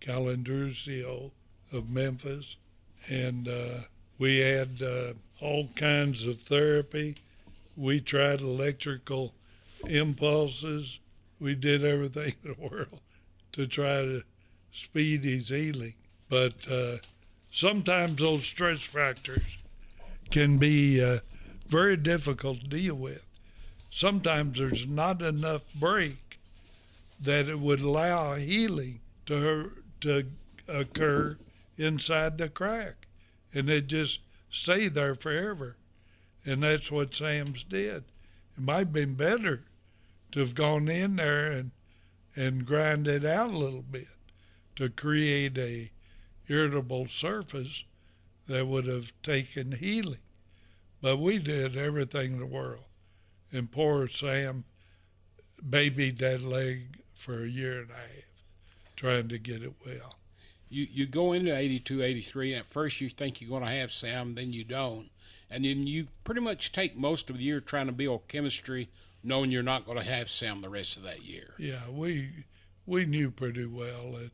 Calandruccio 0.00 1.32
of 1.72 1.90
Memphis, 1.90 2.56
and 3.08 3.48
uh, 3.48 3.82
we 4.18 4.38
had 4.38 4.82
uh, 4.82 5.12
all 5.40 5.68
kinds 5.74 6.26
of 6.26 6.40
therapy. 6.40 7.16
We 7.76 8.00
tried 8.00 8.40
electrical 8.40 9.34
impulses. 9.86 10.98
We 11.40 11.54
did 11.54 11.84
everything 11.84 12.34
in 12.44 12.54
the 12.54 12.68
world 12.68 13.00
to 13.52 13.66
try 13.66 14.02
to 14.02 14.22
speed 14.72 15.24
his 15.24 15.48
healing. 15.48 15.94
But 16.28 16.70
uh, 16.70 16.98
sometimes 17.50 18.16
those 18.16 18.44
stress 18.44 18.82
factors 18.82 19.58
can 20.30 20.58
be 20.58 21.02
uh, 21.02 21.18
very 21.66 21.96
difficult 21.96 22.60
to 22.60 22.68
deal 22.68 22.94
with. 22.94 23.26
Sometimes 23.90 24.58
there's 24.58 24.86
not 24.86 25.20
enough 25.20 25.64
break 25.74 26.38
that 27.20 27.48
it 27.48 27.58
would 27.58 27.80
allow 27.80 28.34
healing 28.34 29.00
to 29.26 29.70
to 30.00 30.26
occur 30.66 31.36
inside 31.82 32.38
the 32.38 32.48
crack, 32.48 33.08
and 33.52 33.68
they 33.68 33.80
just 33.80 34.20
stay 34.50 34.88
there 34.88 35.14
forever. 35.14 35.76
And 36.44 36.62
that's 36.62 36.90
what 36.90 37.14
Sam's 37.14 37.64
did. 37.64 38.04
It 38.56 38.62
might 38.62 38.78
have 38.78 38.92
been 38.92 39.14
better 39.14 39.64
to 40.32 40.40
have 40.40 40.54
gone 40.54 40.88
in 40.88 41.16
there 41.16 41.50
and 41.50 41.70
and 42.34 42.64
grind 42.64 43.06
it 43.06 43.24
out 43.24 43.50
a 43.50 43.58
little 43.58 43.82
bit 43.82 44.08
to 44.76 44.88
create 44.88 45.58
a 45.58 45.90
irritable 46.48 47.06
surface 47.06 47.84
that 48.46 48.66
would 48.66 48.86
have 48.86 49.12
taken 49.22 49.72
healing. 49.72 50.18
But 51.00 51.18
we 51.18 51.38
did 51.38 51.76
everything 51.76 52.32
in 52.32 52.38
the 52.38 52.46
world. 52.46 52.84
And 53.52 53.70
poor 53.70 54.08
Sam 54.08 54.64
babied 55.68 56.18
that 56.18 56.42
leg 56.42 57.02
for 57.12 57.42
a 57.42 57.48
year 57.48 57.82
and 57.82 57.90
a 57.90 57.94
half, 57.94 58.44
trying 58.96 59.28
to 59.28 59.38
get 59.38 59.62
it 59.62 59.74
well. 59.84 60.14
You, 60.72 60.86
you 60.90 61.06
go 61.06 61.34
into 61.34 61.54
82, 61.54 62.02
83, 62.02 62.54
and 62.54 62.60
at 62.60 62.70
first 62.70 63.02
you 63.02 63.10
think 63.10 63.42
you're 63.42 63.50
going 63.50 63.62
to 63.62 63.68
have 63.68 63.92
Sam, 63.92 64.34
then 64.34 64.54
you 64.54 64.64
don't. 64.64 65.10
And 65.50 65.66
then 65.66 65.86
you 65.86 66.06
pretty 66.24 66.40
much 66.40 66.72
take 66.72 66.96
most 66.96 67.28
of 67.28 67.36
the 67.36 67.42
year 67.42 67.60
trying 67.60 67.86
to 67.86 67.92
build 67.92 68.26
chemistry, 68.26 68.88
knowing 69.22 69.50
you're 69.50 69.62
not 69.62 69.84
going 69.84 69.98
to 69.98 70.04
have 70.04 70.30
Sam 70.30 70.62
the 70.62 70.70
rest 70.70 70.96
of 70.96 71.02
that 71.02 71.26
year. 71.26 71.52
Yeah, 71.58 71.90
we 71.90 72.30
we 72.86 73.04
knew 73.04 73.30
pretty 73.30 73.66
well 73.66 74.12
that 74.12 74.30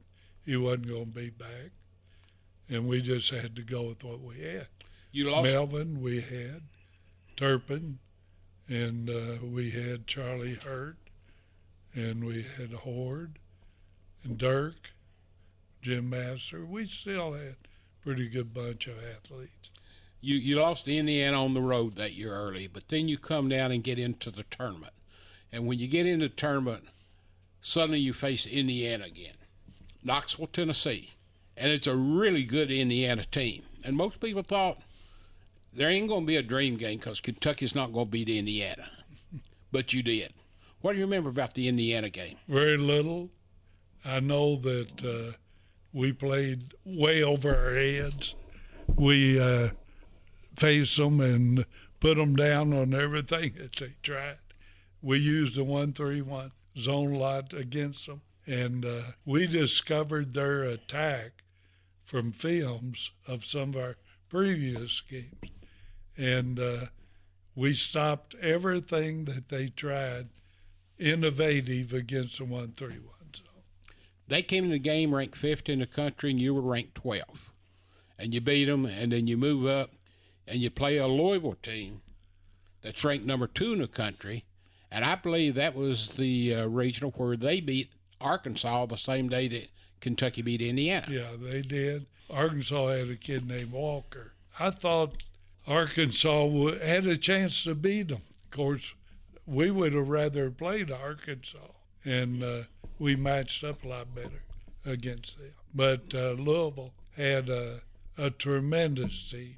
he 0.47 0.57
wasn't 0.57 0.86
going 0.86 1.07
to 1.07 1.11
be 1.11 1.30
back, 1.30 1.72
and 2.68 2.86
we 2.86 3.03
just 3.03 3.30
had 3.30 3.57
to 3.57 3.62
go 3.62 3.89
with 3.89 4.05
what 4.05 4.20
we 4.20 4.41
had. 4.41 4.68
You 5.11 5.28
lost 5.32 5.53
Melvin, 5.53 6.01
we 6.01 6.20
had 6.20 6.62
Turpin, 7.36 7.99
and 8.68 9.11
uh, 9.11 9.45
we 9.45 9.70
had 9.70 10.07
Charlie 10.07 10.55
Hurt, 10.55 10.99
and 11.95 12.24
we 12.24 12.47
had 12.57 12.72
Hord, 12.72 13.41
and 14.22 14.39
Dirk, 14.39 14.93
Jim 15.82 16.10
Master. 16.10 16.64
We 16.64 16.86
still 16.86 17.32
had 17.32 17.42
a 17.42 18.04
pretty 18.04 18.28
good 18.28 18.52
bunch 18.52 18.86
of 18.86 18.96
athletes. 18.98 19.70
you 20.20 20.36
you 20.36 20.56
lost 20.56 20.86
to 20.86 20.96
Indiana 20.96 21.42
on 21.42 21.54
the 21.54 21.60
road 21.60 21.94
that 21.94 22.12
year 22.14 22.32
early, 22.32 22.66
but 22.66 22.88
then 22.88 23.08
you 23.08 23.18
come 23.18 23.48
down 23.48 23.70
and 23.72 23.84
get 23.84 23.98
into 23.98 24.30
the 24.30 24.44
tournament. 24.44 24.92
And 25.52 25.66
when 25.66 25.78
you 25.78 25.88
get 25.88 26.06
into 26.06 26.28
the 26.28 26.34
tournament, 26.34 26.84
suddenly 27.60 28.00
you 28.00 28.12
face 28.12 28.46
Indiana 28.46 29.04
again. 29.04 29.34
Knoxville, 30.04 30.48
Tennessee. 30.48 31.10
And 31.56 31.70
it's 31.72 31.86
a 31.86 31.96
really 31.96 32.44
good 32.44 32.70
Indiana 32.70 33.24
team. 33.24 33.64
And 33.84 33.96
most 33.96 34.20
people 34.20 34.42
thought 34.42 34.78
there 35.74 35.88
ain't 35.88 36.08
going 36.08 36.22
to 36.22 36.26
be 36.26 36.36
a 36.36 36.42
dream 36.42 36.76
game 36.76 36.98
because 36.98 37.20
Kentucky's 37.20 37.74
not 37.74 37.92
going 37.92 38.06
to 38.06 38.10
beat 38.10 38.28
Indiana. 38.28 38.88
But 39.70 39.92
you 39.92 40.02
did. 40.02 40.32
What 40.80 40.92
do 40.92 40.98
you 40.98 41.04
remember 41.04 41.28
about 41.28 41.54
the 41.54 41.68
Indiana 41.68 42.08
game? 42.08 42.36
Very 42.48 42.78
little. 42.78 43.28
I 44.02 44.20
know 44.20 44.56
that 44.56 45.04
uh, 45.04 45.36
we 45.93 46.12
played 46.12 46.74
way 46.84 47.22
over 47.22 47.55
our 47.55 47.74
heads. 47.74 48.34
We 48.95 49.41
uh, 49.41 49.70
faced 50.57 50.97
them 50.97 51.20
and 51.20 51.64
put 52.01 52.16
them 52.16 52.36
down 52.36 52.72
on 52.72 52.95
everything 52.95 53.55
that 53.59 53.76
they 53.76 53.95
tried. 54.03 54.39
We 55.01 55.18
used 55.18 55.57
the 55.57 55.64
one 55.64 55.93
three 55.93 56.22
one 56.22 56.53
zone 56.76 57.14
lot 57.14 57.55
against 57.55 58.07
them, 58.07 58.22
and 58.47 58.84
uh, 58.84 59.03
we 59.24 59.47
discovered 59.47 60.34
their 60.34 60.64
attack 60.64 61.45
from 62.03 62.32
films 62.32 63.11
of 63.26 63.45
some 63.45 63.70
of 63.70 63.76
our 63.76 63.97
previous 64.28 65.01
games, 65.01 65.53
and 66.16 66.59
uh, 66.59 66.86
we 67.55 67.74
stopped 67.74 68.34
everything 68.36 69.24
that 69.26 69.49
they 69.49 69.68
tried 69.68 70.28
innovative 70.99 71.93
against 71.93 72.39
the 72.39 72.45
one 72.45 72.72
three 72.72 72.99
one 72.99 73.17
zone. 73.17 73.17
They 74.28 74.42
came 74.42 74.64
in 74.64 74.70
the 74.70 74.78
game 74.78 75.14
ranked 75.14 75.36
fifth 75.36 75.68
in 75.68 75.80
the 75.80 75.86
country, 75.86 76.30
and 76.30 76.40
you 76.40 76.54
were 76.54 76.60
ranked 76.60 77.02
12th. 77.02 77.50
And 78.18 78.34
you 78.34 78.40
beat 78.40 78.66
them, 78.66 78.84
and 78.84 79.12
then 79.12 79.26
you 79.26 79.36
move 79.36 79.66
up, 79.66 79.90
and 80.46 80.60
you 80.60 80.70
play 80.70 80.98
a 80.98 81.06
Louisville 81.06 81.56
team 81.62 82.02
that's 82.82 83.04
ranked 83.04 83.24
number 83.24 83.46
two 83.46 83.72
in 83.72 83.80
the 83.80 83.88
country. 83.88 84.44
And 84.90 85.04
I 85.04 85.14
believe 85.14 85.54
that 85.54 85.74
was 85.74 86.16
the 86.16 86.54
uh, 86.54 86.66
regional 86.66 87.12
where 87.12 87.36
they 87.36 87.60
beat 87.60 87.92
Arkansas 88.20 88.86
the 88.86 88.96
same 88.96 89.28
day 89.28 89.48
that 89.48 89.68
Kentucky 90.00 90.42
beat 90.42 90.62
Indiana. 90.62 91.06
Yeah, 91.10 91.30
they 91.40 91.62
did. 91.62 92.06
Arkansas 92.30 92.88
had 92.88 93.08
a 93.08 93.16
kid 93.16 93.46
named 93.46 93.72
Walker. 93.72 94.32
I 94.58 94.70
thought 94.70 95.22
Arkansas 95.66 96.46
would, 96.46 96.82
had 96.82 97.06
a 97.06 97.16
chance 97.16 97.64
to 97.64 97.74
beat 97.74 98.08
them. 98.08 98.22
Of 98.44 98.50
course, 98.50 98.94
we 99.46 99.70
would 99.70 99.92
have 99.92 100.08
rather 100.08 100.50
played 100.50 100.90
Arkansas, 100.90 101.58
and 102.04 102.42
uh, 102.42 102.62
we 102.99 103.16
matched 103.16 103.64
up 103.64 103.84
a 103.84 103.88
lot 103.88 104.14
better 104.14 104.42
against 104.84 105.38
them. 105.38 105.53
But 105.74 106.14
uh, 106.14 106.32
Louisville 106.32 106.94
had 107.16 107.49
a, 107.49 107.80
a 108.16 108.30
tremendous 108.30 109.30
team. 109.30 109.57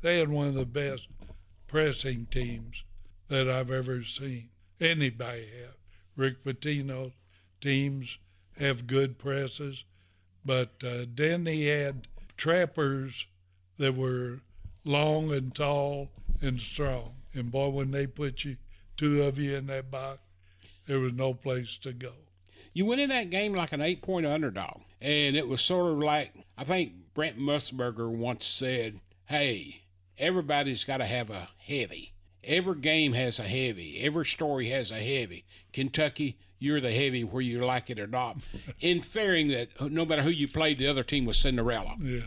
They 0.00 0.18
had 0.18 0.28
one 0.28 0.48
of 0.48 0.54
the 0.54 0.66
best 0.66 1.08
pressing 1.66 2.26
teams 2.26 2.84
that 3.28 3.48
I've 3.48 3.70
ever 3.70 4.02
seen. 4.02 4.48
Anybody 4.80 5.48
have. 5.60 5.76
Rick 6.16 6.44
Pitino's 6.44 7.12
teams 7.60 8.18
have 8.58 8.86
good 8.86 9.18
presses, 9.18 9.84
but 10.44 10.70
uh, 10.84 11.06
then 11.14 11.46
he 11.46 11.66
had 11.68 12.08
trappers 12.36 13.26
that 13.78 13.94
were 13.94 14.40
long 14.84 15.32
and 15.32 15.54
tall 15.54 16.10
and 16.42 16.60
strong. 16.60 17.14
And 17.32 17.50
boy, 17.50 17.70
when 17.70 17.90
they 17.92 18.06
put 18.06 18.44
you 18.44 18.56
two 18.96 19.22
of 19.22 19.38
you 19.38 19.56
in 19.56 19.66
that 19.68 19.90
box, 19.90 20.18
there 20.86 20.98
was 20.98 21.12
no 21.12 21.32
place 21.32 21.78
to 21.78 21.92
go. 21.92 22.12
You 22.72 22.86
went 22.86 23.00
in 23.00 23.10
that 23.10 23.30
game 23.30 23.54
like 23.54 23.72
an 23.72 23.80
eight 23.80 24.02
point 24.02 24.26
underdog. 24.26 24.80
And 25.00 25.36
it 25.36 25.48
was 25.48 25.60
sort 25.60 25.92
of 25.92 25.98
like, 25.98 26.32
I 26.56 26.64
think 26.64 26.92
Brent 27.14 27.36
Musburger 27.38 28.08
once 28.08 28.44
said, 28.46 29.00
hey, 29.26 29.82
everybody's 30.18 30.84
got 30.84 30.98
to 30.98 31.04
have 31.04 31.28
a 31.30 31.48
heavy. 31.58 32.12
Every 32.44 32.76
game 32.80 33.12
has 33.12 33.38
a 33.38 33.44
heavy. 33.44 34.00
Every 34.02 34.26
story 34.26 34.66
has 34.68 34.90
a 34.90 34.96
heavy. 34.96 35.44
Kentucky, 35.72 36.38
you're 36.58 36.80
the 36.80 36.92
heavy 36.92 37.24
where 37.24 37.42
you 37.42 37.64
like 37.64 37.90
it 37.90 37.98
or 37.98 38.06
not. 38.06 38.36
Inferring 38.80 39.48
that 39.48 39.68
no 39.80 40.04
matter 40.04 40.22
who 40.22 40.30
you 40.30 40.46
played, 40.48 40.78
the 40.78 40.88
other 40.88 41.02
team 41.02 41.24
was 41.24 41.36
Cinderella. 41.38 41.96
Yeah. 42.00 42.20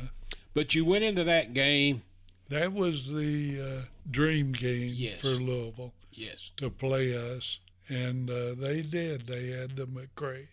But 0.54 0.74
you 0.76 0.86
went 0.86 1.04
into 1.04 1.24
that 1.26 1.54
game, 1.54 2.04
That 2.50 2.72
was 2.74 3.12
the 3.12 3.60
uh, 3.62 3.82
dream 4.10 4.52
game 4.54 4.92
Yes. 4.94 5.20
for 5.22 5.28
Louisville 5.42 5.94
yes. 6.14 6.52
to 6.58 6.70
play 6.70 7.16
us, 7.16 7.60
and 7.88 8.30
uh, 8.30 8.56
they 8.56 8.82
did. 8.82 9.28
They 9.28 9.48
had 9.48 9.76
the 9.76 9.86
McCray 9.86 10.48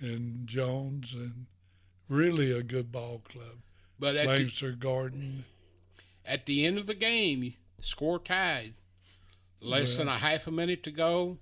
and 0.00 0.46
Jones, 0.46 1.14
and 1.14 1.46
really 2.08 2.52
a 2.52 2.62
good 2.62 2.92
ball 2.92 3.22
club. 3.28 3.62
But 3.98 4.16
at 4.16 4.26
the, 4.26 4.32
Lancaster 4.32 4.72
Gordon. 4.72 5.44
at 6.24 6.46
the 6.46 6.66
end 6.66 6.78
of 6.78 6.86
the 6.86 6.94
game, 6.94 7.54
score 7.78 8.18
tied. 8.18 8.74
Less 9.60 9.96
than 9.96 10.06
a 10.06 10.18
half 10.18 10.46
a 10.46 10.50
minute 10.50 10.82
to 10.82 10.90
go. 10.90 11.38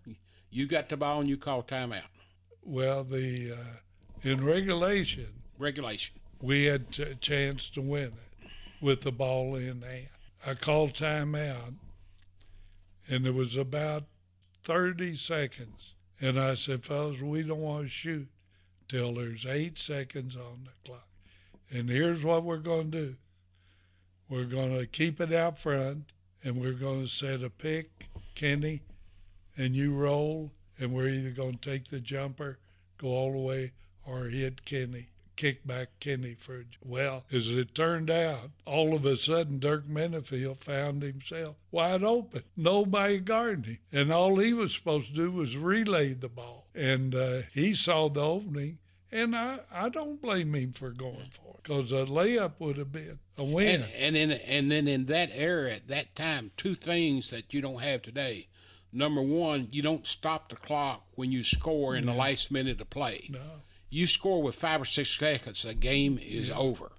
You 0.48 0.66
got 0.66 0.88
the 0.88 0.96
ball 0.96 1.20
and 1.20 1.28
you 1.28 1.36
call 1.36 1.62
timeout. 1.64 2.02
Well, 2.62 3.02
the 3.02 3.52
uh, 3.52 3.78
in 4.22 4.44
regulation 4.44 5.42
Regulation. 5.58 6.16
we 6.40 6.64
had 6.64 6.98
a 7.00 7.14
chance 7.16 7.68
to 7.70 7.80
win 7.80 8.12
it 8.12 8.48
with 8.80 9.02
the 9.02 9.12
ball 9.12 9.56
in 9.56 9.82
hand. 9.82 10.08
I 10.46 10.54
called 10.54 10.94
timeout, 10.94 11.74
and 13.08 13.26
it 13.26 13.34
was 13.34 13.56
about 13.56 14.04
30 14.64 15.16
seconds. 15.16 15.94
And 16.20 16.38
I 16.38 16.54
said, 16.54 16.84
fellas, 16.84 17.20
we 17.20 17.42
don't 17.42 17.60
want 17.60 17.84
to 17.84 17.88
shoot 17.88 18.28
till 18.88 19.14
there's 19.14 19.46
eight 19.46 19.78
seconds 19.78 20.36
on 20.36 20.64
the 20.64 20.88
clock. 20.88 21.08
And 21.70 21.88
here's 21.88 22.24
what 22.24 22.44
we're 22.44 22.58
going 22.58 22.90
to 22.90 22.98
do 22.98 23.16
we're 24.28 24.44
going 24.44 24.76
to 24.78 24.86
keep 24.86 25.20
it 25.20 25.32
out 25.32 25.58
front, 25.58 26.06
and 26.42 26.56
we're 26.56 26.72
going 26.72 27.02
to 27.02 27.08
set 27.08 27.42
a 27.42 27.50
pick, 27.50 28.08
Kenny, 28.34 28.80
and 29.56 29.76
you 29.76 29.94
roll, 29.94 30.50
and 30.78 30.92
we're 30.92 31.08
either 31.08 31.30
going 31.30 31.58
to 31.58 31.70
take 31.70 31.84
the 31.84 32.00
jumper, 32.00 32.58
go 32.96 33.08
all 33.08 33.32
the 33.32 33.38
way, 33.38 33.72
or 34.06 34.24
hit 34.24 34.64
Kenny 34.64 35.08
kick 35.36 35.66
back 35.66 35.88
Kenny 36.00 36.34
for 36.34 36.64
well, 36.84 37.24
as 37.32 37.50
it 37.50 37.74
turned 37.74 38.10
out, 38.10 38.50
all 38.64 38.94
of 38.94 39.04
a 39.04 39.16
sudden 39.16 39.58
Dirk 39.58 39.86
Minifield 39.86 40.58
found 40.58 41.02
himself 41.02 41.56
wide 41.70 42.02
open, 42.02 42.42
nobody 42.56 43.18
guarding 43.18 43.64
him, 43.64 43.78
and 43.92 44.12
all 44.12 44.36
he 44.36 44.52
was 44.52 44.74
supposed 44.74 45.08
to 45.08 45.14
do 45.14 45.30
was 45.30 45.56
relay 45.56 46.14
the 46.14 46.28
ball, 46.28 46.68
and 46.74 47.14
uh, 47.14 47.42
he 47.52 47.74
saw 47.74 48.08
the 48.08 48.22
opening. 48.22 48.78
And 49.12 49.36
I, 49.36 49.60
I 49.70 49.90
don't 49.90 50.20
blame 50.20 50.56
him 50.56 50.72
for 50.72 50.90
going 50.90 51.28
for 51.30 51.54
it 51.54 51.62
because 51.62 51.92
a 51.92 52.04
layup 52.04 52.54
would 52.58 52.76
have 52.78 52.90
been 52.90 53.20
a 53.38 53.44
win. 53.44 53.82
And, 53.96 54.16
and 54.16 54.16
in 54.16 54.30
and 54.32 54.70
then 54.72 54.88
in 54.88 55.06
that 55.06 55.30
era 55.32 55.70
at 55.70 55.86
that 55.86 56.16
time, 56.16 56.50
two 56.56 56.74
things 56.74 57.30
that 57.30 57.54
you 57.54 57.60
don't 57.60 57.80
have 57.80 58.02
today. 58.02 58.48
Number 58.92 59.22
one, 59.22 59.68
you 59.70 59.82
don't 59.82 60.06
stop 60.06 60.48
the 60.48 60.56
clock 60.56 61.04
when 61.14 61.30
you 61.30 61.42
score 61.42 61.94
in 61.96 62.06
the 62.06 62.12
last 62.12 62.50
minute 62.50 62.80
of 62.80 62.90
play. 62.90 63.28
No. 63.30 63.38
You 63.94 64.06
score 64.06 64.42
with 64.42 64.56
five 64.56 64.80
or 64.82 64.84
six 64.84 65.16
seconds, 65.16 65.62
the 65.62 65.74
game 65.74 66.18
is 66.20 66.50
over. 66.50 66.92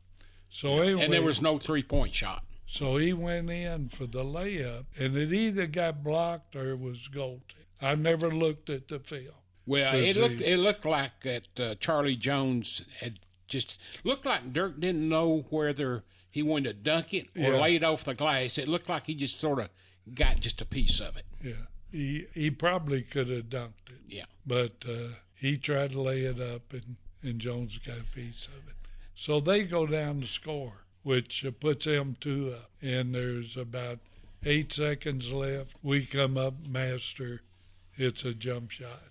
So 0.50 0.80
anyway, 0.80 1.04
And 1.04 1.14
there 1.14 1.22
was 1.22 1.42
no 1.42 1.58
three 1.58 1.84
point 1.84 2.14
shot. 2.14 2.44
So 2.68 2.98
he 2.98 3.12
went 3.14 3.50
in 3.50 3.90
for 3.90 4.06
the 4.06 4.24
layup, 4.24 4.86
and 4.98 5.16
it 5.16 5.32
either 5.34 5.68
got 5.68 6.04
blocked 6.04 6.56
or 6.56 6.72
it 6.72 6.80
was 6.80 7.10
goaltending. 7.14 7.66
I 7.82 7.96
never 7.96 8.30
looked 8.30 8.70
at 8.70 8.88
the 8.88 9.00
film. 9.00 9.36
Well, 9.66 9.94
it 9.96 10.16
looked 10.16 10.42
it 10.42 10.58
looked 10.58 10.86
like 10.86 11.22
that 11.24 11.60
uh, 11.60 11.76
Charlie 11.76 12.16
Jones 12.16 12.86
had 13.02 13.20
just 13.48 13.82
looked 14.04 14.26
like 14.26 14.54
Dirk 14.54 14.80
didn't 14.80 15.08
know 15.10 15.46
whether 15.50 16.04
he 16.32 16.42
wanted 16.44 16.64
to 16.84 16.90
dunk 16.92 17.14
it 17.14 17.28
or 17.36 17.54
Yeah. 17.54 17.60
lay 17.62 17.76
it 17.76 17.84
off 17.84 18.04
the 18.06 18.14
glass. 18.14 18.58
It 18.58 18.68
looked 18.68 18.90
like 18.90 19.08
he 19.08 19.16
just 19.16 19.40
sort 19.40 19.60
of 19.60 19.70
got 20.14 20.40
just 20.40 20.62
a 20.62 20.66
piece 20.66 21.00
of 21.02 21.18
it. 21.18 21.26
Yeah, 21.44 21.66
he 21.92 22.26
he 22.34 22.52
probably 22.52 23.02
could 23.02 23.28
have 23.30 23.46
dunked 23.50 23.90
it, 23.90 24.00
Yeah. 24.08 24.26
but 24.46 24.84
uh, 24.88 25.16
he 25.36 25.58
tried 25.58 25.92
to 25.92 26.02
lay 26.02 26.22
it 26.22 26.40
up, 26.40 26.74
and 26.74 26.96
and 27.26 27.40
Jones 27.40 27.80
got 27.80 27.98
a 27.98 28.16
piece 28.16 28.48
of 28.48 28.68
it. 28.68 28.76
So 29.16 29.40
they 29.40 29.64
go 29.64 29.86
down 29.86 30.22
to 30.22 30.28
score, 30.28 30.86
which 31.04 31.46
puts 31.60 31.86
them 31.86 32.16
two 32.20 32.54
up, 32.56 32.70
and 32.82 33.16
there's 33.16 33.58
about 33.58 34.00
eight 34.44 34.72
seconds 34.72 35.34
left. 35.34 35.76
We 35.82 36.06
come 36.06 36.38
up, 36.38 36.68
Master. 36.68 37.42
It's 37.96 38.24
a 38.24 38.34
jump 38.34 38.72
shot 38.72 39.04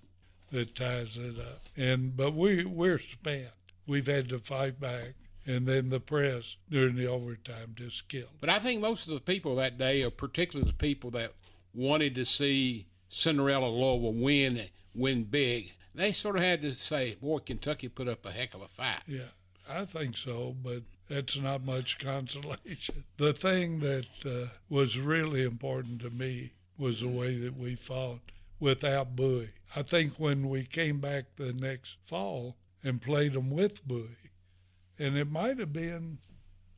that 0.51 0.77
ties 0.77 1.18
it 1.18 1.39
up, 1.39 1.62
and 1.77 2.16
but 2.16 2.35
we 2.35 2.64
we're 2.64 2.99
spent. 2.99 3.49
We've 3.87 4.07
had 4.07 4.29
to 4.31 4.39
fight 4.39 4.79
back, 4.79 5.14
and 5.47 5.66
then 5.66 5.91
the 5.91 6.01
press 6.01 6.57
during 6.70 6.97
the 6.97 7.07
overtime 7.07 7.75
just 7.75 8.09
killed. 8.09 8.29
But 8.41 8.51
I 8.51 8.59
think 8.59 8.81
most 8.81 9.09
of 9.09 9.14
the 9.14 9.20
people 9.20 9.57
that 9.57 9.79
day, 9.79 10.03
or 10.03 10.11
particularly 10.11 10.70
the 10.70 10.77
people 10.77 11.11
that 11.12 11.33
wanted 11.75 12.14
to 12.14 12.25
see 12.25 12.87
Cinderella 13.09 13.68
Louisville 13.68 14.22
win, 14.22 14.61
win 14.95 15.25
big, 15.25 15.72
they 15.95 16.13
sort 16.13 16.37
of 16.37 16.43
had 16.43 16.63
to 16.63 16.73
say, 16.73 17.17
"Boy, 17.21 17.39
Kentucky 17.39 17.89
put 17.89 18.09
up 18.09 18.27
a 18.27 18.31
heck 18.33 18.55
of 18.55 18.63
a 18.63 18.69
fight." 18.69 19.03
Yeah, 19.07 19.33
I 19.69 19.85
think 19.85 20.17
so, 20.17 20.55
but 20.63 20.83
that's 21.09 21.39
not 21.39 21.65
much 21.65 21.99
consolation. 21.99 23.05
The 23.17 23.33
thing 23.33 23.81
that 23.81 24.07
uh, 24.27 24.49
was 24.69 24.99
really 24.99 25.45
important 25.45 26.01
to 26.03 26.11
me 26.11 26.53
was 26.77 27.01
the 27.01 27.09
way 27.09 27.37
that 27.39 27.57
we 27.57 27.77
fought 27.77 28.33
without 28.59 29.15
Bowie. 29.15 29.51
I 29.77 29.83
think 29.83 30.15
when 30.15 30.49
we 30.49 30.65
came 30.65 30.99
back 31.01 31.37
the 31.37 31.53
next 31.53 31.97
fall 32.05 32.57
and 32.83 33.01
played 33.01 33.35
them 33.35 33.51
with 33.51 33.87
Bowie, 33.87 34.33
and 34.99 35.17
it 35.17 35.31
might 35.31 35.59
have 35.59 35.73
been, 35.73 36.19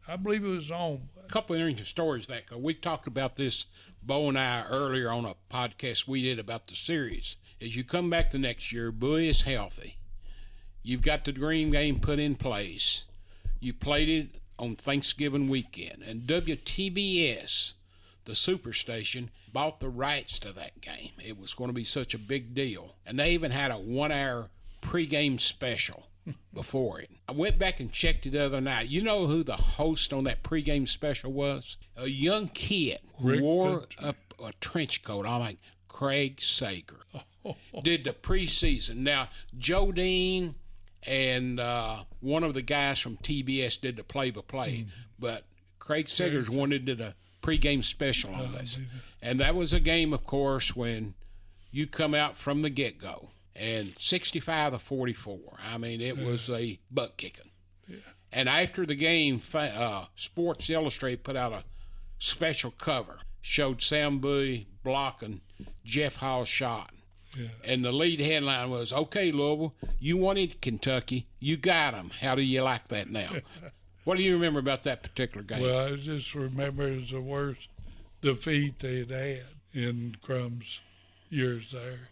I 0.07 0.17
believe 0.17 0.45
it 0.45 0.49
was 0.49 0.71
home. 0.71 1.09
Couple 1.29 1.55
of 1.57 1.61
interesting 1.61 1.85
stories 1.85 2.27
that 2.29 2.47
'cause 2.47 2.59
we 2.59 2.73
talked 2.73 3.07
about 3.07 3.37
this, 3.37 3.67
Bo 4.03 4.29
and 4.29 4.39
I, 4.39 4.65
earlier 4.69 5.11
on 5.11 5.27
a 5.27 5.35
podcast 5.51 6.07
we 6.07 6.23
did 6.23 6.39
about 6.39 6.69
the 6.69 6.77
series. 6.77 7.37
As 7.61 7.77
you 7.77 7.85
come 7.85 8.09
back 8.09 8.31
the 8.31 8.39
next 8.39 8.73
year, 8.73 8.91
Bowie 8.91 9.29
is 9.29 9.43
healthy. 9.43 9.99
You've 10.83 11.03
got 11.03 11.25
the 11.25 11.33
dream 11.33 11.73
game 11.73 12.01
put 12.01 12.19
in 12.19 12.37
place. 12.37 13.07
You 13.61 13.75
played 13.75 14.09
it 14.09 14.41
on 14.59 14.77
Thanksgiving 14.77 15.49
weekend, 15.49 16.03
and 16.03 16.27
WTBS, 16.27 17.75
the 18.25 18.33
superstation, 18.33 19.29
bought 19.53 19.81
the 19.81 19.89
rights 19.89 20.39
to 20.39 20.53
that 20.53 20.81
game. 20.81 21.13
It 21.23 21.37
was 21.39 21.55
going 21.55 21.69
to 21.69 21.75
be 21.75 21.85
such 21.85 22.15
a 22.15 22.19
big 22.19 22.55
deal, 22.55 22.97
and 23.05 23.19
they 23.19 23.35
even 23.35 23.51
had 23.51 23.71
a 23.71 23.79
one-hour 23.79 24.51
pregame 24.81 25.41
special 25.41 26.06
before 26.53 27.01
it. 27.01 27.11
I 27.29 27.33
went 27.33 27.59
back 27.59 27.81
and 27.81 27.93
checked 27.93 28.27
it 28.27 28.31
the 28.31 28.45
other 28.45 28.61
night. 28.61 28.89
You 28.89 29.03
know 29.03 29.27
who 29.27 29.43
the 29.43 29.57
host 29.57 30.13
on 30.13 30.25
that 30.25 30.43
pregame 30.43 30.89
special 30.89 31.33
was? 31.33 31.77
A 31.97 32.07
young 32.07 32.49
kid 32.49 32.99
Rick 33.21 33.41
wore 33.41 33.85
a, 33.99 34.15
a 34.43 34.53
trench 34.61 35.03
coat. 35.03 35.27
I'm 35.27 35.41
like 35.41 35.59
Craig 35.89 36.41
Sager 36.41 37.01
did 37.83 38.05
the 38.05 38.13
preseason. 38.13 38.97
Now 38.97 39.29
Joe 39.57 39.93
Dean 39.93 40.55
and 41.07 41.61
uh, 41.61 41.99
one 42.21 42.43
of 42.43 42.55
the 42.55 42.63
guys 42.63 42.99
from 42.99 43.17
TBS 43.19 43.81
did 43.81 43.97
the 43.97 44.05
play-by-play, 44.05 44.87
but 45.19 45.45
Craig 45.79 46.07
Sagers 46.07 46.49
wanted 46.49 46.85
to 46.87 46.95
do 46.97 47.05
the 47.05 47.15
pregame 47.43 47.85
special 47.85 48.35
on 48.35 48.53
this, 48.53 48.81
and 49.23 49.39
that 49.39 49.55
was 49.55 49.73
a 49.73 49.79
game, 49.79 50.13
of 50.13 50.25
course, 50.25 50.75
when 50.75 51.15
you 51.71 51.87
come 51.87 52.13
out 52.13 52.37
from 52.37 52.63
the 52.63 52.71
get-go 52.71 53.29
and 53.59 53.87
65 53.99 54.73
to 54.73 54.79
44. 54.79 55.39
I 55.73 55.79
mean, 55.79 56.01
it 56.01 56.19
was 56.19 56.51
a 56.51 56.79
butt 56.91 57.17
kicking. 57.17 57.51
Yeah. 57.89 57.97
And 58.33 58.49
after 58.49 58.85
the 58.87 58.95
game, 58.95 59.41
uh, 59.55 60.07
Sports 60.15 60.69
Illustrated 60.71 61.25
put 61.25 61.37
out 61.37 61.53
a 61.53 61.65
special 62.19 62.71
cover, 62.71 63.21
showed 63.41 63.83
Sam 63.83 64.19
Bowie 64.19 64.67
blocking 64.83 65.41
Jeff 65.85 66.17
Hall's 66.17 66.49
shot. 66.49 66.91
Yeah. 67.37 67.49
And 67.65 67.85
the 67.85 67.93
lead 67.93 68.21
headline 68.21 68.71
was, 68.71 68.93
"Okay, 68.93 69.31
Louisville, 69.31 69.75
you 69.99 70.17
wanted 70.17 70.63
Kentucky, 70.63 71.27
you 71.39 71.57
got 71.57 71.93
them. 71.93 72.11
How 72.21 72.35
do 72.35 72.43
you 72.43 72.63
like 72.63 72.89
that 72.89 73.11
now?" 73.11 73.31
what 74.05 74.17
do 74.17 74.23
you 74.23 74.33
remember 74.33 74.59
about 74.59 74.85
that 74.85 75.03
particular 75.03 75.43
game? 75.43 75.61
Well, 75.61 75.93
I 75.93 75.97
just 75.97 76.35
remember 76.35 76.89
it 76.89 76.97
was 76.97 77.11
the 77.11 77.21
worst 77.21 77.69
defeat 78.23 78.79
they'd 78.79 79.11
had 79.11 79.45
in 79.75 80.17
Crum's 80.23 80.81
years 81.29 81.73
there. 81.73 82.09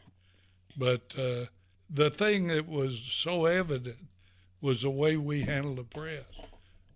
But 0.77 1.15
uh, 1.19 1.47
the 1.91 2.11
thing 2.11 2.49
that 2.49 2.69
was 2.69 2.99
so 3.01 3.45
evident 3.47 4.09
was 4.61 4.83
the 4.83 4.91
way 4.91 5.17
we 5.17 5.43
handled 5.43 5.79
the 5.79 5.85
press 5.85 6.25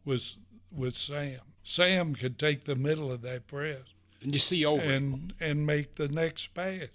was 0.04 0.38
with 0.70 0.96
Sam. 0.96 1.40
Sam 1.62 2.14
could 2.14 2.38
take 2.38 2.64
the 2.64 2.76
middle 2.76 3.12
of 3.12 3.22
that 3.22 3.46
press 3.46 3.82
and 4.22 4.32
you 4.32 4.38
see 4.38 4.64
over. 4.64 4.82
and 4.82 5.32
and 5.40 5.66
make 5.66 5.94
the 5.96 6.08
next 6.08 6.54
pass. 6.54 6.88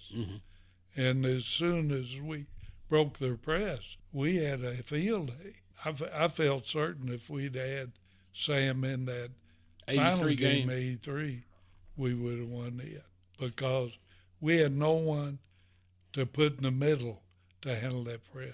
And 0.95 1.25
as 1.25 1.45
soon 1.45 1.91
as 1.91 2.19
we 2.19 2.45
broke 2.89 3.17
their 3.19 3.35
press, 3.35 3.97
we 4.11 4.37
had 4.37 4.63
a 4.63 4.73
field 4.83 5.29
day. 5.29 5.53
I, 5.85 5.89
f- 5.89 6.13
I 6.13 6.27
felt 6.27 6.67
certain 6.67 7.11
if 7.11 7.29
we'd 7.29 7.55
had 7.55 7.91
Sam 8.33 8.83
in 8.83 9.05
that 9.05 9.31
final 9.87 10.29
game, 10.35 10.67
game. 10.67 10.69
83, 10.69 11.43
we 11.97 12.13
would 12.13 12.39
have 12.39 12.47
won 12.49 12.81
it 12.83 13.03
because 13.39 13.91
we 14.39 14.57
had 14.57 14.75
no 14.75 14.93
one 14.93 15.39
to 16.13 16.25
put 16.25 16.57
in 16.57 16.63
the 16.63 16.71
middle 16.71 17.21
to 17.61 17.75
handle 17.75 18.03
that 18.05 18.21
press. 18.31 18.53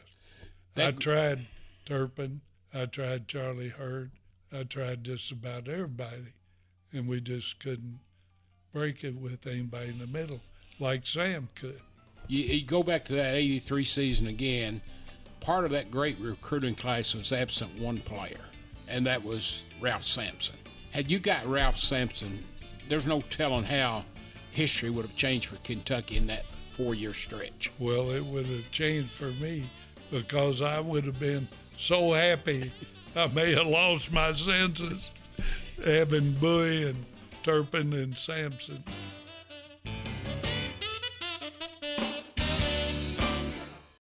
I 0.76 0.92
tried 0.92 1.46
Turpin, 1.86 2.42
I 2.74 2.86
tried 2.86 3.28
Charlie 3.28 3.70
Hurt, 3.70 4.10
I 4.52 4.64
tried 4.64 5.04
just 5.04 5.32
about 5.32 5.68
everybody, 5.68 6.34
and 6.94 7.08
we 7.08 7.22
just 7.22 7.60
couldn't 7.60 8.00
break 8.74 9.04
it 9.04 9.16
with 9.16 9.46
anybody 9.46 9.90
in 9.90 10.00
the 10.00 10.08
middle 10.08 10.42
like 10.80 11.06
Sam 11.06 11.50
could. 11.56 11.80
you, 12.28 12.44
you 12.44 12.66
go 12.66 12.84
back 12.84 13.06
to 13.06 13.14
that 13.14 13.36
83 13.36 13.84
season 13.84 14.28
again, 14.28 14.82
part 15.42 15.66
of 15.66 15.72
that 15.72 15.92
great 15.92 16.18
recruiting 16.20 16.76
class 16.76 17.16
was 17.16 17.34
absent 17.34 17.78
one 17.78 17.98
player, 18.00 18.40
and 18.88 19.06
that 19.06 19.24
was 19.24 19.66
Ralph 19.82 20.04
Sampson. 20.04 20.56
Had 20.94 21.12
you 21.12 21.20
got 21.20 21.46
Ralph 21.46 21.78
Sampson, 21.78 22.44
there's 22.88 23.06
no 23.06 23.22
telling 23.22 23.66
how 23.66 24.06
history 24.52 24.90
would 24.90 25.06
have 25.06 25.16
changed 25.16 25.48
for 25.48 25.58
Kentucky 25.58 26.18
in 26.18 26.28
that 26.28 26.46
four 26.80 26.96
year 26.96 27.14
stretch. 27.14 27.72
Well, 27.78 28.10
it 28.12 28.24
would 28.24 28.46
have 28.46 28.72
changed 28.72 29.10
for 29.10 29.32
me 29.44 29.70
because 30.12 30.62
I 30.62 30.80
would 30.80 31.04
have 31.04 31.20
been 31.20 31.48
so 31.78 32.14
happy 32.14 32.72
I 33.16 33.28
may 33.28 33.54
have 33.54 33.68
lost 33.68 34.14
my 34.14 34.32
senses 34.34 35.12
having 35.84 36.32
Bowie 36.34 36.90
and 36.90 37.06
Turpin 37.44 37.94
and 37.94 38.18
Sampson 38.18 38.84